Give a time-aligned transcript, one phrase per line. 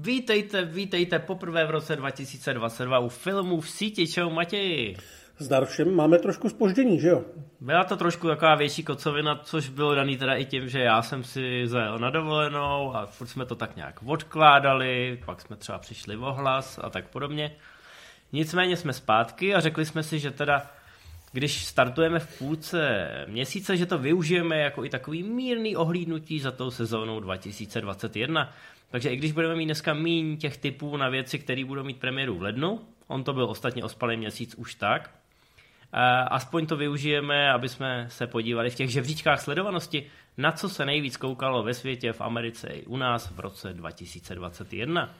[0.00, 4.06] Vítejte, vítejte poprvé v roce 2022 u filmů v síti.
[4.06, 4.96] Čau Matěji.
[5.38, 7.24] Zdar všem, máme trošku spoždění, že jo?
[7.60, 11.24] Byla to trošku taková větší kocovina, což bylo daný teda i tím, že já jsem
[11.24, 16.16] si zajel na dovolenou a furt jsme to tak nějak odkládali, pak jsme třeba přišli
[16.16, 17.56] o hlas a tak podobně.
[18.32, 20.70] Nicméně jsme zpátky a řekli jsme si, že teda
[21.32, 26.70] když startujeme v půlce měsíce, že to využijeme jako i takový mírný ohlídnutí za tou
[26.70, 28.52] sezónou 2021.
[28.90, 32.38] Takže i když budeme mít dneska míň těch typů na věci, které budou mít premiéru
[32.38, 35.10] v lednu, on to byl ostatně ospalý měsíc už tak,
[36.30, 40.06] aspoň to využijeme, aby jsme se podívali v těch žebříčkách sledovanosti,
[40.36, 45.14] na co se nejvíc koukalo ve světě, v Americe i u nás v roce 2021.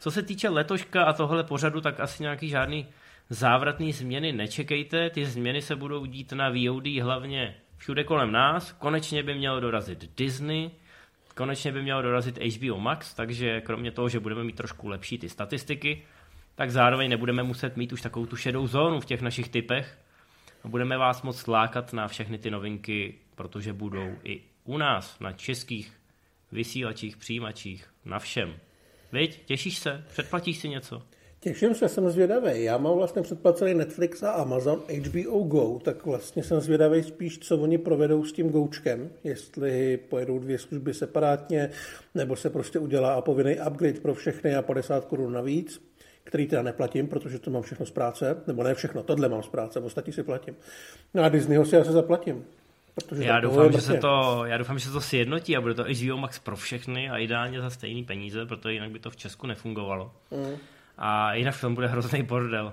[0.00, 2.86] Co se týče letoška a tohle pořadu, tak asi nějaký žádný
[3.30, 5.10] závratný změny nečekejte.
[5.10, 8.72] Ty změny se budou dít na VOD hlavně všude kolem nás.
[8.72, 10.70] Konečně by mělo dorazit Disney,
[11.34, 15.28] konečně by mělo dorazit HBO Max, takže kromě toho, že budeme mít trošku lepší ty
[15.28, 16.02] statistiky,
[16.54, 19.98] tak zároveň nebudeme muset mít už takovou tu šedou zónu v těch našich typech.
[20.64, 25.92] Budeme vás moc lákat na všechny ty novinky, protože budou i u nás, na českých
[26.52, 28.54] vysílačích, přijímačích, na všem.
[29.12, 29.44] Viď?
[29.44, 30.04] Těšíš se?
[30.08, 31.02] Předplatíš si něco?
[31.44, 32.64] Těším se, jsem zvědavý.
[32.64, 37.58] Já mám vlastně předplacený Netflix a Amazon HBO Go, tak vlastně jsem zvědavý spíš, co
[37.58, 41.70] oni provedou s tím Goučkem, jestli pojedou dvě služby separátně,
[42.14, 45.82] nebo se prostě udělá a povinný upgrade pro všechny a 50 korun navíc,
[46.24, 49.48] který teda neplatím, protože to mám všechno z práce, nebo ne všechno, tohle mám z
[49.48, 50.56] práce, ostatní si platím.
[51.14, 52.44] No a Disneyho si asi zaplatím.
[52.94, 55.84] Protože já doufám, že se to, já doufám, že se to sjednotí a bude to
[55.84, 59.46] HBO Max pro všechny a ideálně za stejný peníze, protože jinak by to v Česku
[59.46, 60.12] nefungovalo.
[60.30, 60.56] Mm
[60.98, 62.72] a jinak v tom bude hrozný bordel.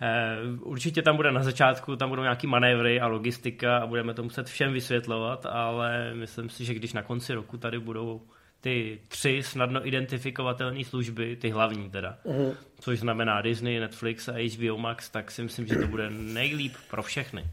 [0.00, 4.22] Eh, určitě tam bude na začátku, tam budou nějaký manévry a logistika a budeme to
[4.22, 8.20] muset všem vysvětlovat, ale myslím si, že když na konci roku tady budou
[8.60, 12.56] ty tři snadno identifikovatelné služby, ty hlavní teda, uh-huh.
[12.80, 17.02] což znamená Disney, Netflix a HBO Max, tak si myslím, že to bude nejlíp pro
[17.02, 17.44] všechny.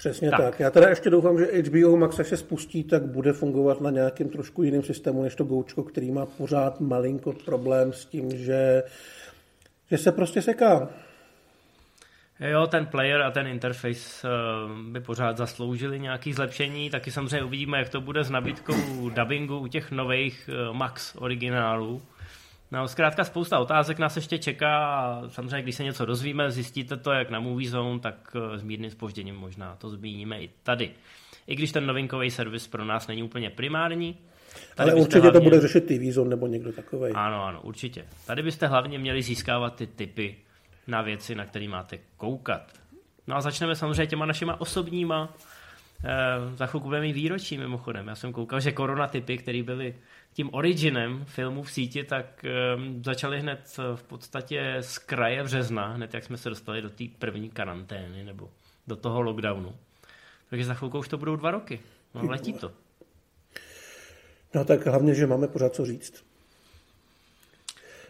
[0.00, 0.40] Přesně tak.
[0.40, 0.60] tak.
[0.60, 4.28] Já teda ještě doufám, že HBO Max, až se spustí, tak bude fungovat na nějakém
[4.28, 8.82] trošku jiném systému než to Goučko, který má pořád malinko problém s tím, že
[9.90, 10.88] že se prostě seká.
[12.40, 14.30] Jo, ten player a ten interface eh,
[14.92, 19.66] by pořád zasloužili nějaké zlepšení, taky samozřejmě uvidíme, jak to bude s nabídkou dubbingu u
[19.66, 22.02] těch nových eh, Max originálů.
[22.72, 27.12] No, zkrátka spousta otázek nás ještě čeká a samozřejmě, když se něco dozvíme, zjistíte to
[27.12, 30.90] jak na Movie Zone, tak eh, s mírným spožděním možná to zmíníme i tady.
[31.46, 34.16] I když ten novinkový servis pro nás není úplně primární,
[34.74, 35.40] Tady Ale určitě hlavně...
[35.40, 37.12] to bude řešit TV Zone nebo někdo takový.
[37.12, 38.04] Ano, ano, určitě.
[38.26, 40.36] Tady byste hlavně měli získávat ty typy
[40.86, 42.72] na věci, na které máte koukat.
[43.26, 45.34] No a začneme samozřejmě těma našima osobníma.
[46.04, 48.08] E, za chvilku budeme mít výročí mimochodem.
[48.08, 49.94] Já jsem koukal, že korona typy, které byly
[50.32, 52.50] tím originem filmu v síti, tak e,
[53.04, 57.50] začaly hned v podstatě z kraje března, hned jak jsme se dostali do té první
[57.50, 58.50] karantény nebo
[58.86, 59.74] do toho lockdownu.
[60.50, 61.80] Takže za chvilku už to budou dva roky.
[62.14, 62.72] No, letí to.
[64.54, 66.24] No tak hlavně, že máme pořád co říct.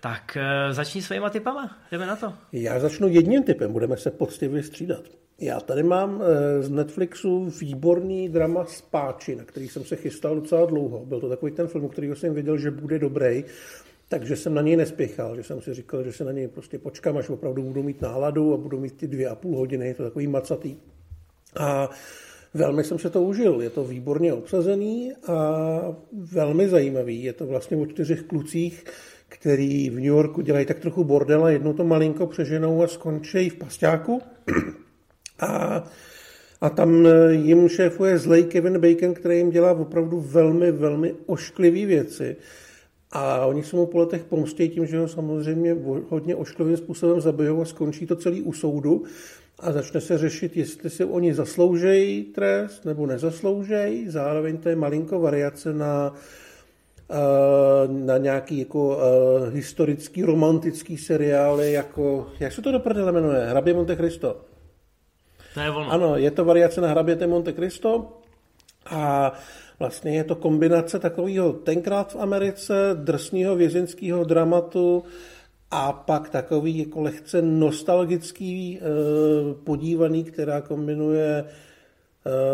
[0.01, 2.35] Tak uh, začni svýma typama, jdeme na to.
[2.53, 5.05] Já začnu jedním typem, budeme se poctivě střídat.
[5.43, 6.23] Já tady mám
[6.61, 11.07] z Netflixu výborný drama Spáči, na který jsem se chystal docela dlouho.
[11.07, 13.45] Byl to takový ten film, který jsem věděl, že bude dobrý,
[14.09, 17.17] takže jsem na něj nespěchal, že jsem si říkal, že se na něj prostě počkám,
[17.17, 20.03] až opravdu budu mít náladu a budu mít ty dvě a půl hodiny, je to
[20.03, 20.77] takový macatý.
[21.57, 21.91] A
[22.55, 25.37] Velmi jsem se to užil, je to výborně obsazený a
[26.13, 27.25] velmi zajímavý.
[27.25, 28.85] Je to vlastně o čtyřech klucích,
[29.29, 33.57] který v New Yorku dělají tak trochu bordela, jednou to malinko přeženou a skončí v
[33.57, 34.23] pasťáku.
[35.41, 35.85] A,
[36.61, 42.37] a tam jim šéfuje zlej Kevin Bacon, který jim dělá opravdu velmi, velmi ošklivý věci.
[43.13, 45.77] A oni se mu po letech pomstějí tím, že ho samozřejmě
[46.09, 49.03] hodně ošklivým způsobem zabijou a skončí to celý u soudu
[49.59, 54.09] a začne se řešit, jestli si oni zasloužejí trest nebo nezasloužejí.
[54.09, 56.15] Zároveň to je malinko variace na,
[57.11, 63.47] eh, na nějaký jako uh, historický, romantický seriály, jako, jak se to do jmenuje?
[63.47, 64.50] Hrabě Monte Cristo.
[65.55, 65.93] To je ono.
[65.93, 68.19] Ano, je to variace na Hraběte Monte Cristo
[68.87, 69.33] a
[69.79, 75.05] vlastně je to kombinace takového tenkrát v Americe drsného vězeňského dramatu,
[75.71, 78.81] a pak takový jako lehce nostalgický e,
[79.55, 81.47] podívaný, která kombinuje e,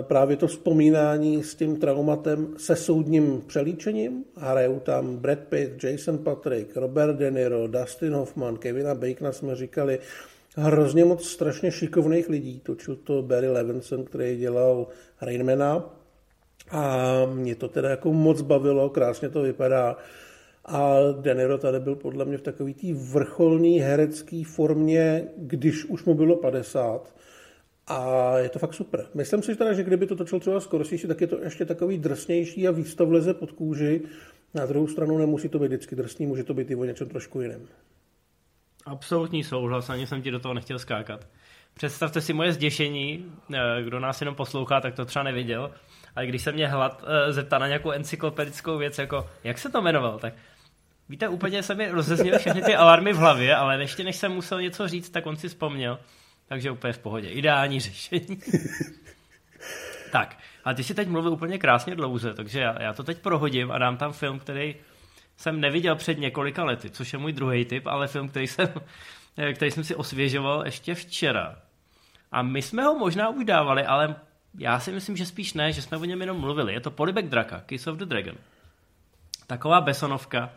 [0.03, 4.25] právě to vzpomínání s tím traumatem se soudním přelíčením.
[4.37, 9.99] Hrajou tam Brad Pitt, Jason Patrick, Robert De Niro, Dustin Hoffman, Kevina Bacona jsme říkali,
[10.57, 12.61] hrozně moc strašně šikovných lidí.
[12.61, 14.87] Točil to Barry Levinson, který dělal
[15.21, 15.85] Rainmana
[16.71, 19.97] a mě to teda jako moc bavilo, krásně to vypadá
[20.65, 26.15] A Deniro tady byl podle mě v takový té vrcholné herecké formě, když už mu
[26.15, 27.15] bylo 50.
[27.87, 29.07] A je to fakt super.
[29.15, 32.69] Myslím si teda, že kdyby to točil třeba skoro tak je to ještě takový drsnější
[32.69, 34.03] a víc to vleze pod kůži.
[34.55, 37.41] Na druhou stranu nemusí to být vždycky drsný, může to být i o něčem trošku
[37.41, 37.61] jiném.
[38.87, 41.27] Absolutní souhlas, ani jsem ti do toho nechtěl skákat.
[41.75, 45.71] Představte si moje zděšení, eh, kdo nás jenom poslouchá, tak to třeba neviděl,
[46.17, 49.83] ale když se mě hlad eh, zeptá na nějakou encyklopedickou věc, jako jak se to
[49.83, 50.35] jmenoval, tak
[51.09, 54.63] víte, úplně se mi rozezněly všechny ty alarmy v hlavě, ale ještě než jsem musel
[54.63, 55.99] něco říct, tak on si vzpomněl,
[56.49, 57.29] takže úplně v pohodě.
[57.29, 58.41] Ideální řešení.
[60.13, 63.71] tak, a ty si teď mluvil úplně krásně dlouze, takže já, já to teď prohodím
[63.71, 64.77] a dám tam film, který
[65.37, 68.69] jsem neviděl před několika lety, což je můj druhý typ, ale film, který jsem,
[69.55, 71.57] který jsem si osvěžoval ještě včera.
[72.33, 74.17] A my jsme ho možná už dávali, ale
[74.59, 76.73] já si myslím, že spíš ne, že jsme o něm jenom mluvili.
[76.73, 78.35] Je to Polybek Draka, Kiss of the Dragon.
[79.47, 80.51] Taková besonovka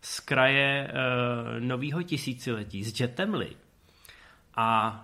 [0.00, 3.56] z kraje uh, nového tisíciletí s Jetem Lee.
[4.54, 5.00] A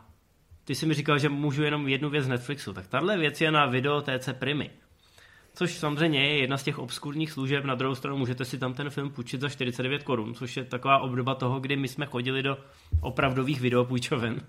[0.65, 2.73] ty jsi mi říkal, že můžu jenom jednu věc z Netflixu.
[2.73, 4.71] Tak tahle věc je na video TC Primy.
[5.55, 8.91] Což samozřejmě je jedna z těch obskurních služeb, na druhou stranu můžete si tam ten
[8.91, 12.59] film půjčit za 49 korun, což je taková obdoba toho, kdy my jsme chodili do
[13.01, 14.47] opravdových videopůjčoven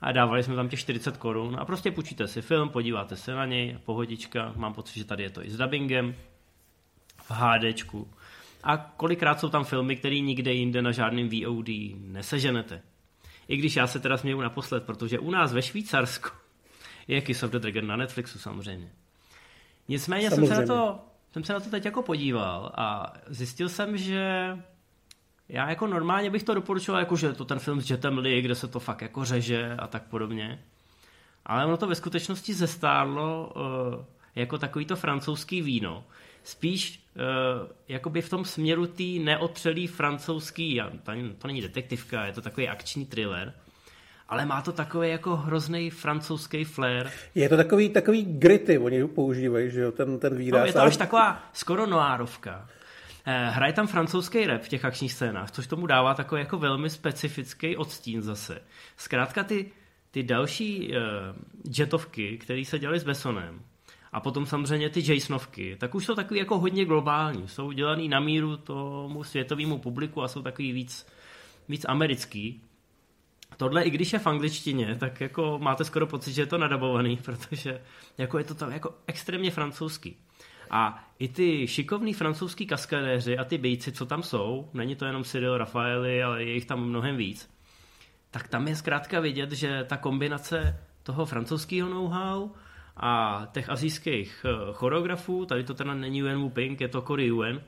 [0.00, 3.46] a dávali jsme tam těch 40 korun a prostě půjčíte si film, podíváte se na
[3.46, 6.14] něj, pohodička, mám pocit, že tady je to i s dubbingem,
[7.22, 8.10] v HDčku.
[8.62, 12.82] A kolikrát jsou tam filmy, které nikde jinde na žádném VOD neseženete.
[13.48, 16.28] I když já se teda směju naposled, protože u nás ve Švýcarsku
[17.08, 18.90] je Kiss of the Dragon na Netflixu samozřejmě.
[19.88, 21.00] Nicméně jsem se, na to,
[21.32, 24.56] jsem se na to teď jako podíval a zjistil jsem, že
[25.48, 28.54] já jako normálně bych to doporučoval, jako že to ten film s Jetem Lee, kde
[28.54, 30.64] se to fakt jako řeže a tak podobně.
[31.46, 34.04] Ale ono to ve skutečnosti zestárlo uh,
[34.34, 36.04] jako takovýto francouzský víno.
[36.42, 40.80] Spíš uh, jakoby v tom směru tý neotřelý francouzský,
[41.38, 43.54] to není detektivka, je to takový akční thriller,
[44.28, 47.10] ale má to takový jako hrozný francouzský flair.
[47.34, 50.60] Je to takový, takový gritty, oni používají, že jo, ten, ten výraz.
[50.60, 52.68] No, je to až taková skoro noárovka.
[53.26, 56.90] Eh, hraje tam francouzský rap v těch akčních scénách, což tomu dává takový jako velmi
[56.90, 58.62] specifický odstín zase.
[58.96, 59.70] Zkrátka ty,
[60.10, 60.96] ty další uh,
[61.78, 63.60] jetovky, které se dělaly s Bessonem,
[64.12, 67.48] a potom samozřejmě ty Jasonovky, tak už jsou takový jako hodně globální.
[67.48, 71.06] Jsou dělaný na míru tomu světovému publiku a jsou takový víc,
[71.68, 72.62] víc americký.
[73.56, 77.16] Tohle, i když je v angličtině, tak jako máte skoro pocit, že je to nadabovaný,
[77.24, 77.80] protože
[78.18, 80.16] jako je to tam jako extrémně francouzský.
[80.70, 85.24] A i ty šikovní francouzský kaskadéři a ty bejci, co tam jsou, není to jenom
[85.24, 87.50] Cyril Rafaeli, ale je jich tam mnohem víc,
[88.30, 92.50] tak tam je zkrátka vidět, že ta kombinace toho francouzského know-how
[92.96, 97.26] a těch azijských eh, choreografů, tady to teda není Yuen Wu Ping, je to Cory
[97.26, 97.62] Yuen,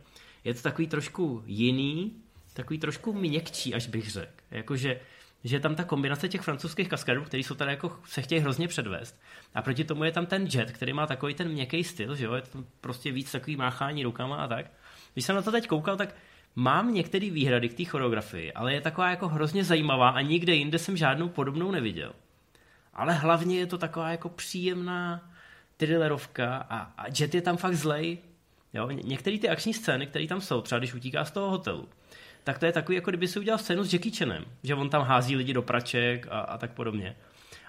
[0.45, 2.13] je to takový trošku jiný,
[2.55, 4.33] takový trošku měkčí, až bych řekl.
[4.51, 5.01] Jakože
[5.45, 9.21] že tam ta kombinace těch francouzských kaskadů, který jsou tady jako se chtějí hrozně předvést.
[9.55, 12.35] A proti tomu je tam ten jet, který má takový ten měkký styl, že jo,
[12.35, 14.67] je to prostě víc takový máchání rukama a tak.
[15.13, 16.15] Když jsem na to teď koukal, tak
[16.55, 20.79] mám některé výhrady k té choreografii, ale je taková jako hrozně zajímavá a nikde jinde
[20.79, 22.13] jsem žádnou podobnou neviděl.
[22.95, 25.31] Ale hlavně je to taková jako příjemná
[25.77, 28.19] thrillerovka a, a Jet je tam fakt zlej.
[28.73, 28.91] Jo?
[28.91, 31.89] Některé ty akční scény, které tam jsou, třeba když utíká z toho hotelu,
[32.45, 35.03] tak to je takový, jako kdyby si udělal scénu s Jackie Chanem, že on tam
[35.03, 37.17] hází lidi do praček a, a tak podobně.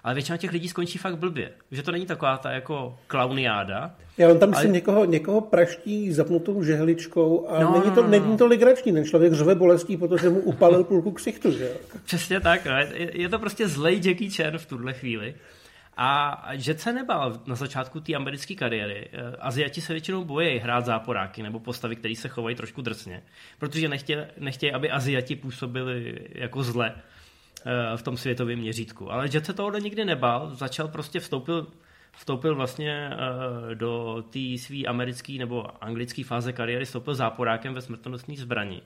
[0.03, 1.51] Ale většina těch lidí skončí fakt blbě.
[1.71, 3.95] Že to není taková ta jako klauniáda.
[4.17, 4.61] Já on tam ale...
[4.61, 8.09] si někoho, někoho praští zapnutou žehličkou a no, není, to, no, no, no.
[8.09, 8.93] není to legrační.
[8.93, 11.51] Ten člověk řve bolestí, protože mu upalil půlku ksichtu.
[11.51, 11.71] Že?
[12.05, 12.65] Přesně tak.
[12.65, 12.71] No.
[12.77, 15.35] Je, je to prostě zlej Jackie Chan v tuhle chvíli.
[15.97, 19.09] A že se nebál na začátku té americké kariéry.
[19.13, 23.23] Eh, Aziati se většinou bojí hrát záporáky nebo postavy, které se chovají trošku drsně,
[23.59, 29.11] protože nechtějí, nechtěj, aby Aziati působili jako zle eh, v tom světovém měřítku.
[29.11, 31.67] Ale Jet se tohohle nikdy nebál, začal prostě vstoupil
[32.11, 38.37] vstoupil vlastně eh, do té své americké nebo anglické fáze kariéry, vstoupil záporákem ve smrtonosní
[38.37, 38.81] zbraní,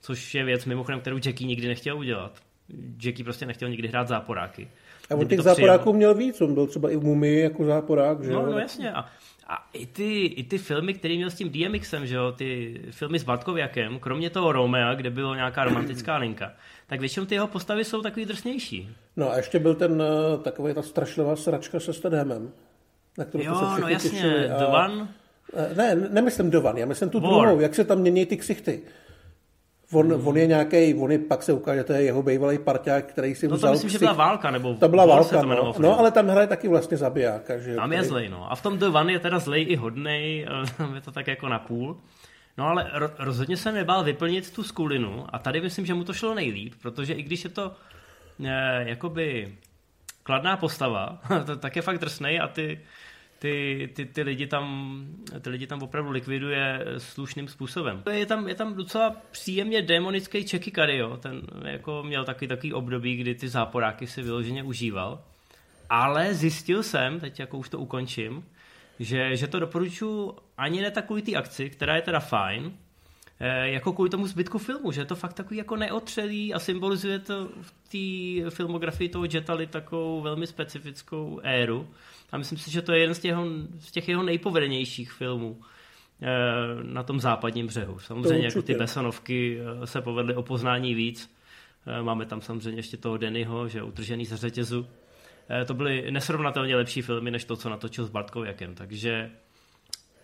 [0.00, 2.40] což je věc mimochodem, kterou Jackie nikdy nechtěl udělat.
[3.04, 4.68] Jackie prostě nechtěl nikdy hrát záporáky.
[5.10, 8.32] A on těch záporáků měl víc, on byl třeba i v Mumii jako záporák, že
[8.32, 8.92] No, no jasně.
[8.92, 9.04] A,
[9.48, 13.18] a i, ty, i ty filmy, které měl s tím DMXem, že jo, ty filmy
[13.18, 16.52] s Bartkověkem, kromě toho Romea, kde bylo nějaká romantická linka,
[16.86, 18.88] tak většinou ty jeho postavy jsou takový drsnější.
[19.16, 22.50] No a ještě byl ten eh, takový ta strašlivá sračka se Stedhamem.
[23.18, 24.60] Na kterou jo, se no jasně, a...
[24.60, 25.08] Dovan.
[25.54, 27.30] Eh, ne, nemyslím Dovan, já myslím tu War.
[27.30, 28.82] druhou, jak se tam mění ty ksichty.
[29.92, 30.26] On, hmm.
[30.26, 33.48] on je nějaký, on je, pak se ukáže, to je jeho bývalý parťák, který si
[33.48, 33.70] no, vzal...
[33.70, 34.00] to myslím, ksich.
[34.00, 34.74] že byla válka, nebo...
[34.74, 35.74] To byla válka, to no.
[35.78, 35.98] no.
[35.98, 37.58] ale tam hraje taky vlastně zabijáka.
[37.58, 38.52] Že tam je zlej, no.
[38.52, 40.46] A v tom The One je teda zlej i hodnej,
[40.94, 41.96] je to tak jako na půl.
[42.58, 46.12] No ale ro- rozhodně se nebál vyplnit tu skulinu a tady myslím, že mu to
[46.12, 47.72] šlo nejlíp, protože i když je to
[48.44, 49.54] eh, jakoby
[50.22, 51.20] kladná postava,
[51.58, 52.80] tak je fakt drsnej a ty,
[53.42, 55.06] ty, ty, ty, lidi tam,
[55.40, 58.02] ty lidi tam opravdu likviduje slušným způsobem.
[58.10, 63.16] Je tam, je tam docela příjemně demonický Čeky Kario, ten jako měl taky takový období,
[63.16, 65.24] kdy ty záporáky si vyloženě užíval.
[65.90, 68.44] Ale zjistil jsem, teď jako už to ukončím,
[68.98, 72.91] že, že to doporučuji ani ne tak kvůli té akci, která je teda fajn, eh,
[73.62, 77.48] jako kvůli tomu zbytku filmu, že je to fakt takový jako neotřelý a symbolizuje to
[77.62, 77.72] v
[78.42, 81.88] té filmografii toho Jetali takovou velmi specifickou éru.
[82.32, 83.34] A myslím si, že to je jeden z těch,
[83.78, 85.60] z těch jeho nejpovedenějších filmů
[86.22, 86.28] eh,
[86.82, 87.98] na tom západním břehu.
[87.98, 91.30] Samozřejmě jako ty Besonovky eh, se povedly o poznání víc.
[92.02, 94.86] Máme tam samozřejmě ještě toho Dennyho, že utržený ze řetězu.
[95.50, 98.74] Eh, to byly nesrovnatelně lepší filmy, než to, co natočil s Bartkou Jakem.
[98.74, 99.30] Takže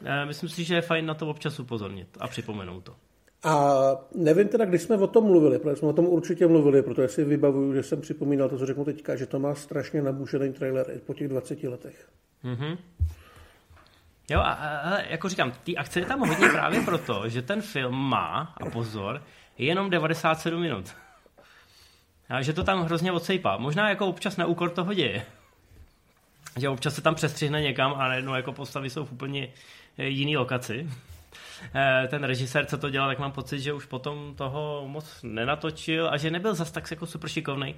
[0.05, 2.97] eh, myslím si, že je fajn na to občas upozornit a připomenout to.
[3.43, 3.73] A
[4.15, 7.25] nevím teda, když jsme o tom mluvili, protože jsme o tom určitě mluvili, protože si
[7.25, 10.99] vybavuju, že jsem připomínal to, co řeknu teďka, že to má strašně nabušený trailer i
[10.99, 12.09] po těch 20 letech.
[12.45, 12.79] Mm-hmm.
[14.31, 17.95] Jo, a, a jako říkám, ty akce je tam hodně právě proto, že ten film
[17.95, 19.23] má, a pozor,
[19.59, 20.95] jenom 97 minut.
[22.29, 23.57] A že to tam hrozně odsejpá.
[23.57, 25.27] Možná jako občas na úkor toho děje.
[26.57, 29.49] Že občas se tam přestřihne někam a najednou jako postavy jsou v úplně
[29.99, 30.89] eh, jiný lokaci.
[31.75, 36.09] Eh, ten režisér, co to dělal, tak mám pocit, že už potom toho moc nenatočil
[36.09, 37.75] a že nebyl zas tak jako super šikovný,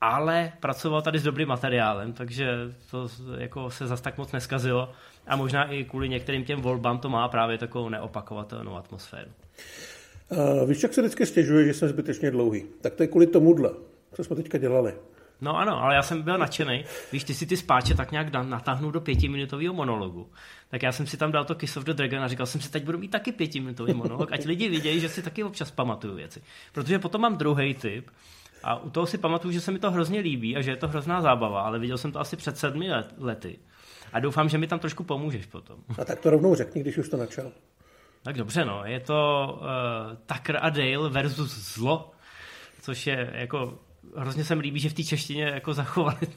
[0.00, 2.54] ale pracoval tady s dobrým materiálem, takže
[2.90, 3.08] to
[3.38, 4.92] jako se zas tak moc neskazilo
[5.26, 9.30] a možná i kvůli některým těm volbám to má právě takovou neopakovatelnou atmosféru.
[10.28, 12.64] Uh, víš, jak se vždycky stěžuje, že jsem zbytečně dlouhý?
[12.80, 13.70] Tak to je kvůli tomuhle,
[14.12, 14.94] co jsme teďka dělali.
[15.40, 16.84] No ano, ale já jsem byl nadšený.
[17.10, 20.30] Když ty si ty spáče tak nějak natáhnu do pětiminutového monologu,
[20.70, 22.70] tak já jsem si tam dal to Kiss of the Dragon a říkal jsem si,
[22.70, 26.42] teď budu mít taky pětiminutový monolog, ať lidi vidějí, že si taky občas pamatuju věci.
[26.72, 28.10] Protože potom mám druhý typ,
[28.62, 30.88] a u toho si pamatuju, že se mi to hrozně líbí a že je to
[30.88, 33.58] hrozná zábava, ale viděl jsem to asi před sedmi lety.
[34.12, 35.76] A doufám, že mi tam trošku pomůžeš potom.
[35.98, 37.52] A tak to rovnou řekni, když už to načal.
[38.22, 38.82] Tak dobře, no.
[38.84, 42.10] Je to uh, Tucker a Dale versus zlo,
[42.80, 43.78] což je jako
[44.16, 46.28] hrozně se mi líbí, že v té češtině jako zachovali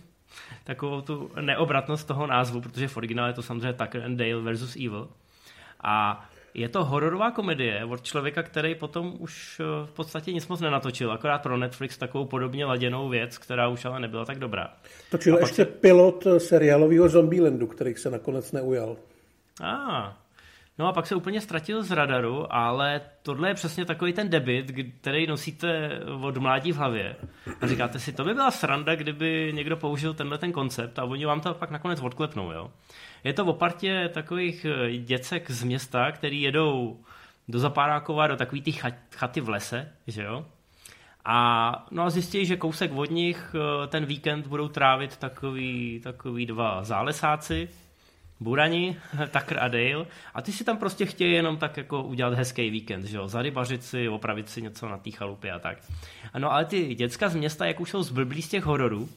[0.63, 4.75] takovou tu neobratnost toho názvu, protože v originále je to samozřejmě Tucker and Dale versus
[4.75, 5.09] Evil.
[5.83, 10.61] A je to hororová komedie od člověka, který potom už eh, v podstatě nic moc
[10.61, 14.73] nenatočil, akorát pro Netflix takovou podobně laděnou věc, která už ale nebyla tak dobrá.
[15.11, 15.65] Točil ještě se...
[15.65, 18.97] pilot seriálového Zombielandu, který se nakonec neujal.
[19.61, 20.13] A, ah,
[20.77, 24.71] No a pak se úplně ztratil z radaru, ale tohle je přesně takový ten debit,
[25.01, 27.15] který nosíte od mládí v hlavě.
[27.61, 31.25] A říkáte si, to by byla sranda, kdyby někdo použil tenhle ten koncept a oni
[31.25, 32.51] vám to pak nakonec odklepnou.
[32.51, 32.71] Jo?
[33.23, 36.99] Je to v partě takových eh, děcek z města, který jedou
[37.47, 38.71] do Zapárákova, do takový ty
[39.15, 40.45] chaty v lese, že jo?
[41.25, 46.45] A, no a zjistí, že kousek od nich eh, ten víkend budou trávit takový, takový
[46.45, 47.69] dva zálesáci,
[48.43, 48.97] Burani,
[49.31, 53.05] Tucker a Dale a ty si tam prostě chtějí jenom tak jako udělat hezký víkend,
[53.05, 55.77] že jo, zarybařit si, opravit si něco na té chalupě a tak.
[56.37, 59.09] No ale ty děcka z města, jak už jsou zblblí z těch hororů,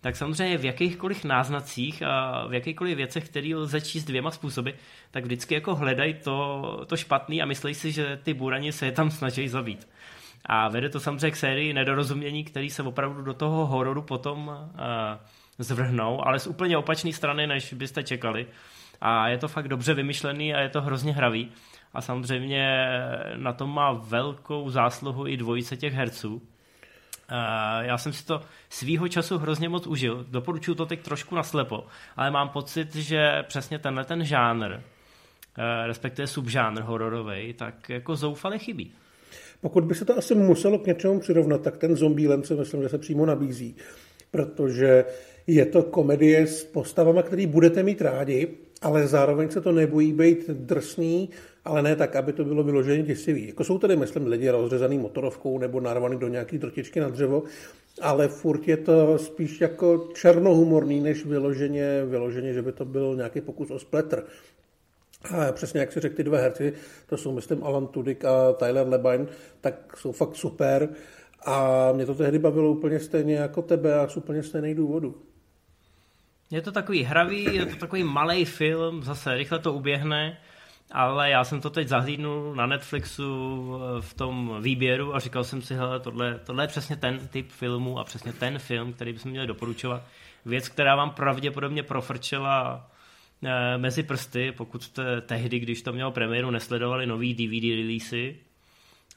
[0.00, 4.70] tak samozřejmě v jakýchkoliv náznacích a v jakýchkoliv věcech, které lze číst dvěma způsoby,
[5.10, 8.92] tak vždycky jako hledají to, to špatný a myslí si, že ty burani se je
[8.92, 9.88] tam snaží zabít.
[10.44, 14.76] A vede to samozřejmě k sérii nedorozumění, který se opravdu do toho hororu potom uh,
[15.60, 18.46] zvrhnou, ale z úplně opačné strany, než byste čekali.
[19.00, 21.52] A je to fakt dobře vymyšlený a je to hrozně hravý.
[21.94, 22.86] A samozřejmě
[23.36, 26.42] na tom má velkou zásluhu i dvojice těch herců.
[27.80, 30.26] Já jsem si to svýho času hrozně moc užil.
[30.28, 31.86] Doporučuji to teď trošku naslepo,
[32.16, 38.58] ale mám pocit, že přesně tenhle ten žánr, eh, respektive subžánr hororový, tak jako zoufale
[38.58, 38.94] chybí.
[39.60, 42.88] Pokud by se to asi muselo k něčemu přirovnat, tak ten zombie si myslím, že
[42.88, 43.76] se přímo nabízí.
[44.30, 45.04] Protože
[45.46, 48.48] je to komedie s postavami, který budete mít rádi,
[48.82, 51.30] ale zároveň se to nebojí být drsný,
[51.64, 53.46] ale ne tak, aby to bylo vyloženě děsivý.
[53.46, 57.42] Jako jsou tady, myslím, lidi rozřezaný motorovkou nebo narvaný do nějaký drtičky na dřevo,
[58.00, 63.40] ale furt je to spíš jako černohumorný, než vyloženě, vyloženě, že by to byl nějaký
[63.40, 64.24] pokus o spletr.
[65.24, 66.72] A přesně jak si řekl, ty dva herci,
[67.06, 69.26] to jsou, myslím, Alan Tudyk a Tyler Lebine,
[69.60, 70.88] tak jsou fakt super.
[71.46, 75.14] A mě to tehdy bavilo úplně stejně jako tebe a z úplně stejných důvodů.
[76.50, 80.38] Je to takový hravý, je to takový malý film, zase rychle to uběhne,
[80.92, 85.74] ale já jsem to teď zahlídnul na Netflixu v tom výběru a říkal jsem si,
[85.74, 89.46] hele, tohle, tohle je přesně ten typ filmu a přesně ten film, který bychom měli
[89.46, 90.02] doporučovat.
[90.44, 92.90] Věc, která vám pravděpodobně profrčela
[93.44, 98.36] eh, mezi prsty, pokud jste tehdy, když to mělo premiéru, nesledovali nový DVD releasy.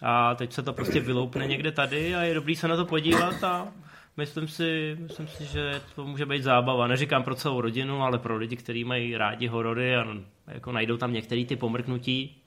[0.02, 3.44] A teď se to prostě vyloupne někde tady a je dobrý se na to podívat
[3.44, 3.68] a
[4.18, 6.88] myslím si, myslím si, že to může být zábava.
[6.88, 10.06] Neříkám pro celou rodinu, ale pro lidi, kteří mají rádi horory a
[10.48, 12.42] jako najdou tam některé ty pomrknutí.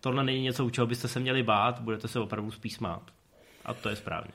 [0.00, 3.02] Tohle není něco, u čeho byste se měli bát, budete se opravdu spíš smát.
[3.64, 4.32] A to je správně.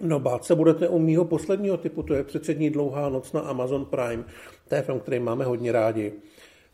[0.00, 3.84] No bát se budete u mýho posledního typu, to je předsední dlouhá noc na Amazon
[3.84, 4.24] Prime.
[4.68, 6.12] To je film, který máme hodně rádi.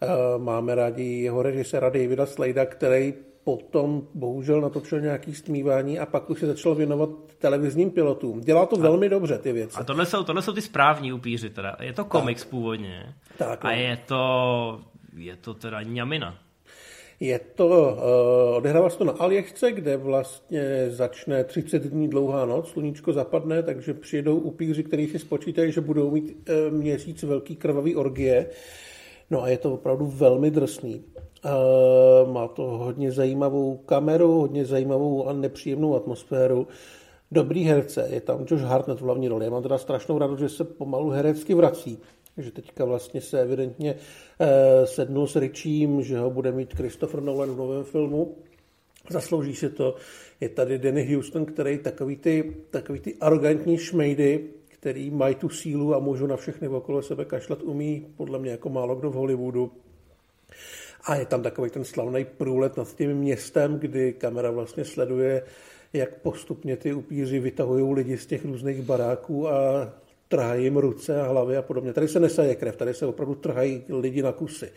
[0.02, 3.14] Eh, máme rádi jeho režiséra Davida Slejda, který
[3.44, 8.40] potom bohužel natočil nějaký stmívání a pak už se začal věnovat televizním pilotům.
[8.40, 9.76] Dělá to a, velmi dobře, ty věci.
[9.80, 11.76] A tohle jsou, tohle jsou ty správní upíři teda.
[11.80, 12.50] Je to komiks tak.
[12.50, 13.14] původně.
[13.38, 14.80] Tak, a je to,
[15.16, 16.38] je to teda ňamina.
[17.20, 22.68] Je to, uh, odehrává se to na Aljašce, kde vlastně začne 30 dní dlouhá noc,
[22.68, 27.96] sluníčko zapadne, takže přijedou upíři, kteří si spočítají, že budou mít uh, měsíc velký krvavý
[27.96, 28.46] orgie.
[29.30, 31.04] No a je to opravdu velmi drsný.
[32.32, 36.66] Má to hodně zajímavou kameru, hodně zajímavou a nepříjemnou atmosféru.
[37.32, 39.44] Dobrý herce, je tam Josh Hartnett v hlavní roli.
[39.44, 41.98] Já mám teda strašnou radost, že se pomalu herecky vrací
[42.36, 43.94] že teďka vlastně se evidentně
[44.40, 48.36] eh, sednul s Richím, že ho bude mít Christopher Nolan v novém filmu.
[49.10, 49.94] Zaslouží si to.
[50.40, 55.94] Je tady Danny Houston, který takový ty, takový ty arrogantní šmejdy, který mají tu sílu
[55.94, 59.72] a můžou na všechny okolo sebe kašlat, umí podle mě jako málo kdo v Hollywoodu.
[61.06, 65.42] A je tam takový ten slavný průlet nad tím městem, kdy kamera vlastně sleduje,
[65.92, 69.88] jak postupně ty upíři vytahují lidi z těch různých baráků a
[70.28, 71.92] trhají jim ruce a hlavy a podobně.
[71.92, 74.72] Tady se nesaje krev, tady se opravdu trhají lidi na kusy.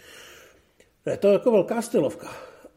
[1.05, 2.27] Je to jako velká stylovka.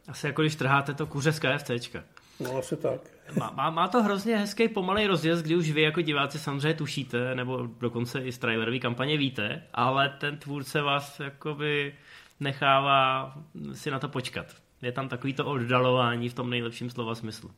[0.08, 2.04] Asi jako když trháte to kuře z KFCčka.
[2.40, 3.00] No, asi tak.
[3.38, 7.34] Má, má, má to hrozně hezký pomalej rozjezd, kdy už vy jako diváci samozřejmě tušíte,
[7.34, 11.94] nebo dokonce i z trailerové kampaně víte, ale ten tvůrce vás jakoby
[12.40, 13.32] nechává
[13.72, 14.46] si na to počkat.
[14.82, 17.50] Je tam takový to oddalování v tom nejlepším slova smyslu.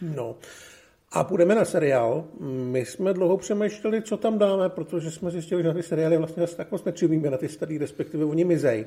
[0.00, 0.36] No,
[1.12, 2.24] a půjdeme na seriál.
[2.40, 6.46] My jsme dlouho přemýšleli, co tam dáme, protože jsme zjistili, že na ty seriály vlastně
[6.46, 8.86] tak moc nečumíme, na ty starý, respektive oni mizej.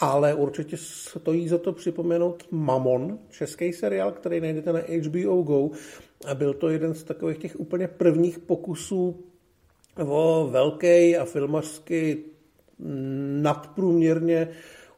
[0.00, 5.70] Ale určitě stojí za to připomenout Mamon, český seriál, který najdete na HBO Go.
[6.26, 9.24] A byl to jeden z takových těch úplně prvních pokusů
[10.06, 12.24] o velký a filmařsky
[13.42, 14.48] nadprůměrně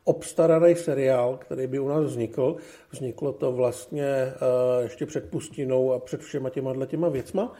[0.04, 2.56] obstaraný seriál, který by u nás vznikl.
[2.90, 4.34] Vzniklo to vlastně eh,
[4.82, 7.52] ještě před Pustinou a před všema těma těma věcma.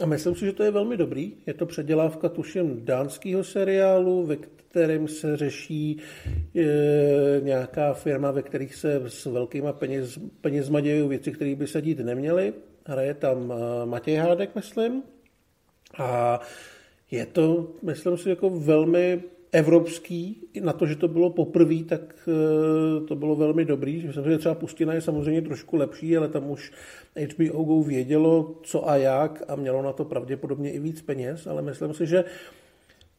[0.00, 1.32] A myslím si, že to je velmi dobrý.
[1.46, 6.00] Je to předělávka, tuším, dánského seriálu, ve kterém se řeší
[6.56, 11.82] e, nějaká firma, ve kterých se s velkýma peněz, penězma dějí věci, které by se
[11.82, 12.52] dít neměly.
[12.86, 15.02] Hraje tam e, Matěj Hádek, myslím.
[15.98, 16.40] A
[17.10, 23.06] je to, myslím si, jako velmi evropský, na to, že to bylo poprvé, tak eh,
[23.06, 24.06] to bylo velmi dobrý.
[24.06, 26.72] Myslím, že třeba Pustina je samozřejmě trošku lepší, ale tam už
[27.16, 31.62] HBO Go vědělo, co a jak a mělo na to pravděpodobně i víc peněz, ale
[31.62, 32.24] myslím si, že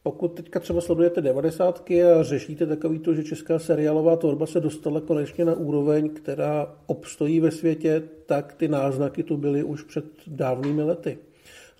[0.02, 5.00] pokud teďka třeba sledujete devadesátky a řešíte takový to, že česká seriálová tvorba se dostala
[5.00, 10.82] konečně na úroveň, která obstojí ve světě, tak ty náznaky tu byly už před dávnými
[10.82, 11.18] lety.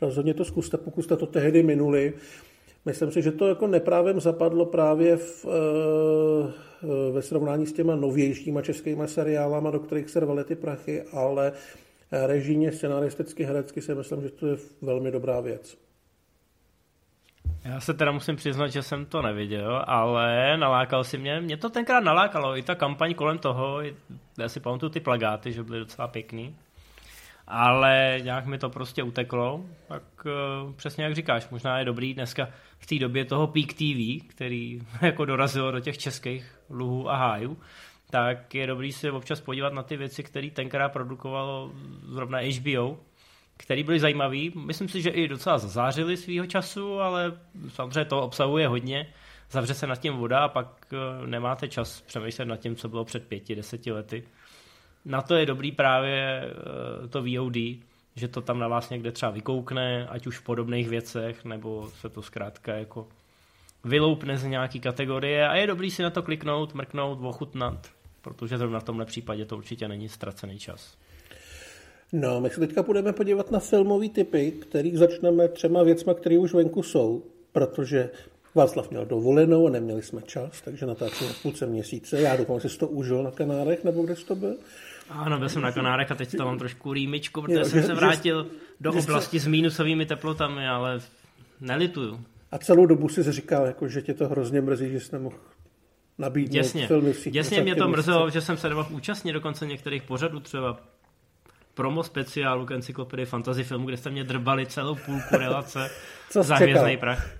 [0.01, 2.14] Rozhodně to zkuste, pokud jste to tehdy minuli,
[2.85, 8.62] Myslím si, že to jako neprávem zapadlo právě v, eh, ve srovnání s těma novějšíma
[8.62, 11.53] českýma seriálama, do kterých se rvaly ty prachy, ale
[12.12, 15.77] režijně, scenaristicky, herecky si myslím, že to je velmi dobrá věc.
[17.64, 21.40] Já se teda musím přiznat, že jsem to neviděl, ale nalákal si mě.
[21.40, 23.79] Mě to tenkrát nalákalo, i ta kampaň kolem toho,
[24.38, 26.57] já si pamatuju ty plagáty, že byly docela pěkný
[27.47, 32.49] ale nějak mi to prostě uteklo, tak uh, přesně jak říkáš, možná je dobrý dneska
[32.85, 37.59] v té době toho Peak TV, který jako dorazilo do těch českých luhů a hájů,
[38.11, 41.73] tak je dobrý si občas podívat na ty věci, které tenkrát produkovalo
[42.09, 42.99] zrovna HBO,
[43.57, 44.38] které byly zajímavé.
[44.55, 47.33] Myslím si, že i docela zazářili svýho času, ale
[47.68, 49.12] samozřejmě to obsahuje hodně.
[49.51, 53.05] Zavře se nad tím voda a pak eh, nemáte čas přemýšlet nad tím, co bylo
[53.05, 54.25] před pěti, deseti lety
[55.05, 56.44] na to je dobrý právě
[57.05, 57.57] eh, to VOD,
[58.16, 62.09] že to tam na vás někde třeba vykoukne, ať už v podobných věcech, nebo se
[62.09, 63.09] to zkrátka jako
[63.85, 67.88] vyloupne z nějaký kategorie a je dobrý si na to kliknout, mrknout, ochutnat,
[68.22, 70.96] protože zrovna v tomhle případě to určitě není ztracený čas.
[72.12, 76.55] No, my se teďka budeme podívat na filmové typy, který začneme třema věcma, které už
[76.55, 77.22] venku jsou,
[77.53, 78.11] protože
[78.55, 82.20] Václav měl dovolenou a neměli jsme čas, takže natáčíme v půlce měsíce.
[82.20, 84.57] Já že jsi to užil na Kanárech, nebo kde jsi to byl?
[85.11, 87.87] Ano, byl jsem na Kanárech a teď to mám trošku rýmičku, protože jo, jsem že,
[87.87, 89.45] se vrátil že, do že oblasti jsi...
[89.45, 91.01] s mínusovými teplotami, ale
[91.61, 92.25] nelituju.
[92.53, 95.37] A celou dobu si říkal, jako, že tě to hrozně mrzí, že jsi nemohl
[96.19, 100.40] nabídnout Jasně, filmy jasně mě to mrzelo, že jsem se nemohl účastnit dokonce některých pořadů,
[100.40, 100.81] třeba
[101.75, 105.90] promo speciálu k encyklopedii fantasy filmu, kde jste mě drbali celou půlku relace
[106.31, 107.31] Co za hvězdný prach.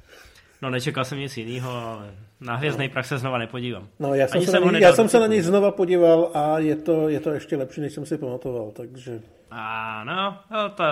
[0.63, 3.89] No nečekal jsem nic jiného, ale na hvězdný prach se znova nepodívám.
[3.99, 6.31] No, já jsem, Ani se, jsem na něj, já jsem se na něj znova podíval
[6.35, 10.69] a je to, je to ještě lepší, než jsem si pamatoval, takže A no, no
[10.69, 10.85] to,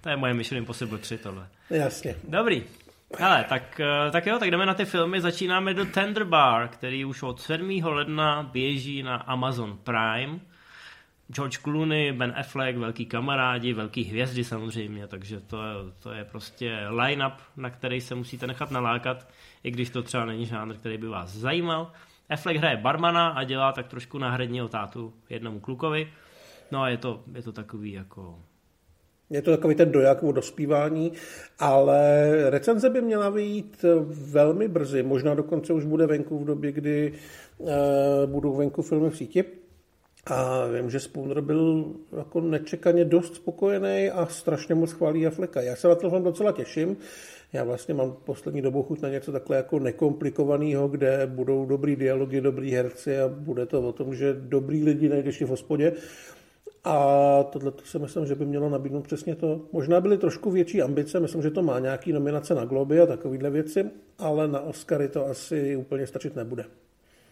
[0.00, 1.46] to je moje Mission Impossible 3 tohle.
[1.70, 2.14] jasně.
[2.28, 2.62] Dobrý.
[3.18, 5.20] Hele, tak, eh, tak jo, tak jdeme na ty filmy.
[5.20, 7.80] Začínáme do Tender Bar, který už od 7.
[7.84, 10.38] ledna běží na Amazon Prime.
[11.32, 16.78] George Clooney, Ben Affleck, velký kamarádi, velký hvězdy samozřejmě, takže to, je- to je prostě
[16.88, 19.28] line-up, na který se musíte nechat nalákat,
[19.64, 21.92] i když to třeba není žánr, který by vás zajímal.
[22.30, 26.08] Affleck hraje barmana a dělá tak trošku náhradního tátu jednomu klukovi.
[26.72, 28.38] No a je to, je to takový jako
[29.30, 31.12] Je to takový ten doják o dospívání,
[31.58, 37.12] ale recenze by měla vyjít velmi brzy, možná dokonce už bude venku v době, kdy
[37.58, 37.68] uh,
[38.26, 39.44] budou venku filmy v síti.
[40.26, 45.60] A vím, že Spooner byl jako nečekaně dost spokojený a strašně moc chválí Afflecka.
[45.60, 46.96] Já se na to docela těším.
[47.52, 52.40] Já vlastně mám poslední dobou chuť na něco takhle jako nekomplikovaného, kde budou dobrý dialogy,
[52.40, 55.92] dobrý herci a bude to o tom, že dobrý lidi najdeš v hospodě.
[56.84, 59.60] A tohle si myslím, že by mělo nabídnout přesně to.
[59.72, 63.50] Možná byly trošku větší ambice, myslím, že to má nějaký nominace na Globy a takovéhle
[63.50, 63.84] věci,
[64.18, 66.64] ale na Oscary to asi úplně stačit nebude.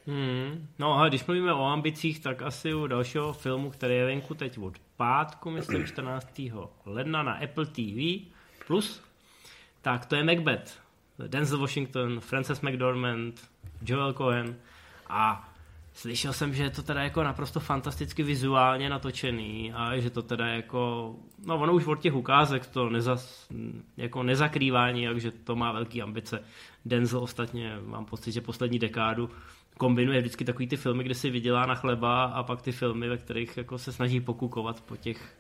[0.07, 0.69] Hmm.
[0.79, 4.59] No a když mluvíme o ambicích, tak asi u dalšího filmu, který je venku teď
[4.59, 6.41] od pátku, myslím 14.
[6.87, 8.21] ledna na Apple TV+,
[8.67, 9.03] plus,
[9.83, 10.85] tak to je Macbeth.
[11.27, 13.41] Denzel Washington, Frances McDormand,
[13.83, 14.57] Joel Cohen
[15.09, 15.55] a
[15.93, 20.47] slyšel jsem, že je to teda jako naprosto fantasticky vizuálně natočený a že to teda
[20.47, 21.15] jako,
[21.47, 23.49] no ono už od těch ukázek to nezas,
[23.97, 26.45] jako nezakrývá nijak, že to má velký ambice.
[26.85, 29.31] Denzel ostatně, mám pocit, že poslední dekádu
[29.79, 33.17] kombinuje vždycky takový ty filmy, kde si vydělá na chleba a pak ty filmy, ve
[33.17, 35.35] kterých jako se snaží pokukovat po těch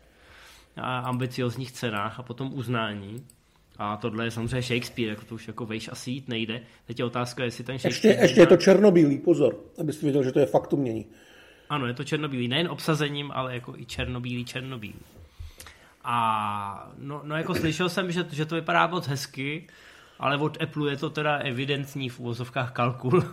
[0.83, 3.25] ambiciozních cenách a potom uznání.
[3.79, 6.61] A tohle je samozřejmě Shakespeare, jako to už jako vejš asi jít nejde.
[6.87, 8.23] Teď je otázka, jestli ten Ještě, Shakespeare...
[8.23, 11.07] ještě je to černobílý, pozor, abyste věděl, že to je fakt umění.
[11.69, 14.95] Ano, je to černobílý, nejen obsazením, ale jako i černobílý, černobílý.
[16.05, 19.67] A no, no jako slyšel jsem, že, že to vypadá moc hezky,
[20.19, 23.25] ale od Apple je to teda evidentní v úvozovkách kalkul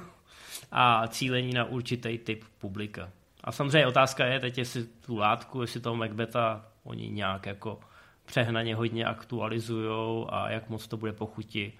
[0.71, 3.09] a cílení na určitý typ publika.
[3.43, 7.79] A samozřejmě otázka je teď, jestli tu látku, jestli toho Macbeta oni nějak jako
[8.25, 11.73] přehnaně hodně aktualizujou a jak moc to bude pochuti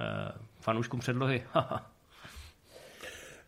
[0.00, 1.42] eh, fanouškům předlohy.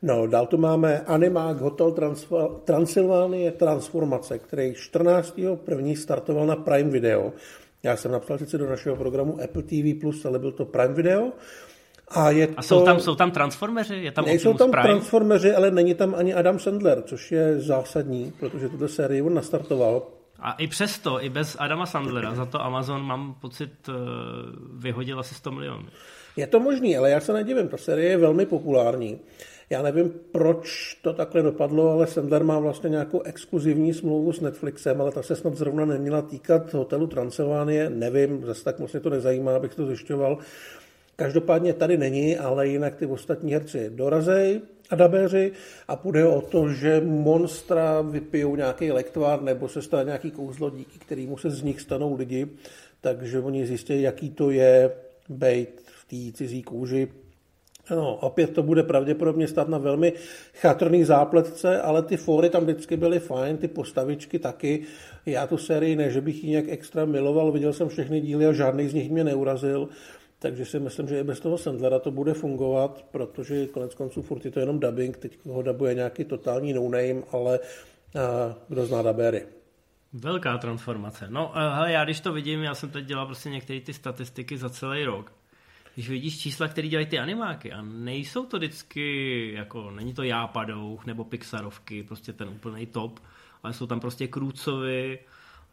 [0.03, 5.97] No, dál tu máme Animák Hotel Transfa- Transylvánie Transformace, který 14.1.
[5.97, 7.33] startoval na Prime Video.
[7.83, 11.33] Já jsem napsal sice do našeho programu Apple TV+, ale byl to Prime Video.
[12.11, 12.63] A, je A to...
[12.63, 13.95] jsou tam, jsou tam transformeři?
[13.95, 14.89] Je tam Nejsou tam Prime?
[14.89, 20.03] Transformeři, ale není tam ani Adam Sandler, což je zásadní, protože tuto sérii on nastartoval.
[20.41, 23.93] A i přesto, i bez Adama Sandlera, za to Amazon, mám pocit, eh,
[24.75, 25.87] vyhodil asi 100 milionů.
[26.37, 29.19] Je to možný, ale já se nedivím, ta série je velmi populární.
[29.71, 35.01] Já nevím, proč to takhle dopadlo, ale Sandler má vlastně nějakou exkluzivní smlouvu s Netflixem,
[35.01, 37.91] ale ta se snad zrovna neměla týkat hotelu Transylvánie.
[37.91, 40.39] Nevím, zase tak moc mě to nezajímá, abych to zjišťoval.
[41.21, 45.53] Každopádně tady není, ale jinak ty ostatní herci dorazej a dabéři
[45.89, 50.99] a půjde o to, že monstra vypijou nějaký lektvár nebo se stane nějaký kouzlo, díky
[50.99, 52.47] kterému se z nich stanou lidi,
[53.01, 54.91] takže oni zjistí, jaký to je
[55.29, 57.09] bejt v té cizí kůži.
[57.91, 60.13] No, opět to bude pravděpodobně stát na velmi
[60.55, 64.83] chatrný zápletce, ale ty fóry tam vždycky byly fajn, ty postavičky taky.
[65.27, 68.53] Já tu sérii ne, že bych ji nějak extra miloval, viděl jsem všechny díly a
[68.53, 69.89] žádný z nich mě neurazil.
[70.43, 74.45] Takže si myslím, že i bez toho Sandlera to bude fungovat, protože konec konců furt
[74.45, 79.47] je to jenom dubbing, teď ho dabuje nějaký totální no-name, ale a, kdo zná dabéry.
[80.13, 81.27] Velká transformace.
[81.31, 84.59] No, eh, hele, já když to vidím, já jsem teď dělal prostě některé ty statistiky
[84.59, 85.33] za celý rok.
[85.95, 91.07] Když vidíš čísla, které dělají ty animáky a nejsou to vždycky, jako není to Jápadouch
[91.07, 93.21] nebo Pixarovky, prostě ten úplný top,
[93.63, 95.19] ale jsou tam prostě Krůcovi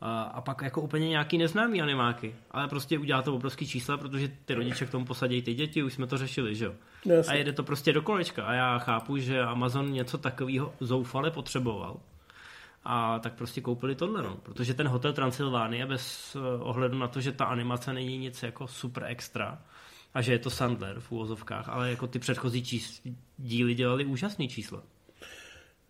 [0.02, 2.36] a, a pak jako úplně nějaký neznámý animáky.
[2.52, 5.94] Ale prostě udělá to obrovský čísla, protože ty rodiče k tomu posadí ty děti, už
[5.94, 6.74] jsme to řešili, že jo.
[7.06, 7.34] Jasně.
[7.34, 12.00] A jede to prostě do kolečka a já chápu, že Amazon něco takového zoufale potřeboval.
[12.84, 14.38] A tak prostě koupili tohle, no.
[14.44, 18.68] Protože ten hotel Transylvánie bez eh, ohledu na to, že ta animace není nic jako
[18.68, 19.62] super extra
[20.14, 23.02] a že je to Sandler v úvozovkách, ale jako ty předchozí čís,
[23.38, 24.84] díly dělali úžasný čísla.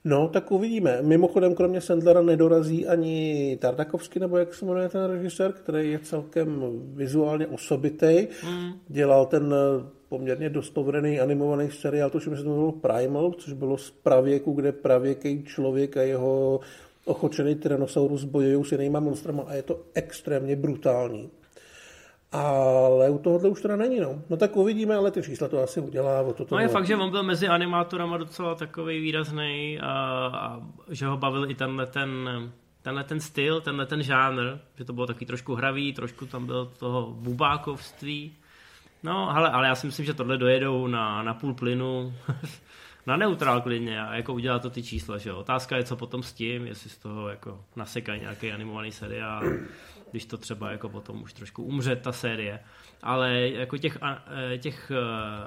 [0.07, 1.01] No, tak uvidíme.
[1.01, 6.63] Mimochodem, kromě Sandlera nedorazí ani Tardakovsky, nebo jak se jmenuje ten režisér, který je celkem
[6.93, 8.27] vizuálně osobitý.
[8.45, 8.71] Mm.
[8.87, 13.91] Dělal ten eh, poměrně dost povedený animovaný seriál, to se jmenovalo Primal, což bylo z
[13.91, 16.59] pravěku, kde pravěký člověk a jeho
[17.05, 21.29] ochočený Tyrannosaurus bojují s jinýma monstrama a je to extrémně brutální.
[22.31, 24.21] Ale u tohohle už teda není, no.
[24.29, 26.21] No tak uvidíme, ale ty čísla to asi udělá.
[26.21, 29.91] O to no je fakt, že on byl mezi animátorama docela takový výrazný a,
[30.33, 32.09] a že ho bavil i tenhle ten,
[32.81, 36.65] tenhle ten styl, tenhle ten žánr, že to bylo taky trošku hravý, trošku tam bylo
[36.65, 38.35] toho bubákovství.
[39.03, 42.13] No, ale, ale já si myslím, že tohle dojedou na, na půl plynu,
[43.05, 45.37] na neutrál klidně a jako udělá to ty čísla, že jo.
[45.37, 49.43] Otázka je, co potom s tím, jestli z toho jako nasekají nějaký animovaný seriál
[50.11, 52.59] když to třeba jako potom už trošku umře ta série.
[53.01, 53.97] Ale jako těch,
[54.53, 54.97] e, těch e,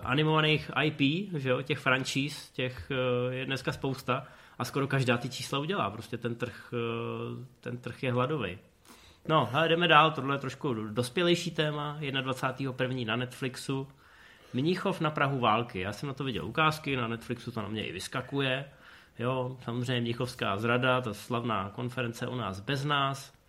[0.03, 4.27] animovaných IP, že jo, těch franchise, těch e, je dneska spousta
[4.59, 5.91] a skoro každá ty čísla udělá.
[5.91, 6.75] Prostě ten trh,
[7.61, 8.59] ten trh je hladový.
[9.29, 12.97] No, ale jdeme dál, tohle je trošku dospělejší téma, 21.
[13.07, 13.89] na Netflixu.
[14.55, 15.81] Mníchov na Prahu války.
[15.81, 18.65] Já jsem na to viděl ukázky, na Netflixu to na mě i vyskakuje.
[19.19, 23.40] Jo, samozřejmě Mnichovská zrada, ta slavná konference u nás bez nás.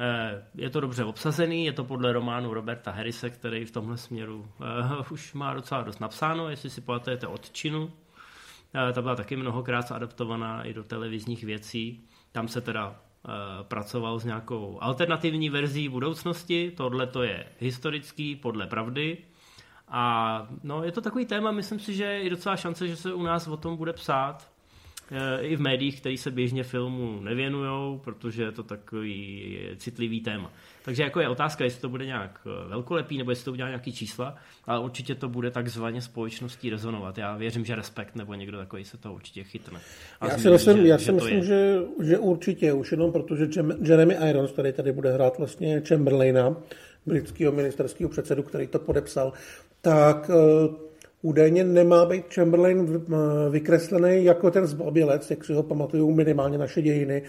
[0.00, 4.48] Eh, je to dobře obsazený, je to podle románu Roberta Harrise, který v tomhle směru
[4.60, 7.84] uh, už má docela dost napsáno, jestli si pamatujete odčinu.
[7.84, 7.90] Uh,
[8.92, 12.04] ta byla taky mnohokrát adaptovaná i do televizních věcí.
[12.32, 13.00] Tam se teda
[13.62, 19.18] pracoval s nějakou alternativní verzí budoucnosti, tohle to je historický podle pravdy.
[19.88, 23.22] A no, je to takový téma, myslím si, že je docela šance, že se u
[23.22, 24.50] nás o tom bude psát
[25.40, 30.52] i v médiích, které se běžně filmu nevěnují, protože je to takový citlivý téma.
[30.84, 33.92] Takže jako je otázka, jestli to bude nějak eh, velkolepý, nebo jestli to udělá nějaký
[33.92, 37.18] čísla, ale určitě to bude takzvaně společností rezonovat.
[37.18, 39.80] Já věřím, že Respekt nebo někdo takový se to určitě chytne.
[40.20, 43.48] A já si myslím, že, já si myslím že, že určitě, už jenom protože
[43.82, 46.56] Jeremy Irons, který tady bude hrát vlastně Chamberlaina,
[47.06, 49.32] britského ministerského předsedu, který to podepsal,
[49.80, 50.86] tak eh,
[51.26, 53.04] údajně nemá být Chamberlain
[53.50, 57.22] vykreslený jako ten zbabělec, jak si ho pamatují minimálně naše dějiny,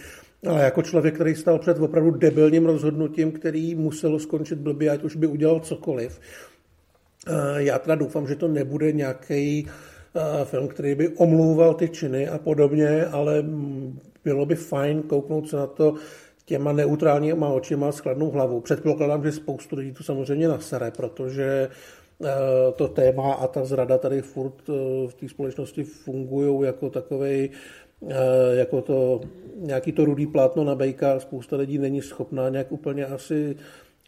[0.48, 5.16] ale jako člověk, který stal před opravdu debilním rozhodnutím, který muselo skončit blbě, ať už
[5.16, 6.20] by udělal cokoliv.
[7.56, 9.66] Já teda doufám, že to nebude nějaký
[10.44, 13.44] film, který by omlouval ty činy a podobně, ale
[14.24, 15.94] bylo by fajn kouknout se na to
[16.44, 18.60] těma neutrálníma očima s chladnou hlavou.
[18.60, 21.97] Předpokládám, že spoustu lidí to samozřejmě nasere, protože Eh,
[22.76, 27.50] to téma a ta zrada tady furt eh, v té společnosti fungují jako takový
[28.08, 28.14] eh,
[28.52, 29.20] jako to,
[29.56, 31.20] nějaký to rudý plátno na bejka.
[31.20, 33.56] Spousta lidí není schopná nějak úplně asi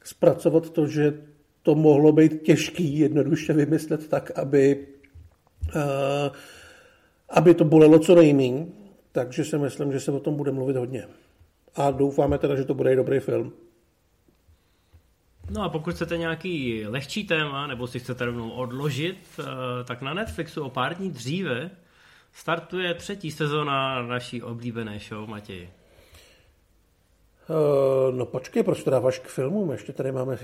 [0.05, 1.15] zpracovat to, že
[1.63, 4.87] to mohlo být těžký jednoduše vymyslet tak, aby,
[7.29, 8.67] aby to bolelo co nejméně.
[9.13, 11.05] Takže si myslím, že se o tom bude mluvit hodně.
[11.75, 13.53] A doufáme teda, že to bude i dobrý film.
[15.51, 19.45] No a pokud chcete nějaký lehčí téma, nebo si chcete rovnou odložit, eh,
[19.85, 21.71] tak na Netflixu o pár dní dříve
[22.33, 25.69] startuje třetí sezona naší oblíbené show, Matěj.
[27.49, 29.73] Uh, no počkej, proč to dáváš k filmům?
[29.73, 30.39] Ještě tady máme...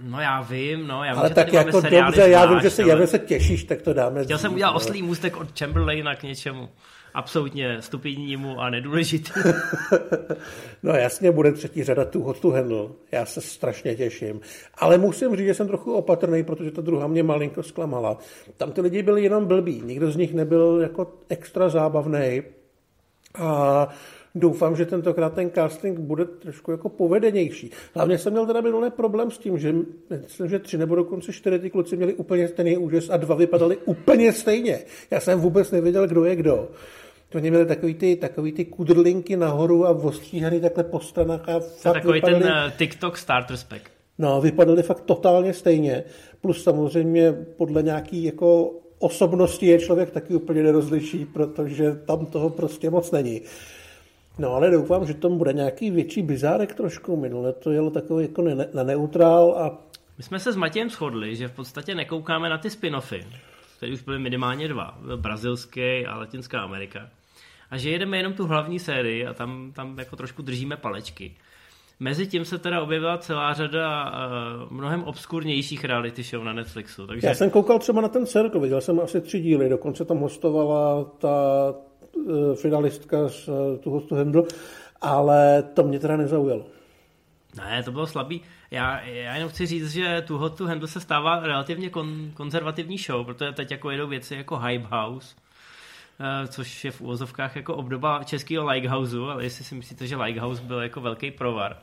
[0.00, 2.60] No já vím, no já vím, Ale že tak tady jako máme dobře, já vím,
[2.60, 2.90] že se, ale...
[2.90, 4.24] já vím, se těšíš, tak to dáme.
[4.24, 6.68] Chtěl jsem udělat oslý můstek od Chamberlaina k něčemu
[7.14, 9.30] absolutně stupidnímu a nedůležitý.
[10.82, 12.88] no jasně, bude třetí řada tu hotu handle.
[13.12, 14.40] Já se strašně těším.
[14.74, 18.18] Ale musím říct, že jsem trochu opatrný, protože ta druhá mě malinko zklamala.
[18.56, 19.82] Tam ty lidi byli jenom blbí.
[19.84, 22.42] Nikdo z nich nebyl jako extra zábavný.
[23.38, 23.88] A
[24.34, 27.70] doufám, že tentokrát ten casting bude trošku jako povedenější.
[27.94, 29.74] Hlavně jsem měl teda minulý problém s tím, že
[30.22, 33.76] myslím, že tři nebo dokonce čtyři ty kluci měli úplně stejný úžas a dva vypadali
[33.76, 34.78] úplně stejně.
[35.10, 36.68] Já jsem vůbec nevěděl, kdo je kdo.
[37.34, 41.48] Oni měli takový ty, takový ty kudrlinky nahoru a ostříhaný takhle po stranách.
[41.48, 43.82] A fakt takový vypadali, ten uh, TikTok starter spec.
[44.18, 46.04] No, vypadali fakt totálně stejně.
[46.40, 52.90] Plus samozřejmě podle nějaký jako osobnosti je člověk taky úplně nerozliší, protože tam toho prostě
[52.90, 53.42] moc není.
[54.38, 57.16] No ale doufám, že tam bude nějaký větší bizárek trošku.
[57.16, 59.78] Minule to jelo takový jako ne, na neutrál a...
[60.18, 63.24] My jsme se s Matějem shodli, že v podstatě nekoukáme na ty spin-offy,
[63.76, 67.10] které už byly minimálně dva, brazilský a Latinská Amerika
[67.74, 71.34] a že jedeme jenom tu hlavní sérii a tam, tam jako trošku držíme palečky.
[72.00, 77.06] Mezi tím se teda objevila celá řada uh, mnohem obskurnějších reality show na Netflixu.
[77.06, 77.26] Takže...
[77.26, 81.04] Já jsem koukal třeba na ten Circle, viděl jsem asi tři díly, dokonce tam hostovala
[81.04, 81.28] ta
[82.12, 84.42] uh, finalistka z uh, tu hostu Handle,
[85.00, 86.66] ale to mě teda nezaujalo.
[87.56, 88.40] Ne, to bylo slabý.
[88.70, 92.98] Já, já jenom chci říct, že tu Hot to Handle se stává relativně kon, konzervativní
[92.98, 95.36] show, protože teď jako jedou věci jako Hype House,
[96.48, 100.82] což je v úvozovkách jako obdoba českého Lighthouse, ale jestli si myslíte, že Lighthouse byl
[100.82, 101.76] jako velký provar,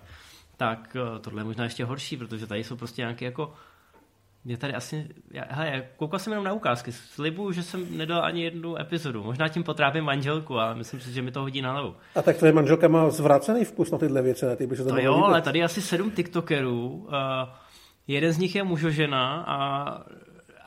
[0.57, 3.53] tak eh, tohle je možná ještě horší, protože tady jsou prostě nějaké jako
[4.45, 8.43] Je tady asi, já, hele, koukal jsem jenom na ukázky, slibuju, že jsem nedal ani
[8.43, 9.23] jednu epizodu.
[9.23, 11.95] Možná tím potrápím manželku, ale myslím si, že mi to hodí na hlavu.
[12.15, 14.97] A tak tvoje manželka má zvrácený vkus na tyhle věci, na ty by se to,
[14.97, 16.87] jo, ale tady asi sedm TikTokerů.
[16.87, 17.09] Uh,
[18.07, 19.57] jeden z nich je mužožena a,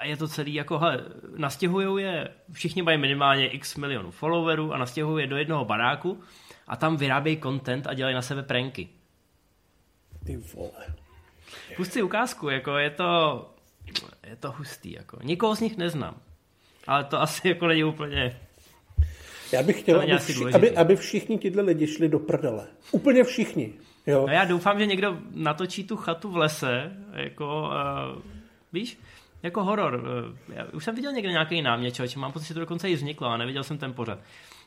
[0.05, 1.05] a je to celý jako, hele,
[1.37, 6.21] nastěhujou je, všichni mají minimálně x milionů followerů a nastěhují je do jednoho baráku
[6.67, 8.89] a tam vyrábějí content a dělají na sebe pranky.
[10.27, 10.95] Ty vole.
[11.77, 13.51] Pust si ukázku, jako je to,
[14.27, 15.19] je to hustý, jako.
[15.23, 16.15] Nikoho z nich neznám.
[16.87, 18.41] Ale to asi jako není úplně...
[19.53, 22.67] Já bych chtěl, aby, vši, aby, aby všichni tyhle lidi šli do prdele.
[22.91, 23.73] Úplně všichni.
[24.07, 24.25] Jo.
[24.27, 27.71] No já doufám, že někdo natočí tu chatu v lese, jako,
[28.17, 28.23] uh,
[28.73, 28.99] víš,
[29.45, 29.95] jako horor.
[29.95, 32.95] Uh, já už jsem viděl někde nějaký námět, člověče, mám pocit, že to dokonce i
[32.95, 34.19] vzniklo, a neviděl jsem ten pořad.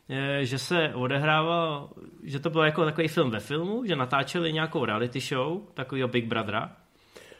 [0.09, 1.89] Eh, Že se odehrával,
[2.23, 6.25] že to bylo jako takový film ve filmu, že natáčeli nějakou reality show, takovýho Big
[6.25, 6.71] Brothera,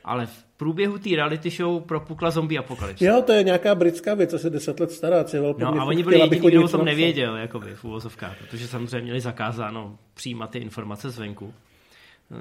[0.03, 3.05] ale v průběhu té reality show propukla zombie apokalypse.
[3.05, 5.23] Jo, to je nějaká britská věc, asi deset let stará.
[5.23, 9.01] Po No a oni byli jediní, kdo o tom nevěděl, jakoby, v úvozovkách, protože samozřejmě
[9.01, 11.53] měli zakázáno přijímat ty informace zvenku.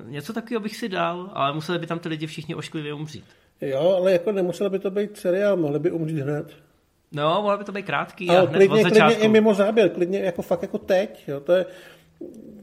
[0.05, 3.25] Něco takového bych si dal, ale museli by tam ty lidi všichni ošklivě umřít.
[3.61, 6.47] Jo, ale jako nemuselo by to být seriál, mohli by umřít hned.
[7.13, 9.25] No, mohlo by to být krátký Ale a hned od klidně, klidně začátku.
[9.25, 11.25] i mimo záběr, klidně jako fakt jako teď.
[11.29, 11.67] Jo, to je,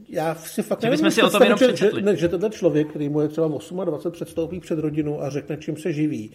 [0.08, 2.88] já si fakt Že neumím si o tom jenom že, že, ne, že tenhle člověk,
[2.88, 3.48] který mu je třeba
[3.84, 6.30] 28, předstoupí před rodinu a řekne, čím se živí.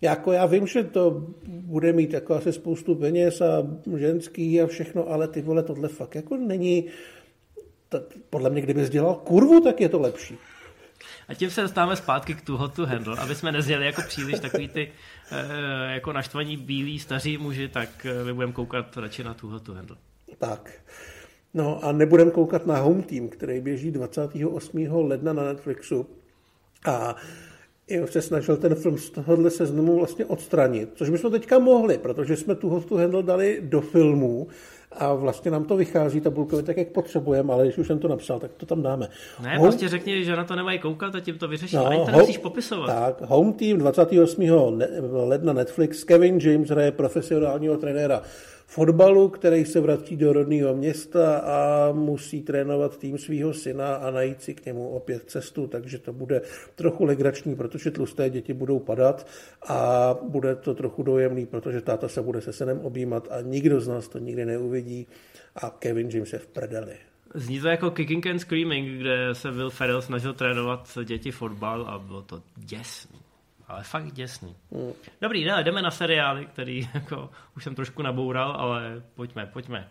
[0.00, 5.10] Jako já vím, že to bude mít jako asi spoustu peněz a ženský a všechno,
[5.10, 6.84] ale ty vole, tohle fakt jako není...
[7.88, 10.38] To, podle mě, kdybys dělal kurvu, tak je to lepší.
[11.28, 14.40] A tím se dostáváme zpátky k tu hot to handle, aby jsme nezjeli jako příliš
[14.40, 14.92] takový ty
[15.32, 19.62] eh, jako naštvaní bílí staří muži, tak eh, my budeme koukat radši na tu hot
[19.62, 19.96] to handle.
[20.38, 20.70] Tak.
[21.54, 24.86] No a nebudem koukat na Home Team, který běží 28.
[24.92, 26.06] ledna na Netflixu.
[26.86, 27.16] A
[27.90, 32.36] já se snažil ten film z tohohle seznamu vlastně odstranit, což bychom teďka mohli, protože
[32.36, 34.48] jsme tu hostu handle dali do filmu
[34.98, 38.40] a vlastně nám to vychází tabulkově tak, jak potřebujeme, ale když už jsem to napsal,
[38.40, 39.08] tak to tam dáme.
[39.42, 41.78] Ne, Home- prostě řekni, že na to nemají koukat a tím to vyřeším.
[41.78, 42.86] No, Ani to ho- nemusíš popisovat.
[42.86, 44.70] Tak, Home Team 28.
[44.70, 46.04] ne- ledna Netflix.
[46.04, 48.22] Kevin James hraje profesionálního trenéra
[48.74, 54.42] fotbalu, který se vrací do rodného města a musí trénovat tým svého syna a najít
[54.42, 56.42] si k němu opět cestu, takže to bude
[56.74, 59.26] trochu legrační, protože tlusté děti budou padat
[59.68, 63.88] a bude to trochu dojemný, protože táta se bude se synem objímat a nikdo z
[63.88, 65.06] nás to nikdy neuvidí
[65.56, 66.96] a Kevin James je v prdeli.
[67.34, 71.98] Zní to jako Kicking and Screaming, kde se Will Ferrell snažil trénovat děti fotbal a
[71.98, 73.21] bylo to děsný.
[73.68, 74.56] Ale fakt děsný.
[74.70, 74.92] Mm.
[75.20, 79.88] Dobrý, ne, jdeme na seriály, který jako, už jsem trošku naboural, ale pojďme, pojďme.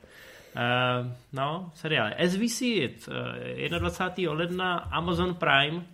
[0.55, 2.13] Uh, no, seriály.
[2.15, 3.10] As we see it,
[3.71, 4.34] uh, 21.
[4.34, 5.86] ledna Amazon Prime,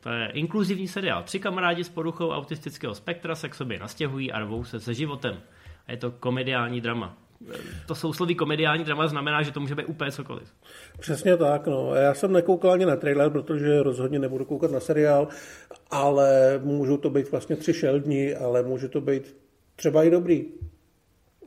[0.00, 1.22] to je inkluzivní seriál.
[1.22, 5.40] Tři kamarádi s poruchou autistického spektra se k sobě nastěhují a rvou se se životem.
[5.86, 7.16] A je to komediální drama.
[7.54, 10.54] Eh, To sousloví komediální drama znamená, že to může být úplně cokoliv.
[11.00, 11.94] Přesně tak, no.
[11.94, 15.28] Já jsem nekoukal ani na trailer, protože rozhodně nebudu koukat na seriál,
[15.90, 19.36] ale můžou to být vlastně tři šeldní, ale může to být
[19.76, 20.44] třeba i dobrý.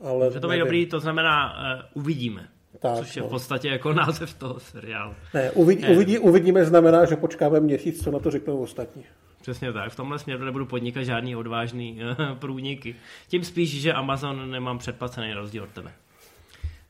[0.00, 0.64] Ale Že to být nevím.
[0.64, 1.54] dobrý, to znamená
[1.94, 2.48] uh, uvidíme.
[2.78, 3.28] Tak, což je no.
[3.28, 5.14] v podstatě jako název toho seriálu.
[5.34, 5.88] Ne, uvidí, Ne.
[5.88, 9.04] uvidí, uvidíme znamená, že počkáme měsíc, co na to řeknou ostatní.
[9.42, 9.92] Přesně tak.
[9.92, 12.96] V tomhle směru nebudu podnikat žádný odvážný uh, průniky.
[13.28, 15.92] Tím spíš, že Amazon nemám předplacený rozdíl od tebe.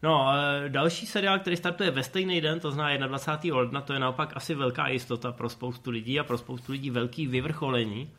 [0.03, 0.27] No,
[0.69, 3.59] další seriál, který startuje ve stejný den, to znamená 21.
[3.59, 7.27] ledna, to je naopak asi velká jistota pro spoustu lidí a pro spoustu lidí velký
[7.27, 8.11] vyvrcholení,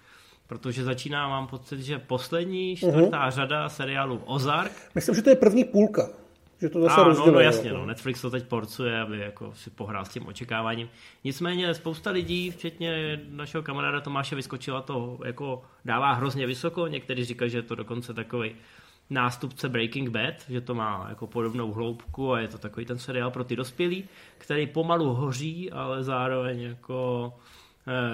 [0.47, 3.31] protože začíná, mám pocit, že poslední čtvrtá uh-huh.
[3.31, 6.09] řada seriálu Ozark, Myslím, že to je první půlka.
[6.61, 7.79] Že to zase a, no, no jasně, jako.
[7.79, 10.89] no, Netflix to teď porcuje, aby jako si pohrál s tím očekáváním.
[11.23, 16.87] Nicméně spousta lidí, včetně našeho kamaráda Tomáše Vyskočila, to jako dává hrozně vysoko.
[16.87, 18.55] Někteří říkají, že je to dokonce takový
[19.09, 23.31] nástupce Breaking Bad, že to má jako podobnou hloubku a je to takový ten seriál
[23.31, 24.05] pro ty dospělí,
[24.37, 27.33] který pomalu hoří, ale zároveň jako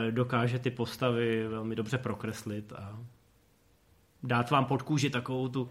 [0.08, 3.00] eh, dokáže ty postavy velmi dobře prokreslit a
[4.24, 5.70] dát vám pod kůži takovou tu,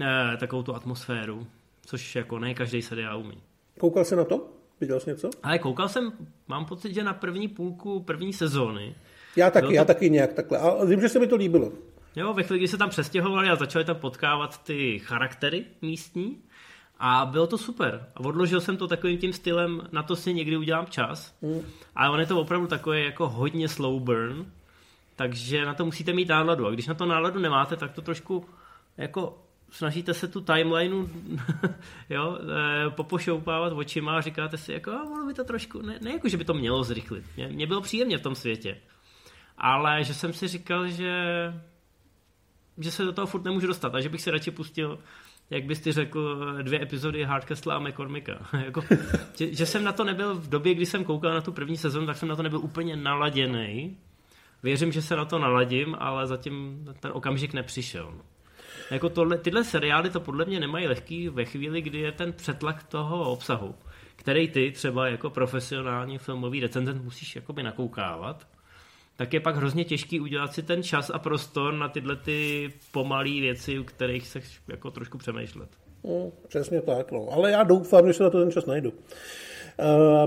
[0.00, 1.46] eh, takovou tu atmosféru,
[1.86, 3.42] což jako ne každý seriál umí.
[3.80, 4.48] Koukal jsi na to?
[4.80, 5.30] Viděl jsi něco?
[5.42, 6.12] Ale koukal jsem,
[6.48, 8.94] mám pocit, že na první půlku první sezóny,
[9.36, 10.58] Já taky, to- já taky nějak takhle.
[10.58, 11.72] A vím, že se mi to líbilo.
[12.16, 16.38] Jo, ve chvíli, kdy se tam přestěhovali a začali tam potkávat ty charaktery místní
[16.98, 18.06] a bylo to super.
[18.14, 21.36] A odložil jsem to takovým tím stylem, na to si někdy udělám čas.
[21.42, 21.62] Mm.
[21.96, 24.52] Ale on je to opravdu takový jako hodně slow burn,
[25.16, 26.66] takže na to musíte mít náladu.
[26.66, 28.46] A když na to náladu nemáte, tak to trošku
[28.96, 29.38] jako
[29.70, 31.08] snažíte se tu timelineu
[32.10, 36.12] jo, eh, popošoupávat očima a říkáte si, jako, a ono by to trošku, ne, ne
[36.12, 37.24] jako, že by to mělo zrychlit.
[37.36, 38.78] Mě, mě bylo příjemně v tom světě.
[39.58, 41.12] Ale že jsem si říkal, že
[42.78, 44.98] že se do toho furt nemůžu dostat a že bych si radši pustil
[45.50, 48.48] jak bys ty řekl, dvě epizody Hardcastle a McCormicka.
[48.64, 48.84] jako,
[49.34, 52.06] že, že, jsem na to nebyl v době, kdy jsem koukal na tu první sezonu,
[52.06, 53.96] tak jsem na to nebyl úplně naladěný.
[54.62, 58.14] Věřím, že se na to naladím, ale zatím ten okamžik nepřišel.
[58.90, 62.82] Jako tohle, tyhle seriály to podle mě nemají lehký ve chvíli, kdy je ten přetlak
[62.82, 63.74] toho obsahu,
[64.16, 68.46] který ty třeba jako profesionální filmový recenzent musíš jakoby nakoukávat
[69.16, 73.40] tak je pak hrozně těžký udělat si ten čas a prostor na tyhle ty pomalé
[73.40, 75.68] věci, u kterých se jako trošku přemýšlet.
[76.04, 77.28] No, přesně tak, no.
[77.32, 78.90] Ale já doufám, že se na to ten čas najdu.
[78.90, 78.96] Uh,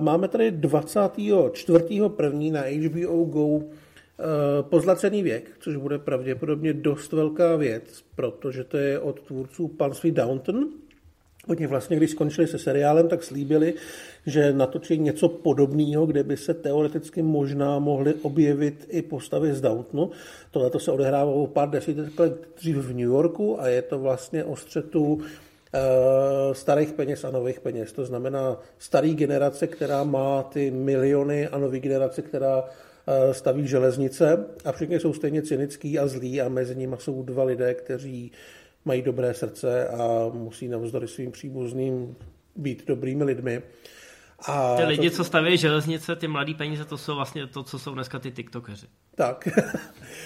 [0.03, 2.51] máme tady 24.1.
[2.51, 3.63] na HBO Go uh,
[4.61, 10.69] pozlacený věk, což bude pravděpodobně dost velká věc, protože to je od tvůrců Panství Downton,
[11.47, 13.73] Oni vlastně, když skončili se seriálem, tak slíbili,
[14.25, 20.11] že natočí něco podobného, kde by se teoreticky možná mohly objevit i postavy z Downtonu.
[20.51, 23.99] Tohle to se odehrává o pár desítek let dřív v New Yorku a je to
[23.99, 25.19] vlastně o střetu
[25.73, 25.79] eh,
[26.55, 27.91] starých peněz a nových peněz.
[27.91, 32.63] To znamená starý generace, která má ty miliony a nový generace, která
[33.07, 37.43] eh, staví železnice a všichni jsou stejně cynický a zlí a mezi nimi jsou dva
[37.43, 38.31] lidé, kteří
[38.87, 42.15] mají dobré srdce a musí navzdory svým příbuzným
[42.55, 43.61] být dobrými lidmi.
[44.47, 45.15] A ty lidi, to...
[45.15, 48.85] co staví železnice, ty mladý peníze, to jsou vlastně to, co jsou dneska ty tiktokeři.
[49.15, 49.47] Tak.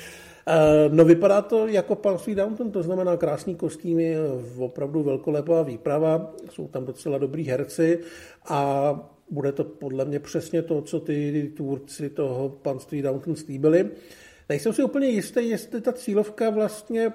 [0.91, 4.16] no vypadá to jako pan Sweet Downton, to znamená krásný kostýmy,
[4.57, 7.99] opravdu velkolepá výprava, jsou tam docela dobrý herci
[8.45, 8.93] a
[9.30, 13.89] bude to podle mě přesně to, co ty tvůrci toho panství Downton slíbili.
[14.49, 17.12] Nejsem si úplně jistý, jestli ta cílovka vlastně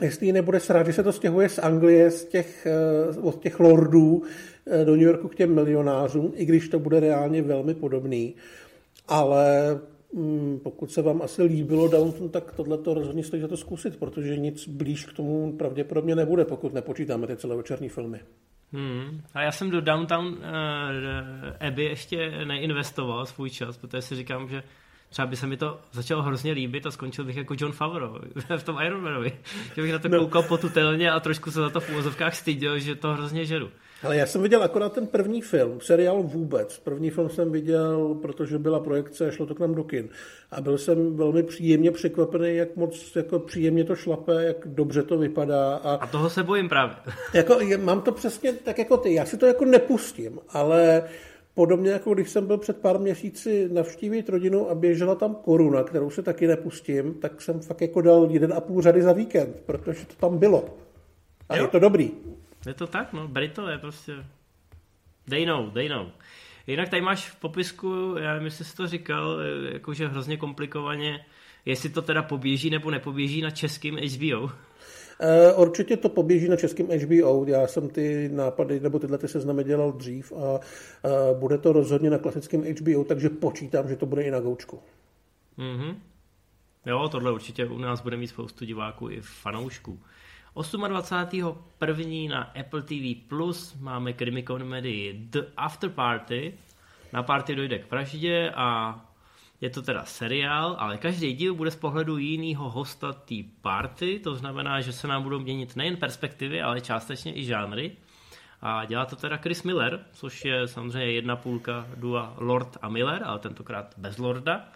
[0.00, 3.60] jestli ji nebude srát, že se to stěhuje z Anglie, z těch, eh, od těch
[3.60, 4.22] lordů
[4.66, 8.34] eh, do New Yorku k těm milionářům, i když to bude reálně velmi podobný.
[9.08, 9.80] Ale
[10.12, 13.96] mm, pokud se vám asi líbilo Downton, tak tohle to rozhodně stojí za to zkusit,
[13.96, 18.20] protože nic blíž k tomu pravděpodobně nebude, pokud nepočítáme ty celovečerní filmy.
[18.72, 19.20] Hmm.
[19.34, 20.36] A já jsem do Downtown uh,
[21.60, 24.62] Abbey ještě neinvestoval svůj čas, protože si říkám, že
[25.10, 28.18] třeba by se mi to začalo hrozně líbit a skončil bych jako John Favreau
[28.56, 29.32] v tom Ironmanovi.
[29.76, 30.18] Že bych na to no.
[30.18, 33.70] koukal potutelně a trošku se za to v úvozovkách styděl, že to hrozně žeru.
[34.02, 36.78] Ale já jsem viděl akorát ten první film, seriál vůbec.
[36.78, 40.08] První film jsem viděl, protože byla projekce a šlo to k nám do kin.
[40.50, 45.18] A byl jsem velmi příjemně překvapený, jak moc jako příjemně to šlape, jak dobře to
[45.18, 45.76] vypadá.
[45.76, 46.96] A, a toho se bojím právě.
[47.34, 49.14] Jako, mám to přesně tak jako ty.
[49.14, 51.02] Já si to jako nepustím, ale
[51.60, 56.10] Podobně jako když jsem byl před pár měsíci navštívit rodinu a běžela tam koruna, kterou
[56.10, 60.06] se taky nepustím, tak jsem fakt jako dal jeden a půl řady za víkend, protože
[60.06, 60.78] to tam bylo.
[61.48, 61.64] A jo?
[61.64, 62.10] je to dobrý.
[62.66, 64.12] Je to tak, no, Brito je prostě...
[65.28, 66.06] They know, they know.
[66.66, 69.38] Jinak tady máš v popisku, já nevím, jestli jsi to říkal,
[69.72, 71.24] jakože hrozně komplikovaně,
[71.64, 74.50] jestli to teda poběží nebo nepoběží na českým HBO.
[75.22, 77.44] Eh, určitě to poběží na českém HBO.
[77.46, 81.08] Já jsem ty nápady nebo tyhle ty seznamy dělal dřív a eh,
[81.38, 84.80] bude to rozhodně na klasickém HBO, takže počítám, že to bude i na goučku.
[85.58, 85.94] Mm-hmm.
[86.86, 89.98] Jo, tohle určitě u nás bude mít spoustu diváků i fanoušků.
[90.56, 92.28] 28.1.
[92.28, 96.54] na Apple TV Plus máme krimi komedii The After Party.
[97.12, 99.00] Na party dojde k vraždě a
[99.60, 104.34] je to teda seriál, ale každý díl bude z pohledu jiného hosta té party, to
[104.34, 107.96] znamená, že se nám budou měnit nejen perspektivy, ale částečně i žánry.
[108.62, 113.22] A dělá to teda Chris Miller, což je samozřejmě jedna půlka dua Lord a Miller,
[113.24, 114.68] ale tentokrát bez Lorda.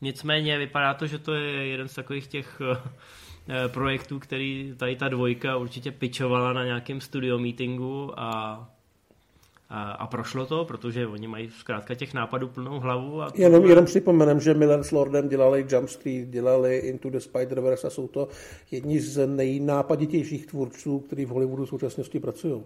[0.00, 5.08] Nicméně vypadá to, že to je jeden z takových těch eh, projektů, který tady ta
[5.08, 8.60] dvojka určitě pičovala na nějakém studio meetingu a
[9.70, 13.22] a, a prošlo to, protože oni mají zkrátka těch nápadů plnou hlavu.
[13.22, 17.86] A jenom, jenom připomenem, že Miller s Lordem dělali Jump Street, dělali Into the Spider-Verse
[17.86, 18.28] a jsou to
[18.70, 22.62] jedni z nejnápaditějších tvůrců, kteří v Hollywoodu v současnosti pracují.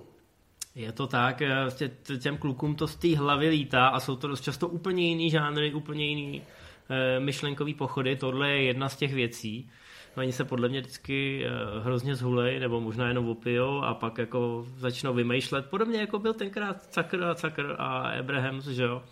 [0.74, 4.40] Je to tak, vlastně těm klukům to z té hlavy lítá a jsou to dost
[4.40, 6.42] často úplně jiný žánry, úplně jiný
[6.90, 8.16] e, myšlenkový pochody.
[8.16, 9.70] Tohle je jedna z těch věcí.
[10.16, 14.66] Oni se podle mě vždycky eh, hrozně zhulej, nebo možná jenom opijou a pak jako
[14.76, 15.66] začnou vymýšlet.
[15.70, 19.02] Podobně jako byl tenkrát Cakr a Cakr a Abrahams, že jo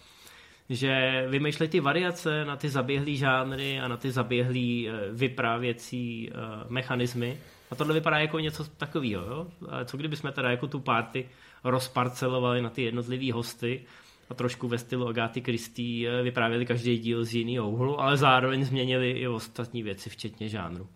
[0.70, 6.34] že vymýšlejí ty variace na ty zaběhlý žánry a na ty zaběhlý eh, vyprávěcí eh,
[6.68, 7.38] mechanismy.
[7.70, 9.24] A tohle vypadá jako něco takového.
[9.24, 9.46] Jo?
[9.68, 11.28] A co kdyby jsme teda jako tu party
[11.64, 13.84] rozparcelovali na ty jednotlivý hosty
[14.31, 19.11] a trošku ve stylu Agáty Kristý vyprávěli každý díl z jiného úhlu, ale zároveň změnili
[19.11, 20.87] i ostatní věci, včetně žánru.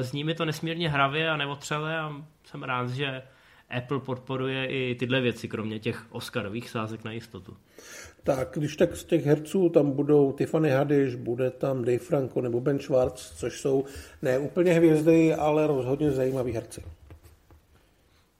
[0.00, 3.22] Zní mi to nesmírně hravě a neotřele a jsem rád, že
[3.70, 7.56] Apple podporuje i tyhle věci, kromě těch Oscarových sázek na jistotu.
[8.24, 12.60] Tak, když tak z těch herců tam budou Tiffany Haddish, bude tam Dave Franco nebo
[12.60, 13.84] Ben Schwartz, což jsou
[14.22, 16.82] ne úplně hvězdy, ale rozhodně zajímaví herci.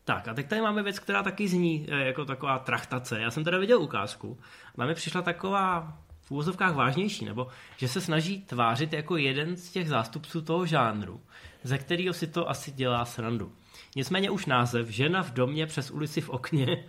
[0.05, 3.21] Tak a teď tady máme věc, která taky zní eh, jako taková trachtace.
[3.21, 4.39] Já jsem teda viděl ukázku.
[4.79, 9.71] A mi přišla taková v úvozovkách vážnější, nebo že se snaží tvářit jako jeden z
[9.71, 11.21] těch zástupců toho žánru,
[11.63, 13.53] ze kterého si to asi dělá srandu.
[13.97, 16.85] Nicméně už název Žena v domě přes ulici v okně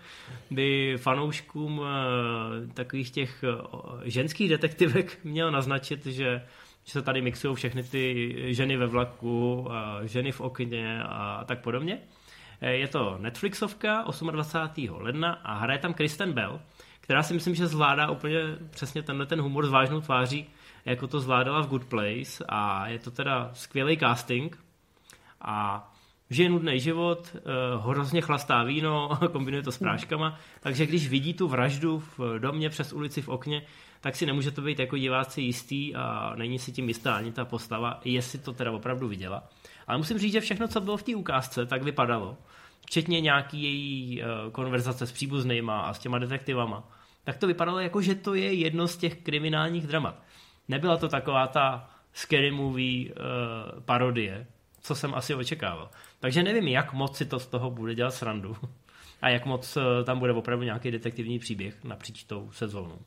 [0.51, 3.49] by fanouškům e, takových těch e,
[4.09, 6.41] ženských detektivek měl naznačit, že,
[6.83, 9.67] že se tady mixují všechny ty ženy ve vlaku,
[10.03, 11.99] ženy v okně a tak podobně.
[12.61, 14.95] E, je to Netflixovka 28.
[14.95, 16.59] ledna a hraje tam Kristen Bell,
[17.01, 18.39] která si myslím, že zvládá úplně
[18.69, 20.45] přesně tenhle ten humor s vážnou tváří,
[20.85, 24.57] jako to zvládala v Good Place a je to teda skvělý casting
[25.41, 25.87] a
[26.29, 31.47] žije nudný život, uh, hrozně chlastá víno, kombinuje to s práškama, takže když vidí tu
[31.47, 33.61] vraždu v domě přes ulici v okně,
[34.01, 37.45] tak si nemůže to být jako diváci jistý a není si tím jistá ani ta
[37.45, 39.43] postava, jestli to teda opravdu viděla.
[39.87, 42.37] Ale musím říct, že všechno, co bylo v té ukázce, tak vypadalo.
[42.85, 46.89] Včetně nějaký její uh, konverzace s příbuznýma a s těma detektivama.
[47.23, 50.23] Tak to vypadalo jako, že to je jedno z těch kriminálních dramat.
[50.67, 53.15] Nebyla to taková ta scary movie uh,
[53.85, 54.47] parodie,
[54.81, 55.89] co jsem asi očekával.
[56.19, 58.55] Takže nevím, jak moc si to z toho bude dělat srandu
[59.21, 62.99] a jak moc eh, tam bude opravdu nějaký detektivní příběh napříč tou sezónou.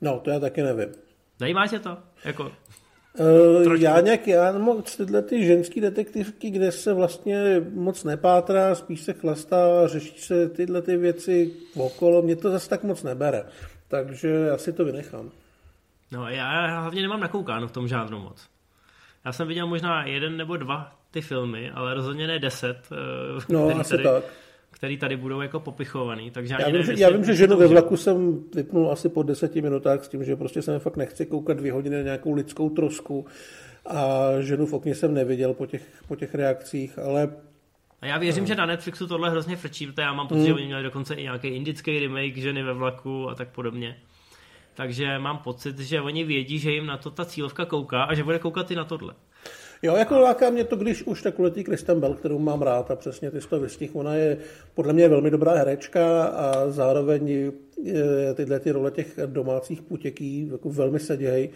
[0.00, 0.94] No, to já taky nevím.
[1.38, 1.98] Zajímá tě to?
[2.24, 2.52] Jako...
[3.18, 9.00] Uh, já nějak, já moc tyhle ty ženský detektivky, kde se vlastně moc nepátrá, spíš
[9.00, 13.44] se chlastá, řeší se tyhle ty věci okolo, mě to zase tak moc nebere.
[13.88, 15.30] Takže já si to vynechám.
[16.12, 18.48] No já hlavně nemám nakoukáno v tom žádnou moc.
[19.24, 23.80] Já jsem viděl možná jeden nebo dva ty filmy, ale rozhodně ne deset, eh, no,
[23.80, 24.24] asi tady, tak.
[24.76, 26.30] Který tady budou jako popichovaný.
[26.30, 29.62] Takže já, vím, že, já vím, že ženu ve vlaku jsem vypnul asi po deseti
[29.62, 33.26] minutách s tím, že prostě jsem fakt nechci koukat dvě hodiny na nějakou lidskou trosku
[33.86, 37.28] a ženu v okně jsem neviděl po těch, po těch reakcích, ale
[38.00, 38.48] a já věřím, no.
[38.48, 40.46] že na Netflixu tohle hrozně frčí, protože já mám pocit, mm.
[40.46, 43.96] že oni měli dokonce i nějaký indický remake ženy ve vlaku a tak podobně.
[44.74, 48.24] Takže mám pocit, že oni vědí, že jim na to ta cílovka kouká a že
[48.24, 49.14] bude koukat i na tohle.
[49.82, 52.96] Jo, jako láká mě to, když už tak letí Kristen Bell, kterou mám rád a
[52.96, 53.96] přesně ty to vystih.
[53.96, 54.38] Ona je
[54.74, 57.52] podle mě velmi dobrá herečka a zároveň
[58.34, 61.48] tyhle ty role těch domácích putěký jako velmi sedějí.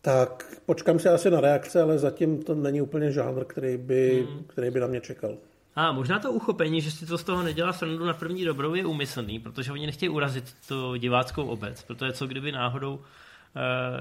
[0.00, 4.44] Tak počkám se asi na reakce, ale zatím to není úplně žánr, který by, hmm.
[4.46, 5.36] který by na mě čekal.
[5.76, 8.86] A možná to uchopení, že si to z toho nedělá srandu na první dobrou, je
[8.86, 13.00] úmyslný, protože oni nechtějí urazit tu diváckou obec, protože co kdyby náhodou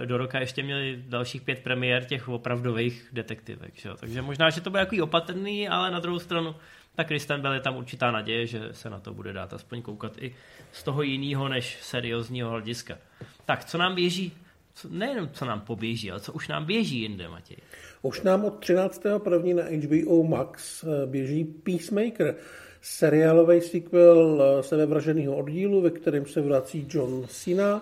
[0.05, 3.75] do roka ještě měli dalších pět premiér těch opravdových detektivek.
[3.75, 3.89] Že?
[3.99, 6.55] Takže možná, že to bude takový opatrný, ale na druhou stranu
[6.95, 10.17] tak Kristen Bell je tam určitá naděje, že se na to bude dát aspoň koukat
[10.17, 10.35] i
[10.71, 12.97] z toho jiného než seriózního hlediska.
[13.45, 14.33] Tak, co nám běží,
[14.73, 17.57] co, nejenom co nám poběží, ale co už nám běží jinde, Matěj.
[18.01, 19.55] Už nám od 13.1.
[19.55, 22.35] na HBO Max eh, běží Peacemaker,
[22.81, 27.81] seriálový sequel eh, sebevraženého oddílu, ve kterém se vrací John Cena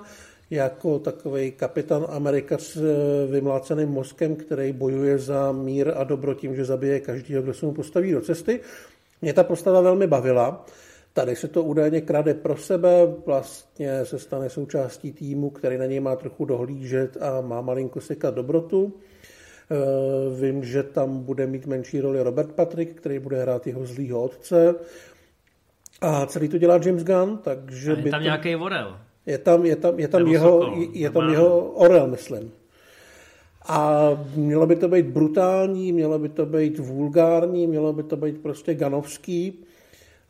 [0.52, 6.56] jako takový kapitán Amerika s eh, vymláceným mozkem, který bojuje za mír a dobro tím,
[6.56, 8.60] že zabije každého, kdo se mu postaví do cesty.
[9.22, 10.66] Mě ta postava velmi bavila.
[11.14, 12.90] Tady se to údajně krade pro sebe,
[13.26, 18.36] vlastně se stane součástí týmu, který na něj má trochu dohlížet a má malinko sekat
[18.36, 18.94] dobrotu.
[19.72, 24.24] Eh, vím, že tam bude mít menší roli Robert Patrick, který bude hrát jeho zlýho
[24.24, 24.76] otce.
[26.02, 27.94] A celý to dělá James Gunn, takže...
[27.94, 28.24] A je tam to...
[28.24, 28.98] nějaký Vorel.
[29.26, 32.52] Je tam, je tam, je tam, jeho, Sokol, je tam jeho Orel, myslím.
[33.68, 38.42] A mělo by to být brutální, mělo by to být vulgární, mělo by to být
[38.42, 39.66] prostě ganovský.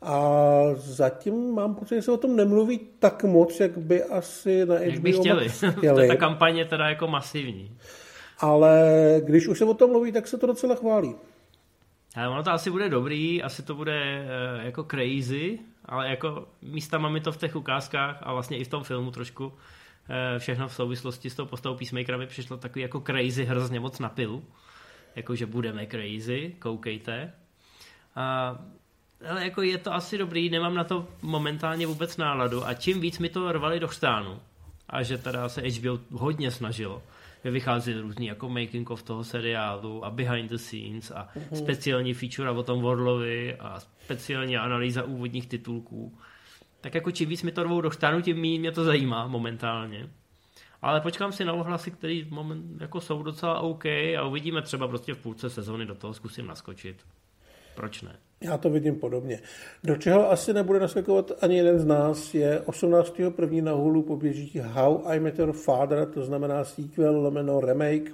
[0.02, 0.30] A
[0.74, 4.84] zatím mám pocit, že se o tom nemluví tak moc, jak by asi na HBO
[4.84, 5.48] jak by chtěli.
[5.78, 6.08] chtěli.
[6.08, 7.70] Ta kampaně je teda jako masivní
[8.42, 8.86] ale
[9.24, 11.14] když už se o tom mluví, tak se to docela chválí.
[12.16, 17.08] Ale ono to asi bude dobrý, asi to bude uh, jako crazy, ale jako místama
[17.08, 19.52] mi to v těch ukázkách a vlastně i v tom filmu trošku uh,
[20.38, 24.08] všechno v souvislosti s tou postavou Peacemakera mi přišlo takový jako crazy hrozně moc na
[24.08, 24.44] pilu.
[25.16, 27.32] Jako, že budeme crazy, koukejte.
[28.16, 28.58] A
[29.28, 33.18] ale jako je to asi dobrý, nemám na to momentálně vůbec náladu a čím víc
[33.18, 34.40] mi to rvali do chřtánu
[34.88, 37.02] a že teda se HBO hodně snažilo,
[37.50, 41.56] vychází různý jako making of toho seriálu a behind the scenes a uh-huh.
[41.56, 46.18] speciální feature o tom Warlovi a speciální analýza úvodních titulků.
[46.80, 50.08] Tak jako čím víc mi to rvou do štánu, tím méně mě to zajímá momentálně.
[50.82, 55.14] Ale počkám si na ohlasy, které moment, jako jsou docela OK a uvidíme třeba prostě
[55.14, 56.96] v půlce sezóny do toho zkusím naskočit.
[57.74, 58.16] Proč ne?
[58.40, 59.40] Já to vidím podobně.
[59.84, 63.62] Do čeho asi nebude naskakovat ani jeden z nás, je 18.1.
[63.62, 68.12] na Hulu poběží How I Met Your Father, to znamená sequel, lomeno remake.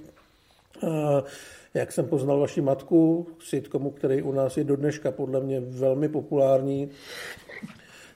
[1.73, 6.09] Jak jsem poznal vaši matku, sitcomu, který u nás je do dneška podle mě velmi
[6.09, 6.89] populární.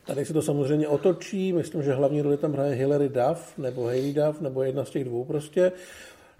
[0.06, 4.14] Tady se to samozřejmě otočí, myslím, že hlavní roli tam hraje Hilary Duff, nebo Hayley
[4.14, 5.72] Duff, nebo jedna z těch dvou prostě.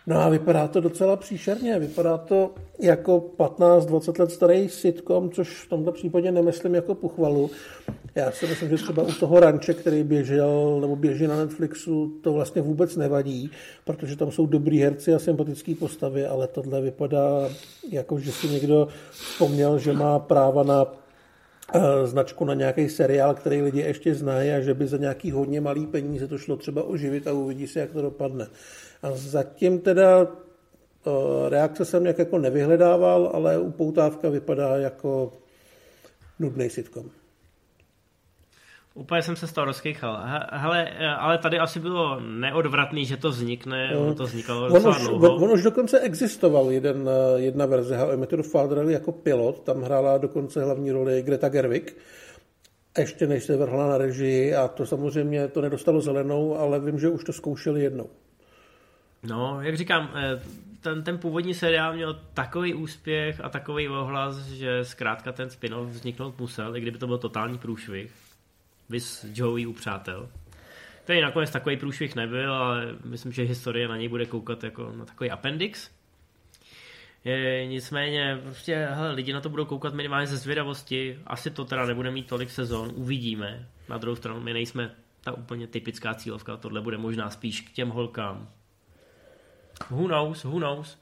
[0.08, 1.80] No a vypadá to docela příšerně.
[1.80, 7.50] Vypadá to jako 15-20 let starý sitcom, což v tomto případě nemyslím jako pochvalu.
[8.16, 12.34] Já si myslím, že třeba u toho ranče, který běžel nebo běží na Netflixu, to
[12.34, 13.52] vlastně vůbec nevadí,
[13.84, 17.50] protože tam jsou dobrý herci a sympatické postavy, ale tohle vypadá
[17.92, 21.03] jako, že si někdo vzpomněl, že má práva na
[22.06, 25.88] značku na nějaký seriál, který lidi ještě znají a že by za nějaký hodně malý
[25.88, 28.48] peníze to šlo třeba oživit a uvidí se, jak to dopadne.
[29.02, 35.32] A zatím teda eh, reakce jsem nějak jako nevyhledával, ale upoutávka vypadá jako
[36.40, 37.10] nudný sitcom.
[38.96, 40.24] Úplně jsem se z toho rozkýchal.
[40.52, 44.16] Hele, ale tady asi bylo neodvratný, že to vznikne, no.
[44.16, 45.36] to vznikalo on už, dlouho.
[45.36, 49.12] On, on už dokonce existoval jeden, eh, jedna verze How I Met Your Father jako
[49.12, 51.98] pilot, tam hrála dokonce hlavní roli Greta Gerwig,
[52.98, 57.10] ještě než se vrhla na režii a to samozřejmě to nedostalo zelenou, ale vím, že
[57.10, 58.10] už to zkoušeli jednou.
[59.24, 60.42] No, jak říkám, eh,
[60.82, 66.40] ten, ten původní seriál měl takový úspěch a takový ohlas, že zkrátka ten spin-off vzniknout
[66.40, 68.23] musel, i kdyby to byl totální průšvih.
[68.90, 70.30] Vys Joey u přátel.
[71.04, 75.06] Který nakonec takový průšvih nebyl, ale myslím, že historie na něj bude koukat jako na
[75.06, 75.92] takový appendix.
[77.24, 81.20] Je, nicméně, prostě, hele, lidi na to budou koukat minimálně ze zvědavosti.
[81.28, 83.70] Asi to teda nebude mít tolik sezon, uvidíme.
[83.90, 87.90] Na druhou stranu, my nejsme ta úplně typická cílovka, tohle bude možná spíš k těm
[87.90, 88.50] holkám,
[89.90, 90.98] Who knows, who knows.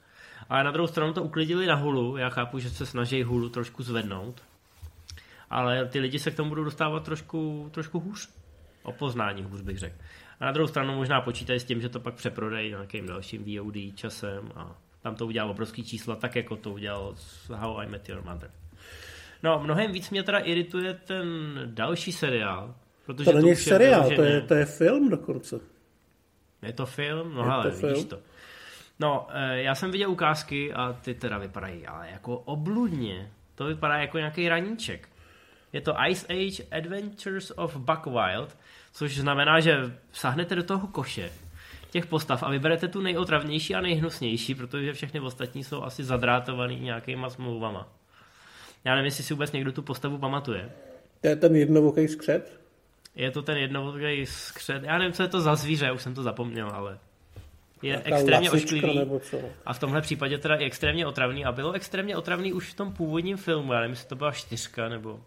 [0.48, 2.16] Ale na druhou stranu to uklidili na hulu.
[2.16, 4.42] Já chápu, že se snaží hulu trošku zvednout.
[5.52, 8.28] Ale ty lidi se k tomu budou dostávat trošku, trošku hůř.
[8.82, 9.96] O poznání hůř bych řekl.
[10.40, 13.76] A na druhou stranu možná počítají s tím, že to pak přeprodají nějakým dalším VOD
[13.94, 18.08] časem a tam to udělal obrovský čísla, tak jako to udělal s How I Met
[18.08, 18.50] Your Mother.
[19.42, 21.26] No, mnohem víc mě teda irituje ten
[21.64, 22.74] další seriál.
[23.06, 25.60] Protože to není seriál, to je, to je film dokonce.
[26.62, 27.34] Je to film?
[27.34, 28.18] No je ale, to vidíš to.
[28.98, 33.30] No, eh, já jsem viděl ukázky a ty teda vypadají ale jako obludně.
[33.54, 35.08] To vypadá jako nějaký raníček.
[35.72, 38.56] Je to Ice Age Adventures of Buck Wild,
[38.92, 41.30] což znamená, že sáhnete do toho koše
[41.90, 47.30] těch postav a vyberete tu nejotravnější a nejhnusnější, protože všechny ostatní jsou asi zadrátovaný nějakýma
[47.30, 47.88] smlouvama.
[48.84, 50.70] Já nevím, jestli si vůbec někdo tu postavu pamatuje.
[51.20, 52.60] To je ten jednovoký skřet?
[53.14, 54.82] Je to ten jednovoký skřet.
[54.82, 56.98] Já nevím, co je to za zvíře, už jsem to zapomněl, ale
[57.82, 59.00] je Jaká extrémně ošklivý
[59.66, 62.92] a v tomhle případě teda je extrémně otravný a bylo extrémně otravný už v tom
[62.92, 65.20] původním filmu, já nevím, jestli to byla čtyřka nebo...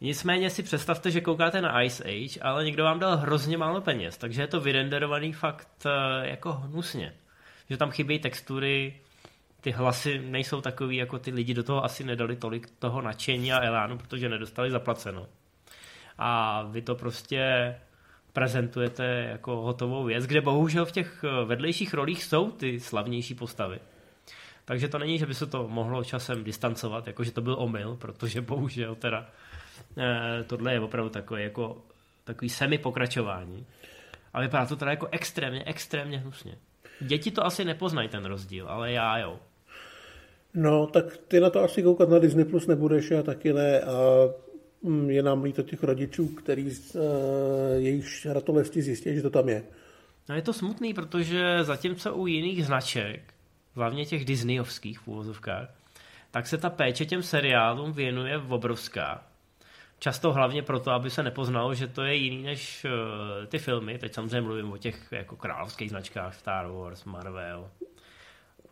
[0.00, 4.16] Nicméně si představte, že koukáte na Ice Age, ale někdo vám dal hrozně málo peněz,
[4.16, 7.14] takže je to vyrenderovaný fakt eh, jako hnusně.
[7.70, 9.00] Že tam chybí textury,
[9.60, 13.64] ty hlasy nejsou takový, jako ty lidi do toho asi nedali tolik toho nadšení a
[13.64, 15.26] elánu, protože nedostali zaplaceno.
[16.18, 17.74] A vy to prostě
[18.32, 23.78] prezentujete jako hotovou věc, kde bohužel v těch eh, vedlejších rolích jsou ty slavnější postavy.
[24.64, 27.96] Takže to není, že by se to mohlo časem distancovat, jako že to byl omyl,
[27.96, 29.26] protože bohužel teda
[30.46, 31.82] tohle je opravdu takové jako
[32.24, 33.66] takový semi pokračování.
[34.32, 36.58] A vypadá to teda jako extrémně, extrémně hnusně.
[37.00, 39.40] Děti to asi nepoznají ten rozdíl, ale já jo.
[40.54, 43.80] No, tak ty na to asi koukat na Disney Plus nebudeš, já taky ne.
[43.80, 43.94] A
[44.82, 47.00] Mm, je nám líto těch rodičů, který uh,
[47.76, 49.64] jejich ratolesti zjistí, že to tam je.
[50.28, 53.34] No je to smutný, protože zatímco u jiných značek,
[53.74, 55.74] hlavně těch Disneyovských v úvozovkách,
[56.30, 59.26] tak se ta péče těm seriálům věnuje obrovská.
[60.02, 63.98] Často hlavně proto, aby se nepoznalo, že to je jiný než uh, ty filmy.
[63.98, 67.70] Teď samozřejmě mluvím o těch jako královských značkách Star Wars, Marvel.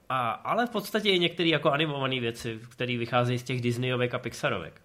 [0.08, 4.18] A, ale v podstatě i některé jako animované věci, které vycházejí z těch Disneyovek a
[4.18, 4.80] Pixarovek.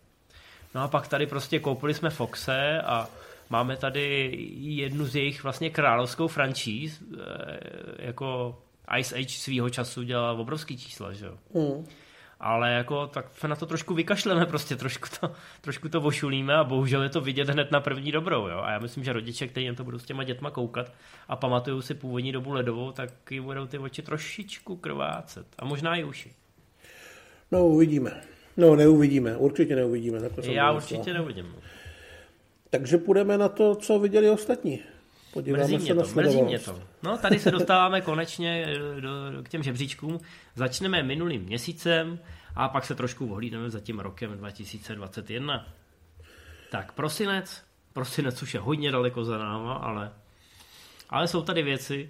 [0.75, 3.07] No a pak tady prostě koupili jsme Foxe a
[3.49, 7.59] máme tady jednu z jejich vlastně královskou franšíz, eh,
[7.99, 8.59] jako
[8.97, 11.37] Ice Age svýho času dělala obrovský čísla, že jo.
[11.53, 11.87] Mm.
[12.45, 15.31] Ale jako tak se na to trošku vykašleme prostě, trošku to,
[15.61, 18.59] trošku to vošulíme a bohužel je to vidět hned na první dobrou, jo.
[18.63, 20.91] A já myslím, že rodiče, kteří to budou s těma dětma koukat
[21.27, 25.47] a pamatují si původní dobu ledovou, tak jim budou ty oči trošičku krvácet.
[25.59, 26.31] A možná i uši.
[27.51, 28.21] No, uvidíme.
[28.57, 30.19] No, neuvidíme, určitě neuvidíme.
[30.41, 31.55] Já určitě neuvidím.
[32.69, 34.79] Takže půjdeme na to, co viděli ostatní.
[35.33, 36.79] Podíváme mrzí se mě to, mrzí mě to.
[37.03, 38.67] No, tady se dostáváme konečně
[38.99, 40.19] do, do, k těm žebříčkům.
[40.55, 42.19] Začneme minulým měsícem
[42.55, 45.67] A pak se trošku ohlídneme za tím rokem 2021.
[46.71, 50.11] Tak prosinec, prosinec už je hodně daleko za náma, ale,
[51.09, 52.09] ale jsou tady věci,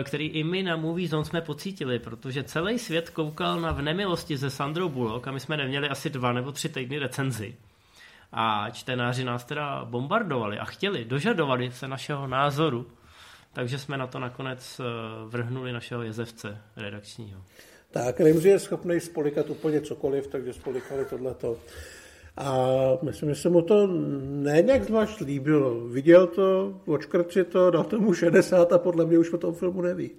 [0.00, 3.82] eh, které i my na Movie Zone jsme pocítili, protože celý svět koukal na V
[3.82, 7.56] nemilosti ze Sandrou Bullock a my jsme neměli asi dva nebo tři týdny recenzi.
[8.32, 12.86] A čtenáři nás teda bombardovali a chtěli, dožadovali se našeho názoru,
[13.52, 14.84] takže jsme na to nakonec eh,
[15.28, 17.44] vrhnuli našeho jezevce redakčního.
[17.92, 21.56] Tak, Rimzi je schopný spolikat úplně cokoliv, takže spolikali tohleto.
[22.36, 22.66] A
[23.02, 23.86] myslím, že se mu to
[24.22, 25.80] ne nějak zvlášť líbilo.
[25.80, 29.80] Viděl to, očkrt si to, dal tomu 60 a podle mě už o tom filmu
[29.80, 30.10] neví.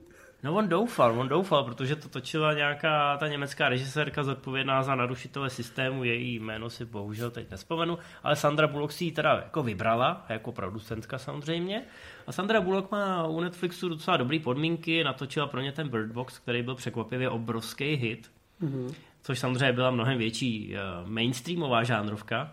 [0.44, 5.50] No on doufal, on doufal, protože to točila nějaká ta německá režisérka zodpovědná za narušitele
[5.50, 10.26] systému, její jméno si bohužel teď nespomenu, ale Sandra Bullock si ji teda jako vybrala,
[10.30, 11.84] jako producentka samozřejmě.
[12.28, 16.39] A Sandra Bullock má u Netflixu docela dobré podmínky, natočila pro ně ten Bird Box,
[16.39, 18.32] který byl překvapivě obrovský hit,
[18.62, 18.94] mm-hmm.
[19.22, 22.52] což samozřejmě byla mnohem větší uh, mainstreamová žánrovka,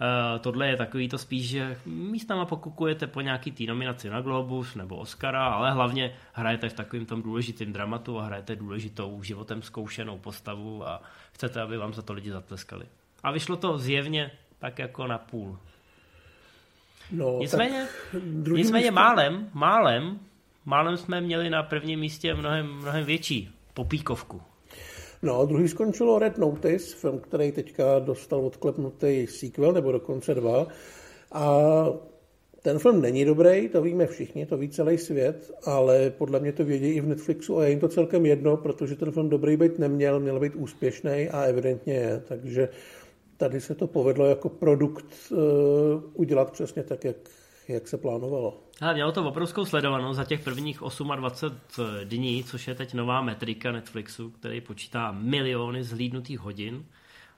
[0.00, 4.74] Uh, tohle je takový to spíš, že místama pokukujete po nějaký tý nominaci na Globus
[4.74, 10.18] nebo Oscara, ale hlavně hrajete v takovým tom důležitým dramatu a hrajete důležitou životem zkoušenou
[10.18, 12.86] postavu a chcete, aby vám za to lidi zatleskali.
[13.22, 15.58] A vyšlo to zjevně tak jako na půl.
[17.12, 17.86] No, nicméně,
[18.56, 18.94] nicméně místo...
[18.94, 20.18] málem, málem,
[20.64, 24.42] málem jsme měli na prvním místě mnohem, mnohem větší popíkovku.
[25.24, 30.66] No, druhý skončilo Red Notice, film, který teďka dostal odklepnutý sequel, nebo dokonce dva.
[31.32, 31.64] A
[32.62, 36.64] ten film není dobrý, to víme všichni, to ví celý svět, ale podle mě to
[36.64, 39.78] vědí i v Netflixu a je jim to celkem jedno, protože ten film dobrý být
[39.78, 42.22] neměl, měl být úspěšný a evidentně je.
[42.28, 42.68] Takže
[43.36, 45.38] tady se to povedlo jako produkt uh,
[46.14, 47.16] udělat přesně tak, jak,
[47.68, 48.60] jak se plánovalo.
[48.80, 50.78] A mělo to obrovskou sledovanost za těch prvních
[51.16, 56.84] 28 dní, což je teď nová metrika Netflixu, který počítá miliony zhlídnutých hodin.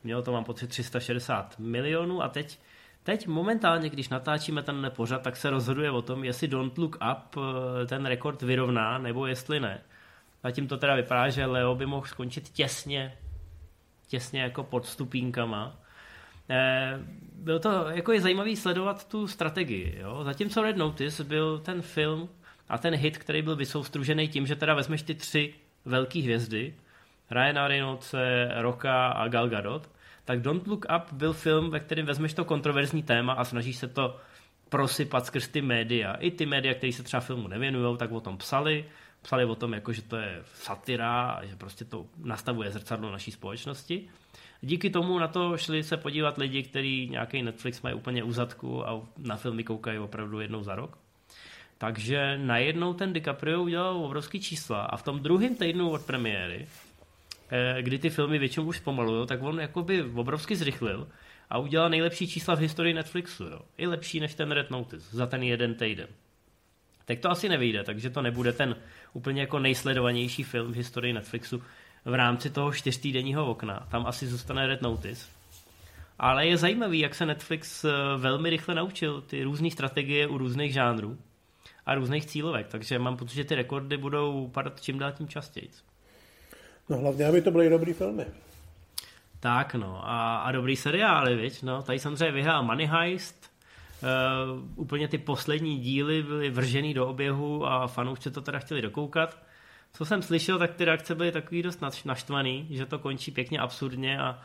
[0.05, 2.59] Mělo to, mám pocit, 360 milionů a teď,
[3.03, 7.37] teď momentálně, když natáčíme ten pořad, tak se rozhoduje o tom, jestli Don't Look Up
[7.37, 9.81] eh, ten rekord vyrovná, nebo jestli ne.
[10.43, 13.19] Zatím to teda vypadá, že Leo by mohl skončit těsně,
[14.09, 15.77] těsně jako pod stupínkama.
[17.37, 19.99] Byl to jako je zajímavý sledovat tu strategii.
[20.01, 20.25] Jo?
[20.25, 22.29] Zatímco Red Notice byl ten film
[22.69, 26.75] a ten hit, který byl vysoustružený tím, že teda vezmeš ty tři velké hvězdy,
[27.31, 29.91] Ryana Reynoldse, Roka a Gal Gadot,
[30.25, 33.89] tak Don't Look Up byl film, ve kterém vezmeš to kontroverzní téma a snažíš se
[33.89, 34.17] to
[34.69, 36.15] prosypat skrz ty média.
[36.15, 38.85] I ty média, které se třeba filmu nevěnují, tak o tom psali.
[39.23, 43.31] Psali o tom, jako, že to je satira a že prostě to nastavuje zrcadlo naší
[43.31, 44.09] společnosti.
[44.61, 48.89] Díky tomu na to šli se podívat lidi, kteří nějaký Netflix mají úplně u zadku
[48.89, 50.99] a na filmy koukají opravdu jednou za rok.
[51.79, 56.67] Takže najednou ten DiCaprio udělal obrovský čísla a v tom druhém týdnu od premiéry,
[57.51, 61.09] eh, kdy ty filmy většinou už zpomalují, tak on jakoby obrovsky zrychlil
[61.51, 63.45] a udělal nejlepší čísla v historii Netflixu.
[63.45, 63.61] Jo.
[63.79, 66.09] I lepší než ten Red Notice za ten jeden týden.
[67.05, 68.77] Tak to asi nevyjde, takže to nebude ten
[69.13, 71.63] úplně jako nejsledovanější film v historii Netflixu,
[72.07, 73.87] v rámci toho čtyřtýdenního okna.
[73.91, 75.27] Tam asi zůstane Red Notice.
[76.19, 80.73] Ale je zajímavý, jak se Netflix eh, velmi rychle naučil ty různé strategie u různých
[80.73, 81.19] žánrů
[81.87, 85.71] a různých cílovek, takže mám pocit, že ty rekordy budou padat čím dál tím častěji.
[86.89, 88.27] No hlavně, aby to byly dobrý filmy.
[89.41, 91.63] Tak no, a, a dobrý seriály, viď?
[91.63, 93.51] No, tady samozřejmě vyhrál Money Heist,
[94.03, 99.46] uh, úplně ty poslední díly byly vržený do oběhu a fanoušci to teda chtěli dokoukat
[99.97, 104.19] co jsem slyšel, tak ty reakce byly takový dost naštvaný, že to končí pěkně absurdně
[104.19, 104.39] a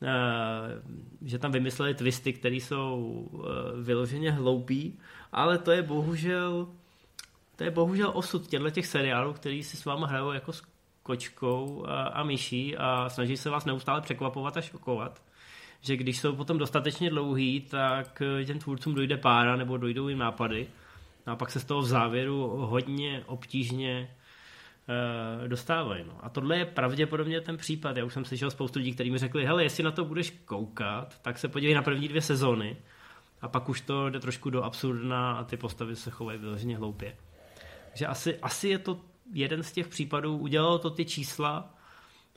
[0.00, 3.44] uh, že tam vymysleli twisty, které jsou uh,
[3.82, 4.98] vyloženě hloupý,
[5.32, 6.68] ale to je bohužel
[7.56, 10.62] to je bohužel osud těchto těch seriálů, který si s váma hrajou jako s
[11.02, 15.22] kočkou a, a myší a snaží se vás neustále překvapovat a šokovat.
[15.80, 20.66] Že když jsou potom dostatečně dlouhý, tak těm tvůrcům dojde pára nebo dojdou jim nápady.
[21.26, 24.10] A pak se z toho v závěru hodně obtížně
[25.46, 26.04] dostávají.
[26.06, 26.18] No.
[26.22, 27.96] A tohle je pravděpodobně ten případ.
[27.96, 31.18] Já už jsem slyšel spoustu lidí, kteří mi řekli, hele, jestli na to budeš koukat,
[31.22, 32.76] tak se podívej na první dvě sezóny
[33.42, 37.16] a pak už to jde trošku do absurdna a ty postavy se chovají vyloženě hloupě.
[37.88, 39.00] Takže asi, asi je to
[39.32, 41.74] jeden z těch případů, udělalo to ty čísla,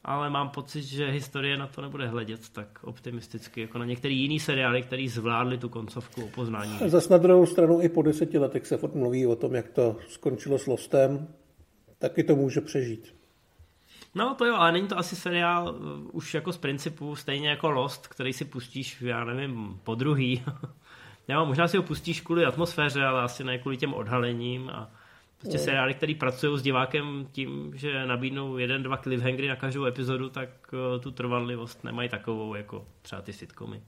[0.03, 4.39] ale mám pocit, že historie na to nebude hledět tak optimisticky, jako na některé jiný
[4.39, 6.79] seriály, který zvládli tu koncovku o poznání.
[6.85, 9.95] Zas na druhou stranu i po deseti letech se furt mluví o tom, jak to
[10.07, 11.27] skončilo s Lostem,
[11.99, 13.15] taky to může přežít.
[14.15, 17.69] No to jo, ale není to asi seriál uh, už jako z principu stejně jako
[17.69, 20.43] Lost, který si pustíš, já nevím, po druhý.
[21.29, 24.91] Já možná si ho pustíš kvůli atmosféře, ale asi ne kvůli těm odhalením a
[25.37, 30.29] Prostě seriály, které pracují s divákem tím, že nabídnou jeden, dva cliffhangery na každou epizodu,
[30.29, 33.81] tak uh, tu trvanlivost nemají takovou jako třeba ty sitcomy,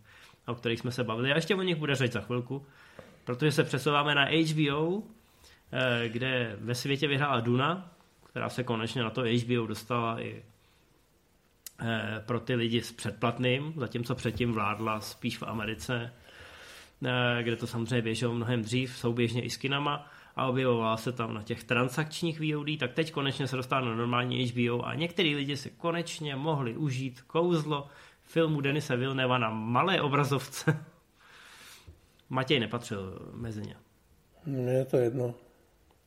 [0.47, 1.31] o kterých jsme se bavili.
[1.31, 2.65] A ještě o nich bude řeč za chvilku,
[3.25, 5.03] protože se přesouváme na HBO,
[5.71, 7.91] eh, kde ve světě vyhrála Duna,
[8.29, 10.43] která se konečně na to HBO dostala i
[11.81, 16.13] eh, pro ty lidi s předplatným, zatímco předtím vládla spíš v Americe,
[17.41, 21.43] kde to samozřejmě běželo mnohem dřív, souběžně i s kinama a objevovala se tam na
[21.43, 25.69] těch transakčních VOD, tak teď konečně se dostala na normální HBO a některý lidi si
[25.69, 27.87] konečně mohli užít kouzlo
[28.23, 30.85] filmu Denise Vilneva na malé obrazovce.
[32.29, 33.75] Matěj nepatřil mezi ně.
[34.45, 35.35] Mně je to jedno.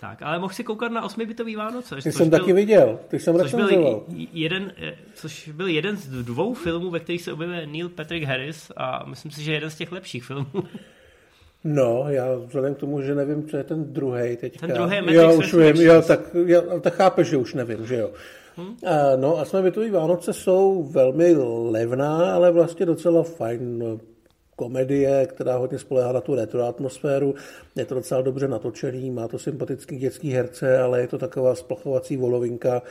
[0.03, 1.97] Tak, ale mohl si koukat na osmibitový Vánoce.
[2.03, 6.09] Ty jsem byl, taky viděl, ty jsem což byl, jeden, eh, což byl jeden z
[6.09, 9.77] dvou filmů, ve kterých se objevuje Neil Patrick Harris a myslím si, že jeden z
[9.77, 10.47] těch lepších filmů.
[11.65, 14.67] No, já vzhledem k tomu, že nevím, co je ten druhý teďka.
[14.67, 17.97] Ten druhý je Jo, už vím, jo, tak, já, tak chápeš, že už nevím, že
[17.97, 18.11] jo.
[18.57, 18.77] Hmm?
[18.87, 21.35] A, no a jsme bytový Vánoce jsou velmi
[21.71, 23.85] levná, ale vlastně docela fajn
[24.57, 27.35] komedie, která hodně spolehá na tu retro atmosféru.
[27.77, 32.17] Je to docela dobře natočený, má to sympatický dětský herce, ale je to taková splachovací
[32.17, 32.83] volovinka.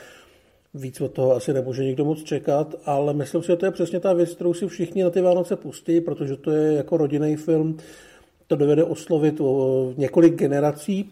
[0.74, 4.00] Víc od toho asi nemůže nikdo moc čekat, ale myslím si, že to je přesně
[4.00, 7.76] ta věc, kterou si všichni na ty Vánoce pustí, protože to je jako rodinný film,
[8.46, 11.10] to dovede oslovit o několik generací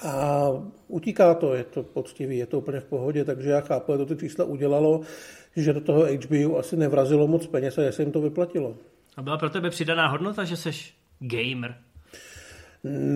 [0.00, 0.48] a
[0.88, 4.06] utíká to, je to poctivý, je to úplně v pohodě, takže já chápu, že to
[4.06, 5.00] ty čísla udělalo,
[5.56, 8.74] že do toho HBO asi nevrazilo moc peněz a jestli jim to vyplatilo.
[9.16, 10.70] A byla pro tebe přidaná hodnota, že jsi
[11.18, 11.76] gamer?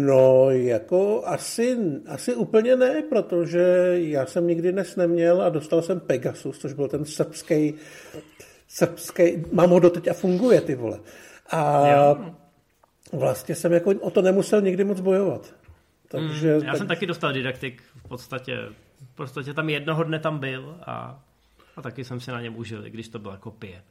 [0.07, 6.01] No, jako asi, asi úplně ne, protože já jsem nikdy dnes neměl a dostal jsem
[6.01, 7.74] Pegasus, což byl ten srbský,
[8.68, 11.01] srbský, mám ho doteď a funguje, ty vole.
[11.51, 12.34] A jo
[13.12, 15.55] vlastně jsem jako o to nemusel nikdy moc bojovat.
[16.09, 16.78] Takže, mm, já tak...
[16.78, 18.59] jsem taky dostal didaktik v podstatě.
[19.12, 21.22] V podstatě tam jednoho dne tam byl a,
[21.76, 23.82] a taky jsem si na něm užil, i když to byla kopie.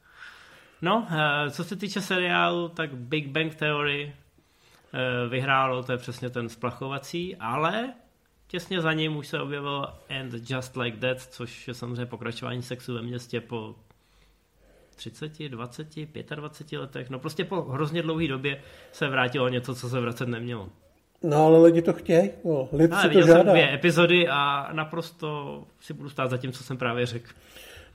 [0.81, 4.13] No, eh, co se týče seriálu, tak Big Bang Theory
[4.93, 7.93] eh, vyhrálo, to je přesně ten splachovací, ale
[8.47, 9.87] těsně za ním už se objevil
[10.19, 13.75] And Just Like That, což je samozřejmě pokračování sexu ve městě po
[14.95, 15.87] 30, 20,
[16.35, 18.61] 25 letech, no prostě po hrozně dlouhé době
[18.91, 20.69] se vrátilo něco, co se vracet nemělo.
[21.23, 23.33] No ale lidi to chtějí, no, lid no, si to žádá.
[23.33, 27.31] jsem dvě epizody a naprosto si budu stát za tím, co jsem právě řekl.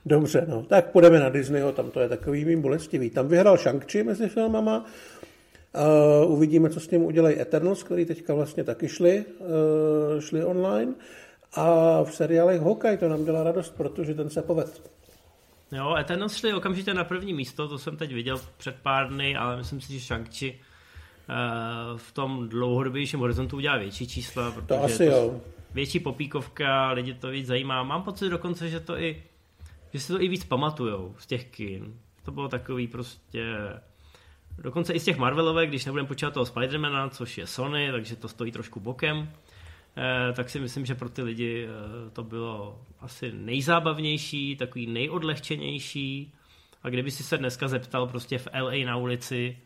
[0.05, 3.09] Dobře, no, tak půjdeme na Disneyho, tam to je takový mým bolestivý.
[3.09, 4.85] Tam vyhrál Shang-Chi mezi filmama,
[6.23, 10.93] Uh, uvidíme, co s ním udělají Eternals, který teďka vlastně taky šli, uh, šli online.
[11.53, 14.91] A v seriálech Hawkeye to nám dělá radost, protože ten se poved.
[15.71, 19.57] Jo, Eternals šli okamžitě na první místo, to jsem teď viděl před pár dny, ale
[19.57, 24.97] myslím si, že Shang-Chi uh, v tom dlouhodobějším horizontu udělá větší čísla, protože to asi
[24.97, 25.41] to jo.
[25.73, 27.83] větší popíkovka, lidi to víc zajímá.
[27.83, 29.23] Mám pocit dokonce, že to i
[29.93, 31.99] že si to i víc pamatujou z těch kin.
[32.23, 33.55] To bylo takový prostě
[34.57, 38.27] dokonce i z těch Marvelovek, když nebudeme počítat toho Spidermana, což je Sony, takže to
[38.27, 39.29] stojí trošku bokem,
[39.97, 46.33] eh, tak si myslím, že pro ty lidi eh, to bylo asi nejzábavnější, takový nejodlehčenější.
[46.83, 49.57] A kdyby si se dneska zeptal prostě v LA na ulici,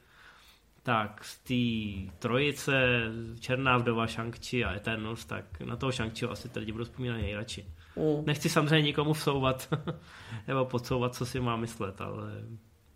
[0.83, 3.01] tak z té trojice
[3.39, 7.65] Černá vdova, Shang-Chi a Eternals, tak na toho shang asi lidi budou vzpomínat nejradši.
[7.97, 8.23] Mm.
[8.25, 9.69] Nechci samozřejmě nikomu vsouvat
[10.47, 12.31] nebo podsouvat, co si má myslet, ale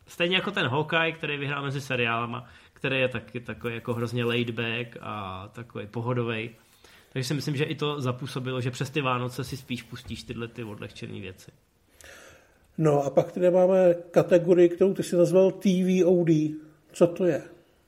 [0.08, 4.50] stejně jako ten Hawkeye, který vyhrál mezi seriálama, který je taky takový jako hrozně laid
[4.50, 6.50] back a takový pohodový.
[7.14, 10.48] Takže si myslím, že i to zapůsobilo, že přes ty Vánoce si spíš pustíš tyhle
[10.48, 11.52] ty odlehčené věci.
[12.78, 16.30] No a pak tady máme kategorii, kterou ty si nazval TVOD.
[16.92, 17.44] Co to je?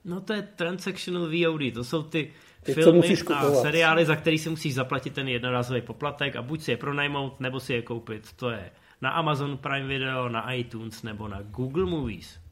[0.05, 2.31] No to je Transactional VOD, to jsou ty
[2.63, 6.71] ty, filmy a seriály, za který si musíš zaplatit ten jednorázový poplatek a buď si
[6.71, 8.33] je pronajmout, nebo si je koupit.
[8.35, 8.69] To je
[9.01, 12.43] na Amazon Prime Video, na iTunes nebo na Google Movies.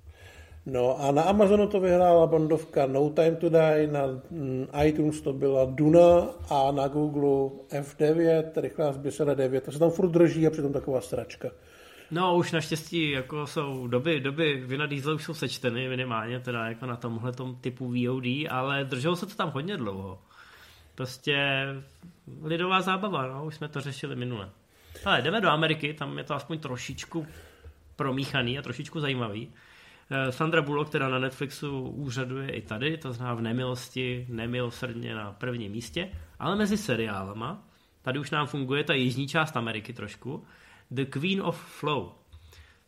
[0.65, 5.33] No a na Amazonu to vyhrála Bondovka No Time to Die, na mm, iTunes to
[5.33, 9.63] byla Duna a na Google F9, rychlá zbysele 9.
[9.63, 11.49] To se tam furt drží a přitom taková stračka.
[12.11, 16.85] No už naštěstí jako jsou doby, doby Vina Diesel už jsou sečteny minimálně teda jako
[16.85, 17.31] na tomhle
[17.61, 20.21] typu VOD, ale drželo se to tam hodně dlouho.
[20.95, 21.65] Prostě
[22.41, 24.49] lidová zábava, no, už jsme to řešili minule.
[25.05, 27.27] Ale jdeme do Ameriky, tam je to aspoň trošičku
[27.95, 29.49] promíchaný a trošičku zajímavý.
[30.11, 35.31] Eh, Sandra Bullock, která na Netflixu úřaduje i tady, to znamená v nemilosti, nemilosrdně na
[35.31, 36.09] prvním místě,
[36.39, 37.63] ale mezi seriálama,
[38.01, 40.45] tady už nám funguje ta jižní část Ameriky trošku,
[40.91, 42.11] The Queen of Flow,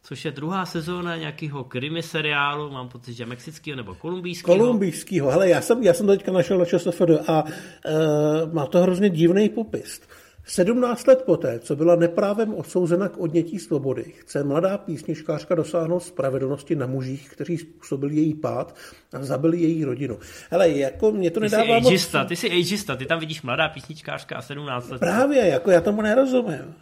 [0.04, 4.58] což je druhá sezóna nějakého krimi seriálu, mám pocit, že mexického nebo kolumbijského.
[4.58, 8.82] Kolumbijského, hele, já jsem, já jsem to teďka našel na ČSFD a uh, má to
[8.82, 10.02] hrozně divný popis.
[10.46, 16.76] 17 let poté, co byla neprávem odsouzena k odnětí svobody, chce mladá písničkářka dosáhnout spravedlnosti
[16.76, 18.76] na mužích, kteří způsobili její pád
[19.14, 20.20] a zabili její rodinu.
[20.50, 22.28] Hele, jako mě to ty nedává jsi ageista, moc...
[22.28, 25.00] Ty jsi ageista, ty tam vidíš mladá písničkářka a 17 let.
[25.00, 26.76] Právě, jako já tomu nerozumím.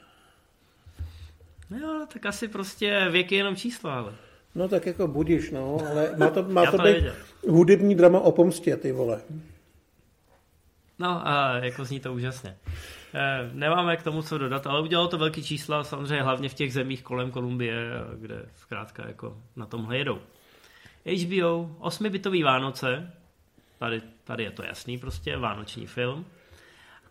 [1.79, 4.13] No, tak asi prostě věk je jenom číslo, ale.
[4.55, 7.03] No tak jako budíš, no, ale má to, má to, to být
[7.47, 9.21] hudební drama o pomstě, ty vole.
[10.99, 12.57] No a jako zní to úžasně.
[13.13, 16.73] Eh, nemáme k tomu co dodat, ale udělalo to velký čísla, samozřejmě hlavně v těch
[16.73, 17.73] zemích kolem Kolumbie,
[18.19, 20.19] kde zkrátka jako na tomhle jedou.
[21.05, 23.13] HBO, osmibitový Vánoce,
[23.79, 26.25] tady, tady je to jasný prostě, vánoční film,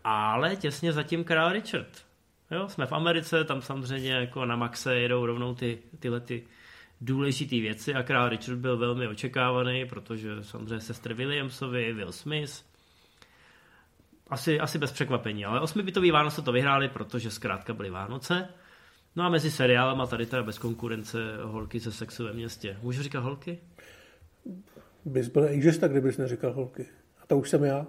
[0.04, 2.09] ale těsně zatím král Richard.
[2.50, 6.42] Jo, jsme v Americe, tam samozřejmě jako na Maxe jedou rovnou ty, tyhle ty
[7.00, 12.64] důležité věci a král Richard byl velmi očekávaný, protože samozřejmě sestry Williamsovi, Will Smith,
[14.30, 18.48] asi, asi bez překvapení, ale osmibitový Vánoce to vyhráli, protože zkrátka byly Vánoce.
[19.16, 22.78] No a mezi seriálama tady teda bez konkurence holky ze sexu ve městě.
[22.82, 23.58] Můžu říkat holky?
[25.04, 26.86] Bys byl ageista, kdybys neříkal holky.
[27.22, 27.86] A to už jsem já.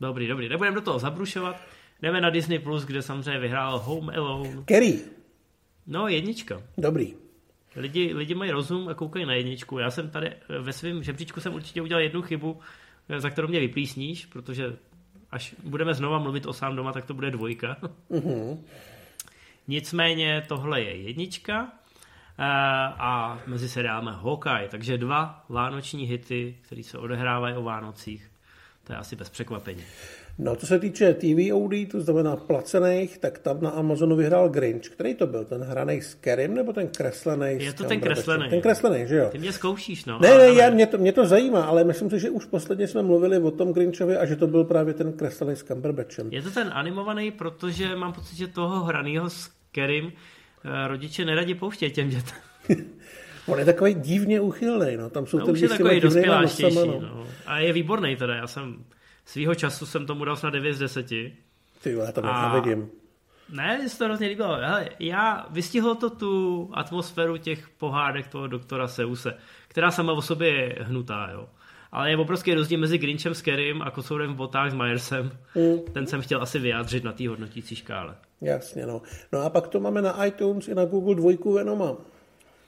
[0.00, 0.48] Dobrý, dobrý.
[0.48, 1.56] Nebudeme do toho zabrušovat.
[2.02, 4.62] Jdeme na Disney+, Plus, kde samozřejmě vyhrál Home Alone.
[4.64, 4.98] Kerry.
[5.86, 6.62] No, jednička.
[6.78, 7.14] Dobrý.
[7.76, 9.78] Lidi, lidi mají rozum a koukají na jedničku.
[9.78, 12.60] Já jsem tady ve svém žebříčku jsem určitě udělal jednu chybu,
[13.18, 14.76] za kterou mě vyplísníš, protože
[15.30, 17.76] až budeme znova mluvit o sám doma, tak to bude dvojka.
[18.10, 18.58] Uh-huh.
[19.68, 21.72] Nicméně tohle je jednička
[22.38, 22.44] eh,
[22.98, 28.30] a mezi seriálem Hawkeye, takže dva vánoční hity, které se odehrávají o Vánocích.
[28.84, 29.84] To je asi bez překvapení.
[30.38, 34.88] No, co se týče TVOD, to znamená placených, tak tam na Amazonu vyhrál Grinch.
[34.88, 35.44] Který to byl?
[35.44, 37.64] Ten hraný s Kerim nebo ten kreslený?
[37.64, 38.50] Je to ten kreslený.
[38.50, 39.28] Ten kreslený, že jo?
[39.32, 40.18] Ty mě zkoušíš, no.
[40.18, 43.02] Ne, ne, já, mě, to, mě to zajímá, ale myslím si, že už posledně jsme
[43.02, 46.28] mluvili o tom Grinchovi a že to byl právě ten kreslený s Cumberbatchem.
[46.32, 50.12] Je to ten animovaný, protože mám pocit, že toho hraného s Kerim
[50.64, 52.38] eh, rodiče neradi pouštějí těm dětem.
[53.46, 55.10] On je takový divně uchylný, no.
[55.10, 57.00] Tam jsou no, ty už je takový dospěláštější, no.
[57.00, 57.26] no.
[57.46, 58.84] A je výborný teda, já jsem
[59.24, 61.06] svýho času jsem tomu dal snad 9 z 10.
[61.06, 61.32] Ty
[61.84, 62.52] já to a...
[62.52, 62.90] nevidím.
[63.52, 64.54] Ne, mi se to hrozně líbilo.
[64.54, 69.34] Hele, já vystihlo to tu atmosféru těch pohádek toho doktora Seuse,
[69.68, 71.48] která sama o sobě je hnutá, jo.
[71.92, 75.30] Ale je obrovský rozdíl mezi Grinchem s Kerrym a Kocourem v botách s Myersem.
[75.54, 75.78] Mm.
[75.92, 78.16] Ten jsem chtěl asi vyjádřit na té hodnotící škále.
[78.40, 79.02] Jasně, no.
[79.32, 81.96] No a pak to máme na iTunes i na Google dvojku Venoma.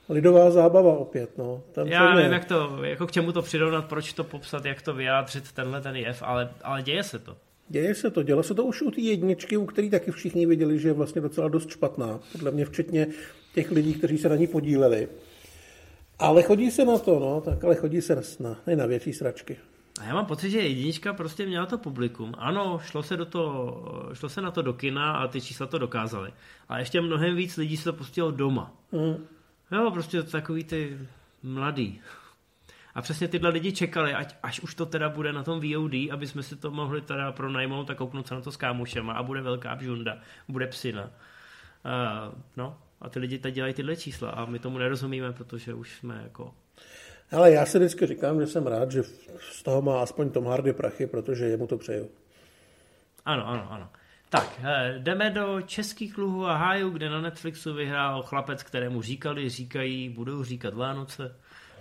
[0.09, 1.63] Lidová zábava opět, no.
[1.73, 4.95] Tam Já nevím, jak to, jako k čemu to přirovnat, proč to popsat, jak to
[4.95, 7.37] vyjádřit, tenhle ten jev, ale, ale děje se to.
[7.69, 10.79] Děje se to, dělo se to už u té jedničky, u který taky všichni viděli,
[10.79, 13.07] že je vlastně docela dost špatná, podle mě včetně
[13.55, 15.09] těch lidí, kteří se na ní podíleli.
[16.19, 19.57] Ale chodí se na to, no, tak ale chodí se na, ne na větší sračky.
[20.01, 22.35] A já mám pocit, že jednička prostě měla to publikum.
[22.39, 25.79] Ano, šlo se, do to, šlo se na to do kina a ty čísla to
[25.79, 26.33] dokázaly.
[26.69, 28.75] A ještě mnohem víc lidí se to pustilo doma.
[28.93, 29.27] Mm.
[29.73, 30.99] Jo, prostě takový ty
[31.43, 32.01] mladý.
[32.95, 36.27] A přesně tyhle lidi čekali, ať, až už to teda bude na tom VOD, aby
[36.27, 39.41] jsme si to mohli teda pronajmout a kouknout se na to s kámošema a bude
[39.41, 41.03] velká bžunda, bude psina.
[41.03, 45.95] Uh, no, a ty lidi teď dělají tyhle čísla a my tomu nerozumíme, protože už
[45.95, 46.55] jsme jako...
[47.33, 49.03] Ale já si vždycky říkám, že jsem rád, že
[49.51, 52.11] z toho má aspoň Tom Hardy prachy, protože jemu to přeju.
[53.25, 53.91] Ano, ano, ano.
[54.37, 59.49] Tak, eh, jdeme do českých luhů a hájů, kde na Netflixu vyhrál chlapec, kterému říkali,
[59.49, 61.37] říkají, budou říkat Vánoce.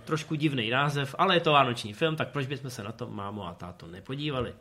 [0.05, 3.47] Trošku divný název, ale je to vánoční film, tak proč bychom se na to mámo
[3.47, 4.53] a táto nepodívali?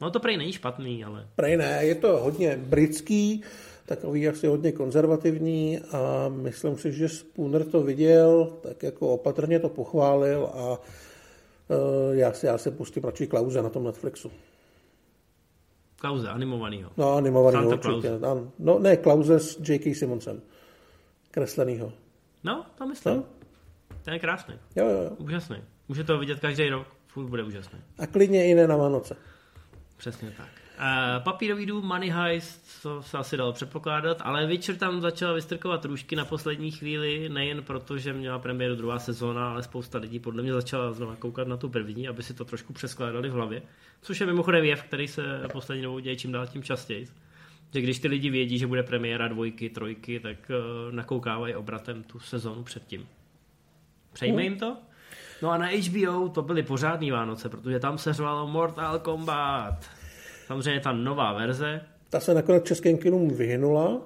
[0.00, 1.26] No to prej není špatný, ale...
[1.36, 3.42] Prej ne, je to hodně britský,
[3.86, 9.68] takový asi hodně konzervativní a myslím si, že Spooner to viděl, tak jako opatrně to
[9.68, 10.78] pochválil a uh,
[12.12, 14.32] já, si, já se pustím radši Klauze na tom Netflixu.
[16.02, 16.90] Klauze, animovanýho.
[16.96, 18.08] No, animovanýho Santa určitě.
[18.18, 18.50] Klauze.
[18.58, 19.94] No, ne, Klauze s J.K.
[19.94, 20.42] Simonsem.
[21.30, 21.92] Kreslenýho.
[22.44, 23.16] No, to myslím.
[23.16, 23.24] No?
[24.02, 24.54] Ten je krásný.
[24.76, 25.10] Jo, jo, jo.
[25.18, 25.56] Úžasný.
[25.88, 26.86] Může to vidět každý rok.
[27.06, 27.78] Furt bude úžasný.
[27.98, 29.16] A klidně i ne na Vánoce.
[29.96, 30.48] Přesně tak.
[30.82, 35.84] Uh, papírový dům, Money Heist, to se asi dalo předpokládat, ale Witcher tam začala vystrkovat
[35.84, 40.42] růžky na poslední chvíli, nejen proto, že měla premiéru druhá sezóna, ale spousta lidí podle
[40.42, 43.62] mě začala znovu koukat na tu první, aby si to trošku přeskládali v hlavě,
[44.00, 45.22] což je mimochodem jev, který se
[45.52, 47.06] poslední dobou děje čím dál tím častěji.
[47.74, 52.18] Že když ty lidi vědí, že bude premiéra dvojky, trojky, tak uh, nakoukávají obratem tu
[52.18, 53.08] sezónu předtím.
[54.12, 54.76] Přejme jim to?
[55.42, 60.01] No a na HBO to byly pořádný Vánoce, protože tam se řvalo Mortal Kombat.
[60.52, 61.80] Samozřejmě ta nová verze.
[62.10, 64.00] Ta se nakonec českým kinům vyhnula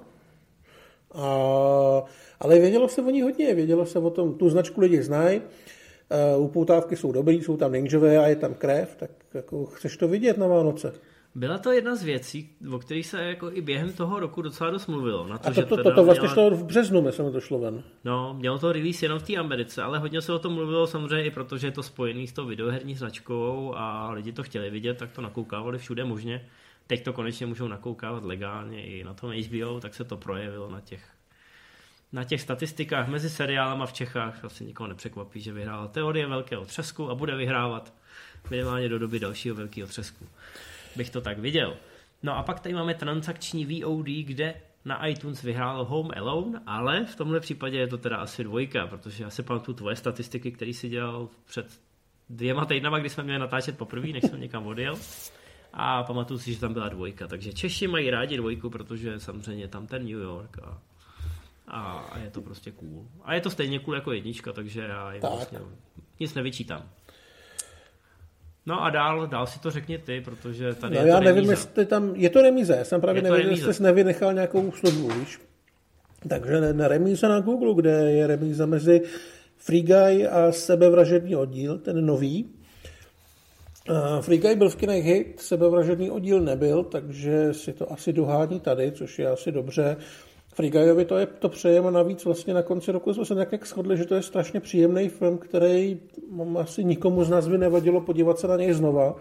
[1.15, 2.03] A,
[2.41, 5.41] ale vědělo se o ní hodně, vědělo se o tom, tu značku lidi znají,
[6.37, 10.09] uh, upoutávky jsou dobrý, jsou tam ninjové a je tam krev, tak jako chceš to
[10.09, 10.93] vidět na Vánoce.
[11.37, 14.87] Byla to jedna z věcí, o kterých se jako i během toho roku docela dost
[14.87, 15.27] mluvilo.
[15.27, 17.41] Na to, a to, že to, to, to vlastně měla- šlo v březnu, myslím, to
[17.41, 17.83] šlo ven.
[18.05, 21.25] No, mělo to release jenom v té Americe, ale hodně se o tom mluvilo samozřejmě
[21.25, 25.13] i protože je to spojený s tou videoherní značkou a lidi to chtěli vidět, tak
[25.13, 26.49] to nakoukávali všude možně.
[26.87, 30.81] Teď to konečně můžou nakoukávat legálně i na tom HBO, tak se to projevilo na
[30.81, 31.03] těch
[32.13, 37.11] na těch statistikách mezi seriálama v Čechách asi nikoho nepřekvapí, že vyhrála teorie velkého třesku
[37.11, 37.95] a bude vyhrávat
[38.51, 40.27] minimálně do doby dalšího velkého třesku.
[40.97, 41.77] Bych to tak viděl.
[42.23, 47.17] No a pak tady máme transakční VOD, kde na iTunes vyhrálo Home Alone, ale v
[47.17, 50.89] tomhle případě je to teda asi dvojka, protože já si pamatuju tvoje statistiky, který si
[50.89, 51.81] dělal před
[52.29, 54.95] dvěma týdnama, kdy jsme měli natáčet poprvé, než jsem někam odjel.
[55.73, 57.27] A pamatuju si, že tam byla dvojka.
[57.27, 60.79] Takže Češi mají rádi dvojku, protože samozřejmě tam ten New York a,
[61.69, 63.09] a, a je to prostě cool.
[63.25, 65.31] A je to stejně cool jako jednička, takže já jim Tak.
[65.31, 65.59] vlastně
[66.21, 66.83] nic nevyčítám.
[68.67, 71.35] No a dál, dál si to řekni ty, protože tady No je já to nevím,
[71.37, 71.53] remíza.
[71.53, 73.61] jestli tam, je to remíze, já jsem právě Je nevěděl, remíze.
[73.63, 75.39] jestli jsi nevynechal nějakou službu, víš.
[76.29, 79.01] Takže ne, remíza na Google, kde je remíza mezi
[79.57, 82.51] Free Guy a sebevražedný oddíl, ten nový.
[83.91, 88.61] Uh, Free Guy byl v kinech hit, sebevražedný oddíl nebyl, takže si to asi dohání
[88.61, 89.97] tady, což je asi dobře.
[90.57, 93.67] Free Guyovi to, je, to přejeme navíc vlastně na konci roku jsme se tak nějak
[93.67, 96.01] shodli, že to je strašně příjemný film, který
[96.59, 99.17] asi nikomu z nás by nevadilo podívat se na něj znova.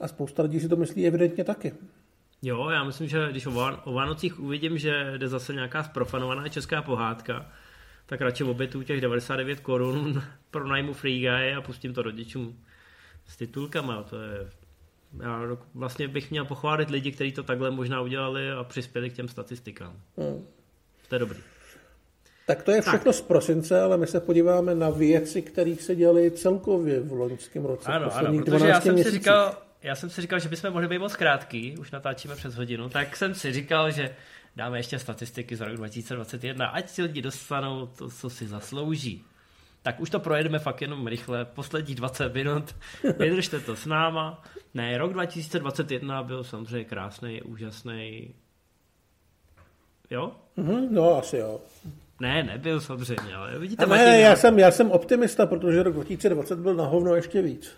[0.00, 1.72] A spousta lidí si to myslí evidentně taky.
[2.42, 6.48] Jo, já myslím, že když o, Ván- o Vánocích uvidím, že jde zase nějaká zprofanovaná
[6.48, 7.46] česká pohádka,
[8.06, 12.58] tak radši obětuju těch 99 korun pro najmu Free Guy a pustím to rodičům
[13.26, 14.02] s titulkama.
[14.02, 14.50] To je,
[15.22, 15.40] já
[15.74, 20.00] vlastně bych měl pochválit lidi, kteří to takhle možná udělali a přispěli k těm statistikám.
[20.16, 20.46] Hmm.
[21.12, 21.38] To je dobrý.
[22.46, 26.30] Tak to je všechno z prosince, ale my se podíváme na věci, které se dělaly
[26.30, 27.92] celkově v loňském roce.
[27.92, 30.88] Ano, ano, protože já 12 jsem si říkal, já jsem si říkal, že bychom mohli
[30.88, 34.14] být moc krátký, už natáčíme přes hodinu, tak jsem si říkal, že
[34.56, 39.24] dáme ještě statistiky za rok 2021, ať si lidi dostanou to, co si zaslouží.
[39.82, 42.74] Tak už to projedeme fakt jenom rychle, poslední 20 minut,
[43.18, 44.42] vydržte to s náma.
[44.74, 48.34] Ne, rok 2021 byl samozřejmě krásný, úžasný.
[50.10, 50.32] Jo?
[50.56, 51.60] Mhm, no, asi jo.
[52.20, 56.58] Ne, nebyl samozřejmě, ale vidíte, ne, já já- jsem, já jsem optimista, protože rok 2020
[56.58, 57.76] byl na hovno ještě víc.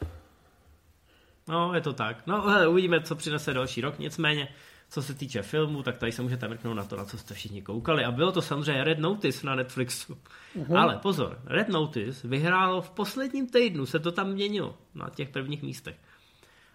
[1.49, 2.27] No, je to tak.
[2.27, 3.99] No, hele, uvidíme, co přinese další rok.
[3.99, 4.49] Nicméně,
[4.91, 7.63] co se týče filmu, tak tady se můžete mrknout na to, na co jste všichni
[7.63, 8.05] koukali.
[8.05, 10.19] A bylo to samozřejmě Red Notice na Netflixu.
[10.59, 10.81] Uh-huh.
[10.81, 15.63] Ale pozor, Red Notice vyhrálo v posledním týdnu, se to tam měnilo na těch prvních
[15.63, 15.97] místech.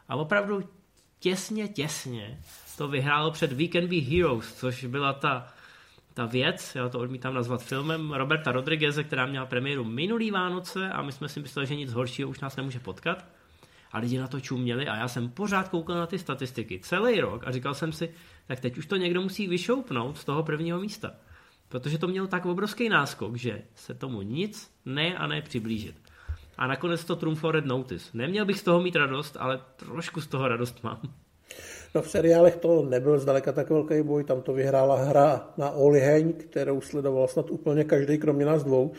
[0.09, 0.69] A opravdu
[1.19, 2.39] těsně, těsně
[2.77, 5.47] to vyhrálo před We Can Be Heroes, což byla ta,
[6.13, 11.01] ta věc, já to odmítám nazvat filmem, Roberta Rodrigueze, která měla premiéru minulý Vánoce a
[11.01, 13.25] my jsme si mysleli, že nic horšího už nás nemůže potkat.
[13.91, 17.43] A lidi na to čuměli a já jsem pořád koukal na ty statistiky celý rok
[17.45, 18.13] a říkal jsem si,
[18.47, 21.11] tak teď už to někdo musí vyšoupnout z toho prvního místa.
[21.69, 25.95] Protože to mělo tak obrovský náskok, že se tomu nic ne a ne přiblížit.
[26.57, 28.09] A nakonec to trumflo Red Notice.
[28.13, 31.01] Neměl bych z toho mít radost, ale trošku z toho radost mám.
[31.95, 36.33] No v seriálech to nebyl zdaleka tak velký boj, tam to vyhrála hra na Oliheň,
[36.33, 38.91] kterou sledoval snad úplně každý, kromě nás dvou.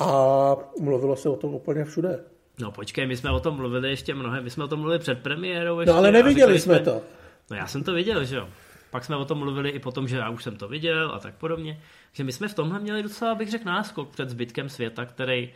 [0.00, 2.20] A mluvilo se o tom úplně všude.
[2.60, 5.22] No počkej, my jsme o tom mluvili ještě mnohem, my jsme o tom mluvili před
[5.22, 5.92] premiérou ještě.
[5.92, 7.02] No ale neviděli jsme to.
[7.50, 8.48] No já jsem to viděl, že jo.
[8.90, 11.34] Pak jsme o tom mluvili i potom, že já už jsem to viděl a tak
[11.34, 11.80] podobně.
[12.12, 15.52] Že my jsme v tomhle měli docela, bych řekl, náskok před zbytkem světa, který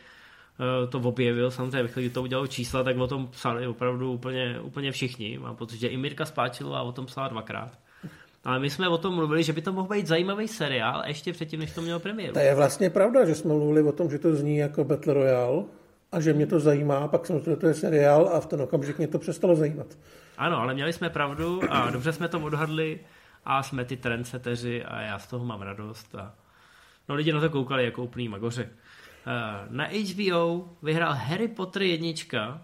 [0.89, 1.51] to objevil.
[1.51, 5.39] Samozřejmě, kdy to udělalo čísla, tak o tom psali opravdu úplně, úplně všichni.
[5.39, 7.79] Mám pocit, že i Mirka Spáčilová o tom psala dvakrát.
[8.45, 11.61] Ale my jsme o tom mluvili, že by to mohl být zajímavý seriál, ještě předtím,
[11.61, 12.33] než to mělo premiéru.
[12.33, 15.65] To je vlastně pravda, že jsme mluvili o tom, že to zní jako Battle Royale
[16.13, 18.99] a že mě to zajímá, pak jsem že to je seriál a v ten okamžik
[18.99, 19.87] mě to přestalo zajímat.
[20.39, 23.01] Ano, ale měli jsme pravdu a dobře jsme to odhadli
[23.45, 26.15] a jsme ty trendseteři a já z toho mám radost.
[26.15, 26.35] A...
[27.09, 28.69] No lidi na to koukali jako úplný magoři.
[29.27, 32.63] Eh, Na HBO vyhrál Harry Potter jednička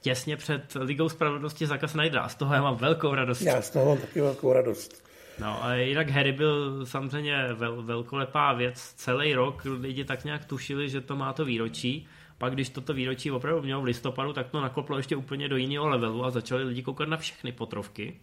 [0.00, 3.40] těsně před Ligou spravedlnosti Zaka Snydera a z toho já mám velkou radost.
[3.40, 5.04] Já z toho mám taky velkou radost.
[5.38, 8.92] No a jinak Harry byl samozřejmě vel, velkolepá věc.
[8.96, 12.06] Celý rok lidi tak nějak tušili, že to má to výročí.
[12.38, 15.88] Pak když toto výročí opravdu mělo v listopadu, tak to nakoplo ještě úplně do jiného
[15.88, 18.20] levelu a začali lidi koukat na všechny potrovky.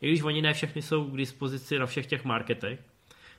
[0.00, 2.80] I když oni ne všechny jsou k dispozici na všech těch marketech.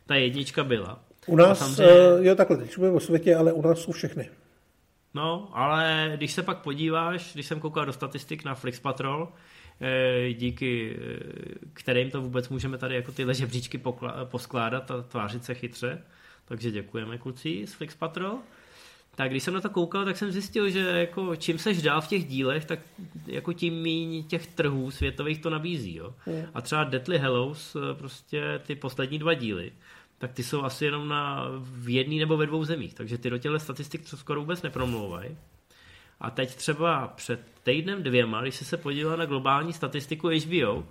[0.05, 0.99] Ta jednička byla.
[1.27, 2.29] U nás, samozřejmě- samozřejmě...
[2.29, 4.29] jo takhle, teď mluvím o světě, ale u nás jsou všechny.
[5.13, 9.29] No, ale když se pak podíváš, když jsem koukal do statistik na Flix Patrol,
[9.81, 11.19] eh, díky eh,
[11.73, 13.81] kterým to vůbec můžeme tady jako tyhle žebříčky
[14.23, 16.01] poskládat a tvářit se chytře,
[16.45, 18.37] takže děkujeme kluci z Flix Patrol.
[19.15, 22.07] Tak když jsem na to koukal, tak jsem zjistil, že jako čím seš dál v
[22.07, 22.79] těch dílech, tak
[23.27, 25.95] jako tím méně těch trhů světových to nabízí.
[25.95, 26.13] Jo?
[26.53, 29.71] A třeba Deadly Hallows, eh, prostě ty poslední dva díly,
[30.21, 33.37] tak ty jsou asi jenom na, v jedné nebo ve dvou zemích, takže ty do
[33.37, 35.37] těchto statistik to skoro vůbec nepromlouvají.
[36.19, 40.83] A teď třeba před týdnem dvěma, když jsi se podíval na globální statistiku HBO,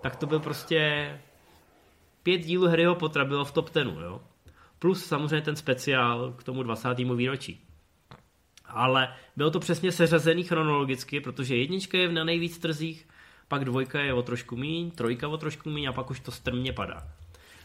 [0.00, 1.10] tak to byl prostě
[2.22, 4.20] pět dílů Harryho Pottera bylo v top tenu, jo.
[4.78, 6.98] Plus samozřejmě ten speciál k tomu 20.
[6.98, 7.60] výročí.
[8.66, 13.08] Ale bylo to přesně seřazený chronologicky, protože jednička je na nejvíc trzích,
[13.48, 16.72] pak dvojka je o trošku míň, trojka o trošku míň a pak už to strmě
[16.72, 17.17] padá.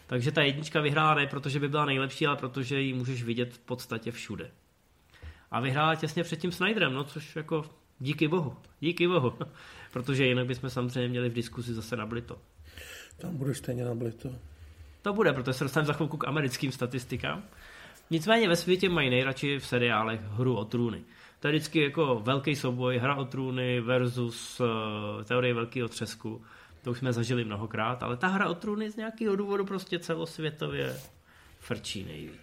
[0.06, 3.58] Takže ta jednička vyhrála ne protože by byla nejlepší, ale protože ji můžeš vidět v
[3.58, 4.50] podstatě všude.
[5.50, 7.64] A vyhrála těsně před tím Snyderem, no což jako
[7.98, 9.32] díky bohu, díky bohu.
[9.94, 12.38] protože jinak bychom samozřejmě měli v diskuzi zase na Blito.
[13.16, 14.30] Tam bude stejně na Blito.
[15.02, 17.42] To bude, protože se dostaneme za chvilku k americkým statistikám.
[18.10, 21.02] Nicméně ve světě mají nejradši v seriálech hru o trůny.
[21.40, 24.66] To je vždycky jako velký souboj, hra o trůny versus uh,
[25.24, 26.42] teorie velkého třesku.
[26.84, 30.96] To už jsme zažili mnohokrát, ale ta hra o trůny z nějakého důvodu prostě celosvětově
[31.60, 32.40] frčí nejvíc.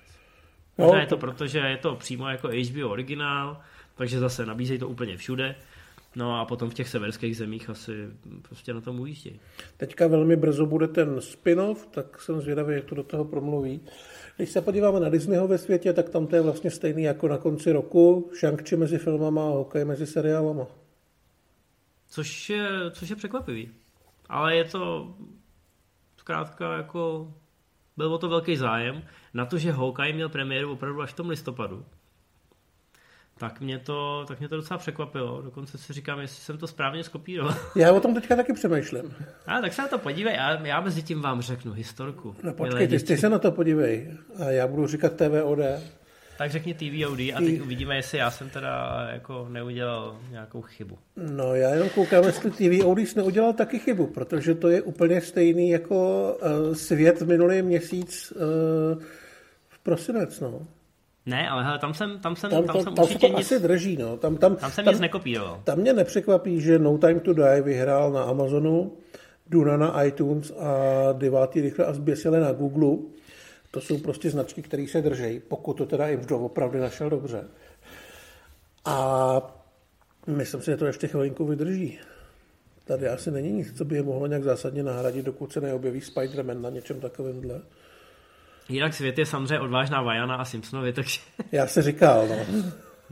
[0.78, 3.62] Možná je to proto, že je to přímo jako HBO originál,
[3.96, 5.56] takže zase nabízejí to úplně všude.
[6.16, 7.92] No a potom v těch severských zemích asi
[8.42, 9.40] prostě na tom ujíždí.
[9.78, 13.82] Teďka velmi brzo bude ten spin-off, tak jsem zvědavý, jak to do toho promluví.
[14.38, 17.38] Když se podíváme na Disneyho ve světě, tak tam to je vlastně stejný jako na
[17.38, 18.32] konci roku.
[18.40, 20.68] shang mezi filmama a hokej mezi seriálama.
[22.10, 23.81] Což je, což je překvapivý.
[24.32, 25.14] Ale je to
[26.18, 27.34] zkrátka jako
[27.98, 29.04] byl o to velký zájem.
[29.34, 31.86] Na to, že Hawkeye měl premiéru opravdu až v tom listopadu,
[33.38, 35.42] tak mě to, tak mě to docela překvapilo.
[35.42, 37.56] Dokonce si říkám, jestli jsem to správně skopíroval.
[37.76, 39.16] Já o tom teďka taky přemýšlím.
[39.48, 42.36] A tak se na to podívej a já mezi tím vám řeknu historku.
[42.44, 45.60] No počkej, ty, ty se na to podívej a já budu říkat TVOD.
[46.42, 50.98] Tak řekni TVOD a teď uvidíme, jestli já jsem teda jako neudělal nějakou chybu.
[51.16, 55.70] No já jenom koukám, jestli TVOD jsi neudělal taky chybu, protože to je úplně stejný
[55.70, 59.04] jako uh, svět minulý měsíc uh,
[59.70, 60.68] v prosinec, no.
[61.26, 63.52] Ne, ale hele, tam jsem, tam jsem, tam, tam, tam jsem tam určitě to nic,
[63.52, 64.18] asi drží, no.
[64.18, 65.62] Tam, tam, tam jsem tam, nic nekopíroval.
[65.64, 68.94] Tam mě nepřekvapí, že No Time to Die vyhrál na Amazonu,
[69.48, 70.74] Duna na iTunes a
[71.14, 72.98] devátý rychle a zběsile na Google.
[73.72, 77.48] To jsou prostě značky, které se drží, pokud to teda jim opravdu našel dobře.
[78.86, 79.62] A
[80.28, 82.00] myslím si, že to ještě chvilinku vydrží.
[82.86, 86.62] Tady asi není nic, co by je mohlo nějak zásadně nahradit, dokud se neobjeví Spider-Man
[86.62, 87.62] na něčem takovémhle.
[88.70, 91.20] Jinak svět je samozřejmě odvážná Vajana a Simpsonovi, takže...
[91.52, 92.36] Já se říkal, no.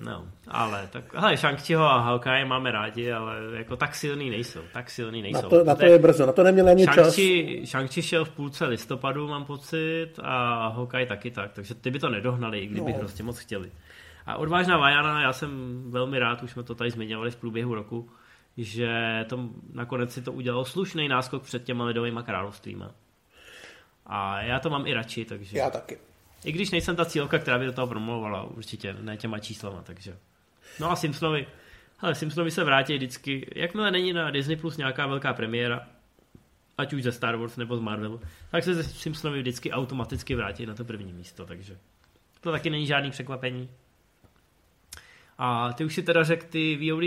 [0.05, 4.89] No, ale tak, hele, shang a Hawkeye máme rádi, ale jako tak silný nejsou, tak
[4.89, 5.41] silný nejsou.
[5.41, 7.15] Na to, na to je brzo, na to neměl ani čas.
[7.63, 12.09] Shang-Chi šel v půlce listopadu, mám pocit, a Hawkeye taky tak, takže ty by to
[12.09, 12.99] nedohnali, i kdyby no.
[12.99, 13.71] prostě moc chtěli.
[14.25, 18.09] A odvážná Vajana, já jsem velmi rád, už jsme to tady zmiňovali v průběhu roku,
[18.57, 19.39] že to,
[19.73, 22.91] nakonec si to udělalo slušný náskok před těma lidovými královstvíma.
[24.05, 25.57] A já to mám i radši, takže...
[25.57, 25.97] Já taky.
[26.43, 30.17] I když nejsem ta cílka, která by do toho promluvala, určitě, ne těma číslama, takže...
[30.79, 31.47] No a Simpsonovi,
[31.99, 35.87] ale Simpsonovi se vrátí vždycky, jakmile není na Disney Plus nějaká velká premiéra,
[36.77, 38.21] ať už ze Star Wars nebo z Marvelu,
[38.51, 41.77] tak se Simpsonovi vždycky automaticky vrátí na to první místo, takže
[42.41, 43.69] to taky není žádný překvapení.
[45.37, 47.03] A ty už si teda řekl ty VOD?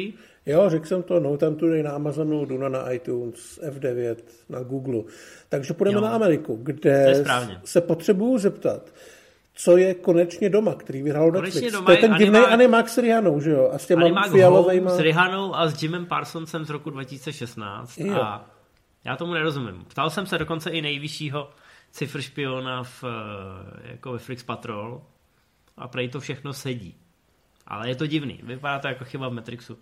[0.47, 4.17] Jo, řekl jsem to, No Time Today na Amazonu, Duna na iTunes, F9
[4.49, 5.03] na Google.
[5.49, 6.01] Takže půjdeme jo.
[6.01, 7.25] na Ameriku, kde
[7.65, 8.95] se potřebuju zeptat,
[9.55, 11.73] co je konečně doma, který vyhrál konečně Netflix.
[11.73, 13.71] Doma to je ten divný animák s Rihanou, že jo?
[13.75, 14.91] A s těma animák fialovejma...
[14.91, 17.99] s Rihanou a s Jimem Parsonsem z roku 2016.
[17.99, 18.15] Jo.
[18.15, 18.51] A
[19.05, 19.85] já tomu nerozumím.
[19.89, 21.51] Ptal jsem se dokonce i nejvyššího
[21.91, 25.03] cifr špiona v, eh, jako ve Flix Patrol
[25.77, 26.95] a prej to všechno sedí.
[27.67, 28.41] Ale je to divný.
[28.43, 29.79] Vypadá to jako chyba v Matrixu.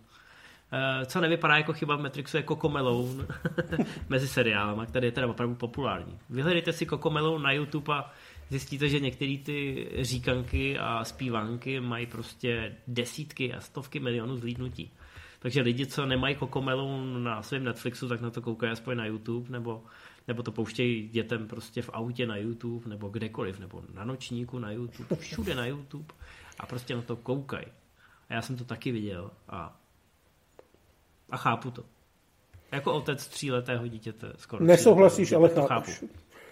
[0.72, 3.26] Eh, co nevypadá jako chyba v Matrixu je Coco Melon
[4.08, 6.18] mezi seriálama, který je teda opravdu populární.
[6.30, 8.10] Vyhledejte si Coco Melon na YouTube a
[8.50, 14.90] zjistíte, že některé ty říkanky a zpívanky mají prostě desítky a stovky milionů zlídnutí.
[15.38, 19.50] Takže lidi, co nemají Melon na svém Netflixu, tak na to koukají aspoň na YouTube,
[19.50, 19.84] nebo,
[20.28, 24.70] nebo to pouštějí dětem prostě v autě na YouTube, nebo kdekoliv, nebo na nočníku na
[24.70, 26.14] YouTube, všude na YouTube
[26.58, 27.66] a prostě na to koukají.
[28.28, 29.80] A já jsem to taky viděl a,
[31.30, 31.84] a chápu to.
[32.72, 34.64] Jako otec tříletého dítěte skoro.
[34.64, 35.90] Nesouhlasíš, ale to chápu.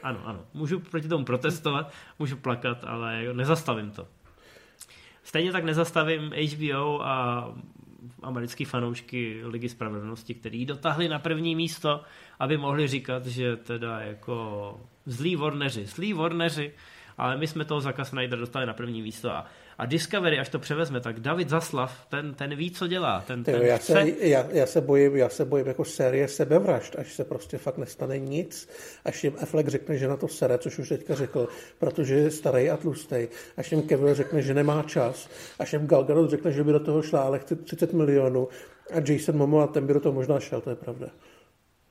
[0.03, 0.45] Ano, ano.
[0.55, 4.09] Můžu proti tomu protestovat, můžu plakat, ale nezastavím to.
[5.23, 7.45] Stejně tak nezastavím HBO a
[8.23, 12.03] americký fanoušky Ligy spravedlnosti, který dotáhli na první místo,
[12.39, 16.73] aby mohli říkat, že teda jako zlí Warneri, zlí Warneri,
[17.19, 19.47] ale my jsme toho Zaka Snyder dostali na první místo a
[19.79, 23.25] a Discovery, až to převezme, tak David Zaslav, ten, ten ví, co dělá.
[23.27, 23.93] Ten, ten já, chce...
[23.93, 27.79] se, já, já, se bojím, já se bojím jako série sebevražd, až se prostě fakt
[27.79, 28.69] nestane nic,
[29.05, 31.49] až jim Affleck řekne, že na to sere, což už teďka řekl,
[31.79, 35.29] protože je starý a tlustý, až jim Kevin řekne, že nemá čas,
[35.59, 38.49] až jim Gal Gadot řekne, že by do toho šla, ale chce 30 milionů
[38.93, 41.07] a Jason Momoa, ten by do toho možná šel, to je pravda.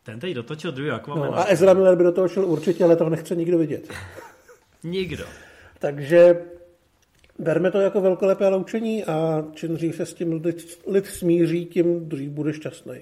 [0.04, 1.32] Ten teď dotočil druhý Aquaman.
[1.32, 3.94] No, a Ezra Miller by do toho šel určitě, ale to nechce nikdo vidět.
[4.84, 5.26] Nikdo.
[5.80, 6.36] Takže
[7.40, 12.10] Berme to jako velkolepé loučení a čím dřív se s tím lid, lid smíří, tím
[12.10, 13.02] dřív bude šťastný.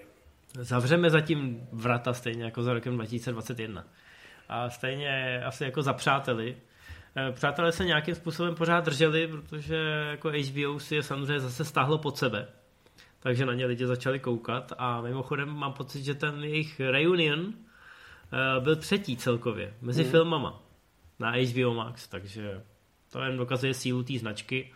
[0.60, 3.88] Zavřeme zatím vrata stejně jako za rokem 2021.
[4.50, 6.58] A stejně asi jako za přáteli.
[7.16, 9.76] Eh, přátelé se nějakým způsobem pořád drželi, protože
[10.12, 12.48] jako HBO si je samozřejmě zase stáhlo pod sebe.
[13.20, 18.62] Takže na ně lidi začali koukat a mimochodem mám pocit, že ten jejich reunion eh,
[18.62, 20.12] byl třetí celkově mezi hmm.
[20.12, 20.64] filmama
[21.20, 22.62] na HBO Max, takže
[23.16, 24.72] to jen dokazuje sílu té značky.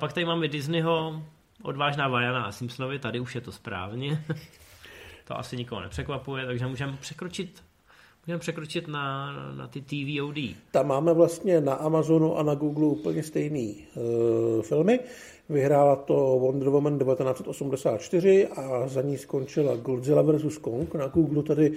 [0.00, 1.22] Pak tady máme Disneyho,
[1.62, 4.24] odvážná Vajana a Simpsonovi, tady už je to správně.
[5.24, 7.62] to asi nikoho nepřekvapuje, takže můžeme překročit
[8.26, 10.36] můžeme překročit na, na ty TVOD.
[10.70, 15.00] Tam máme vlastně na Amazonu a na Google úplně stejný uh, filmy.
[15.48, 20.58] Vyhrála to Wonder Woman 1984 a za ní skončila Godzilla vs.
[20.58, 20.94] Kong.
[20.94, 21.72] Na Google tady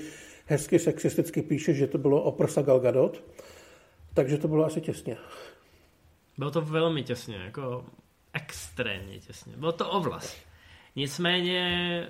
[0.46, 3.24] hezky sexisticky píše, že to bylo o prsa Gal Gadot.
[4.14, 5.18] Takže to bylo asi těsně.
[6.42, 7.86] Bylo to velmi těsně, jako
[8.34, 9.58] extrémně těsně.
[9.58, 10.38] Bylo to ovlast.
[10.96, 11.62] Nicméně,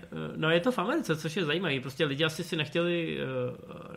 [0.03, 1.79] eh, no je to v Americe, což je zajímavé.
[1.79, 3.25] Prostě lidi asi si nechtěli, eh,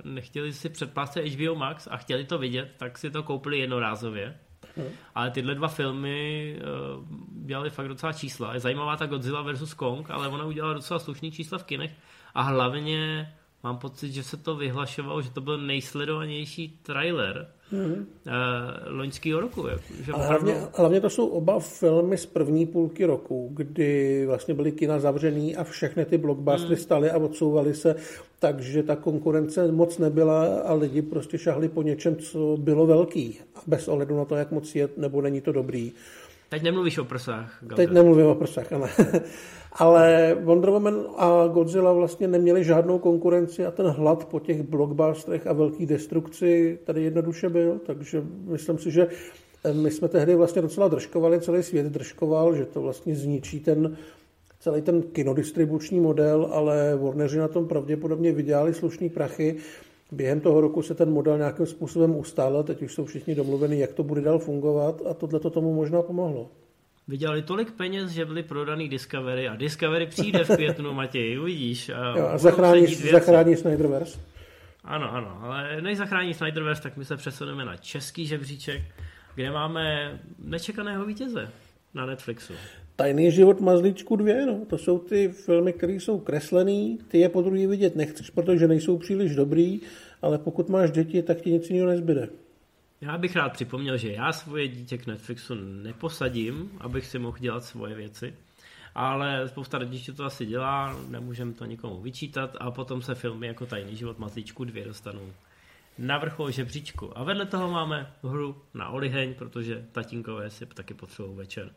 [0.05, 4.39] nechtěli si předplácet HBO Max a chtěli to vidět, tak si to koupili jednorázově.
[4.77, 4.89] Hmm.
[5.15, 7.05] Ale tyhle dva filmy uh,
[7.47, 8.55] dělali fakt docela čísla.
[8.55, 9.75] Je zajímavá ta Godzilla vs.
[9.75, 11.93] Kong, ale ona udělala docela slušný čísla v kinech
[12.35, 13.33] a hlavně
[13.63, 18.07] mám pocit, že se to vyhlašovalo, že to byl nejsledovanější trailer mm-hmm.
[18.27, 19.67] uh, loňského roku.
[20.03, 24.73] Že Ale hlavně, hlavně to jsou oba filmy z první půlky roku, kdy vlastně byly
[24.73, 26.83] kina zavřený a všechny ty blockbustery mm.
[26.83, 27.97] staly a odsouvaly se,
[28.39, 33.41] takže ta konkurence moc nebyla a lidi prostě šahli po něčem, co bylo velký.
[33.67, 35.93] Bez ohledu na to, jak moc je nebo není to dobrý.
[36.55, 37.59] Teď nemluvíš o prsách.
[37.61, 37.77] Galder.
[37.77, 38.91] Teď nemluvím o prsách, ale,
[39.73, 45.47] ale Wonder Woman a Godzilla vlastně neměli žádnou konkurenci a ten hlad po těch blockbusterech
[45.47, 49.07] a velký destrukci tady jednoduše byl, takže myslím si, že
[49.65, 53.97] eh, my jsme tehdy vlastně docela držkovali, celý svět držkoval, že to vlastně zničí ten
[54.61, 59.57] celý ten kinodistribuční model, ale Warneri na tom pravděpodobně vydělali slušný prachy
[60.13, 63.93] Během toho roku se ten model nějakým způsobem ustál, teď už jsou všichni domluveni, jak
[63.93, 66.51] to bude dál fungovat a tohle to tomu možná pomohlo.
[67.09, 71.89] Vydělali tolik peněz, že byli prodaný Discovery a Discovery přijde v květnu, Matěj, uvidíš.
[71.89, 74.21] A, jo, a zachrání, zachrání Snyderverse.
[74.85, 78.83] Ano, ano, ale než zachrání Snyderverse, tak my se přesuneme na český žebříček,
[79.35, 81.51] kde máme nečekaného vítěze
[81.95, 82.53] na Netflixu.
[82.97, 84.65] Tajný život mazlíčku dvě, no.
[84.67, 88.99] To jsou ty filmy, které jsou kreslený, ty je po druhý vidět nechceš, protože nejsou
[88.99, 89.81] příliš dobrý,
[90.23, 92.29] ale pokud máš děti, tak ti nic jiného nezbyde.
[93.01, 97.65] Já bych rád připomněl, že já svoje dítě k Netflixu neposadím, abych si mohl dělat
[97.65, 98.35] svoje věci,
[98.95, 103.67] ale spousta rodičů to asi dělá, nemůžeme to nikomu vyčítat a potom se filmy jako
[103.67, 105.33] Tajný život mazlíčku dvě dostanou
[105.99, 107.19] na vrchol žebříčku.
[107.19, 111.71] A vedle toho máme hru na oliheň, protože tatínkové si taky potřebují večer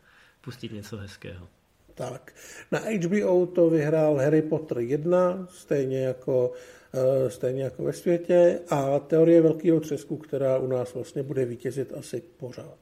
[0.47, 1.47] pustit něco hezkého.
[1.93, 2.33] Tak,
[2.71, 6.51] na HBO to vyhrál Harry Potter 1, stejně jako,
[6.93, 11.93] uh, stejně jako ve světě, a teorie velkého třesku, která u nás vlastně bude vítězit
[11.93, 12.77] asi pořád.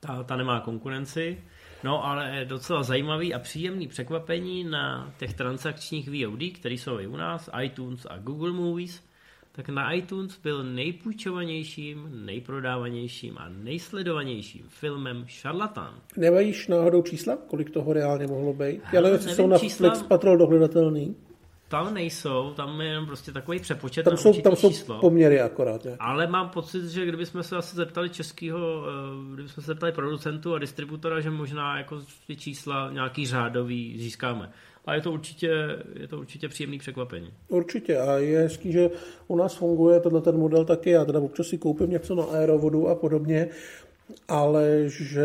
[0.00, 1.38] Ta, ta nemá konkurenci,
[1.84, 7.16] no ale docela zajímavý a příjemný překvapení na těch transakčních VOD, které jsou i u
[7.16, 9.02] nás, iTunes a Google Movies,
[9.52, 15.94] tak na iTunes byl nejpůjčovanějším, nejprodávanějším a nejsledovanějším filmem Šarlatán.
[16.16, 18.80] Nemajíš náhodou čísla, kolik toho reálně mohlo být?
[18.92, 21.16] Já nevím, jestli jsou na Netflix patrol dohledatelný.
[21.68, 25.00] Tam nejsou, tam je jenom prostě takový přepočet tam na jsou, tam jsou číslo.
[25.00, 25.84] poměry akorát.
[25.84, 25.96] Jak.
[25.98, 30.58] Ale mám pocit, že kdybychom se asi zeptali českého, eh, kdybychom se zeptali producentu a
[30.58, 34.50] distributora, že možná jako ty čísla nějaký řádový získáme
[34.84, 37.32] a je to určitě, je to určitě příjemný překvapení.
[37.48, 38.90] Určitě a je hezký, že
[39.28, 40.90] u nás funguje tenhle ten model taky.
[40.90, 43.48] Já teda občas si koupím něco na aerovodu a podobně,
[44.28, 45.24] ale že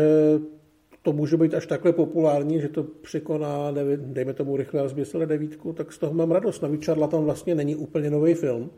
[1.02, 5.26] to může být až takhle populární, že to překoná, nevím, dejme tomu rychle a zběsile
[5.26, 6.62] devítku, tak z toho mám radost.
[6.62, 8.70] Navíc tam vlastně není úplně nový film.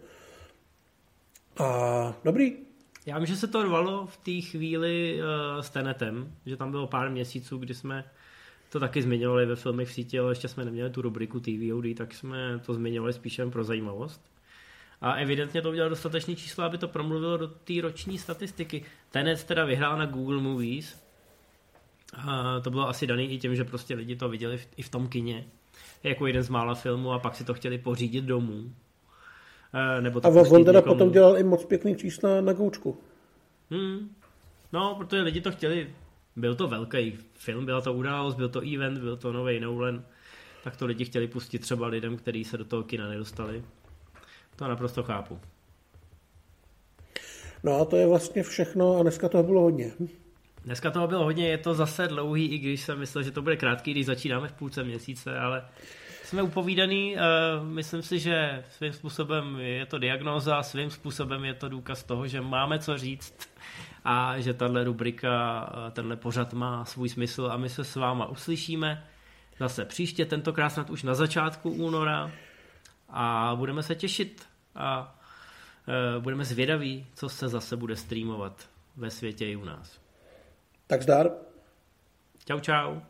[1.59, 2.57] A dobrý.
[3.07, 6.87] Já vím, že se to rvalo v té chvíli uh, s Tenetem, že tam bylo
[6.87, 8.05] pár měsíců, kdy jsme
[8.71, 12.15] to taky zmiňovali ve filmech v síti, ale ještě jsme neměli tu rubriku TVOD, tak
[12.15, 14.23] jsme to zmiňovali spíše pro zajímavost.
[15.01, 18.85] A evidentně to udělal dostatečný číslo, aby to promluvilo do té roční statistiky.
[19.11, 21.03] Tenet teda vyhrál na Google Movies.
[22.17, 24.89] A to bylo asi daný i tím, že prostě lidi to viděli v, i v
[24.89, 25.45] tom kině.
[26.03, 28.73] Jako jeden z mála filmů a pak si to chtěli pořídit domů.
[29.75, 30.95] E, nebo a on teda někomu.
[30.95, 32.99] potom dělal i moc pěkný čísla na goučku.
[33.71, 34.15] Hmm.
[34.73, 35.95] No, protože lidi to chtěli.
[36.39, 40.05] Byl to velký film, byla to událost, byl to event, byl to nový Nolan.
[40.65, 43.65] Tak to lidi chtěli pustit třeba lidem, kteří se do toho kina nedostali.
[44.57, 45.41] To naprosto chápu.
[47.65, 49.93] No a to je vlastně všechno a dneska toho bylo hodně.
[50.65, 53.57] Dneska toho bylo hodně, je to zase dlouhý, i když jsem myslel, že to bude
[53.57, 55.65] krátký, když začínáme v půlce měsíce, ale
[56.25, 57.17] jsme upovídaný.
[57.17, 62.27] Uh, myslím si, že svým způsobem je to diagnóza, svým způsobem je to důkaz toho,
[62.27, 63.49] že máme co říct
[64.05, 68.27] a že tahle rubrika, eh, tenhle pořad má svůj smysl a my se s váma
[68.27, 69.05] uslyšíme
[69.59, 72.33] zase příště, tentokrát snad už na začátku února
[73.09, 75.19] a budeme se těšit a
[76.17, 80.01] uh, budeme zvědaví, co se zase bude streamovat ve světě i u nás.
[80.87, 81.31] Tak zdar.
[82.45, 83.01] Čau, čau.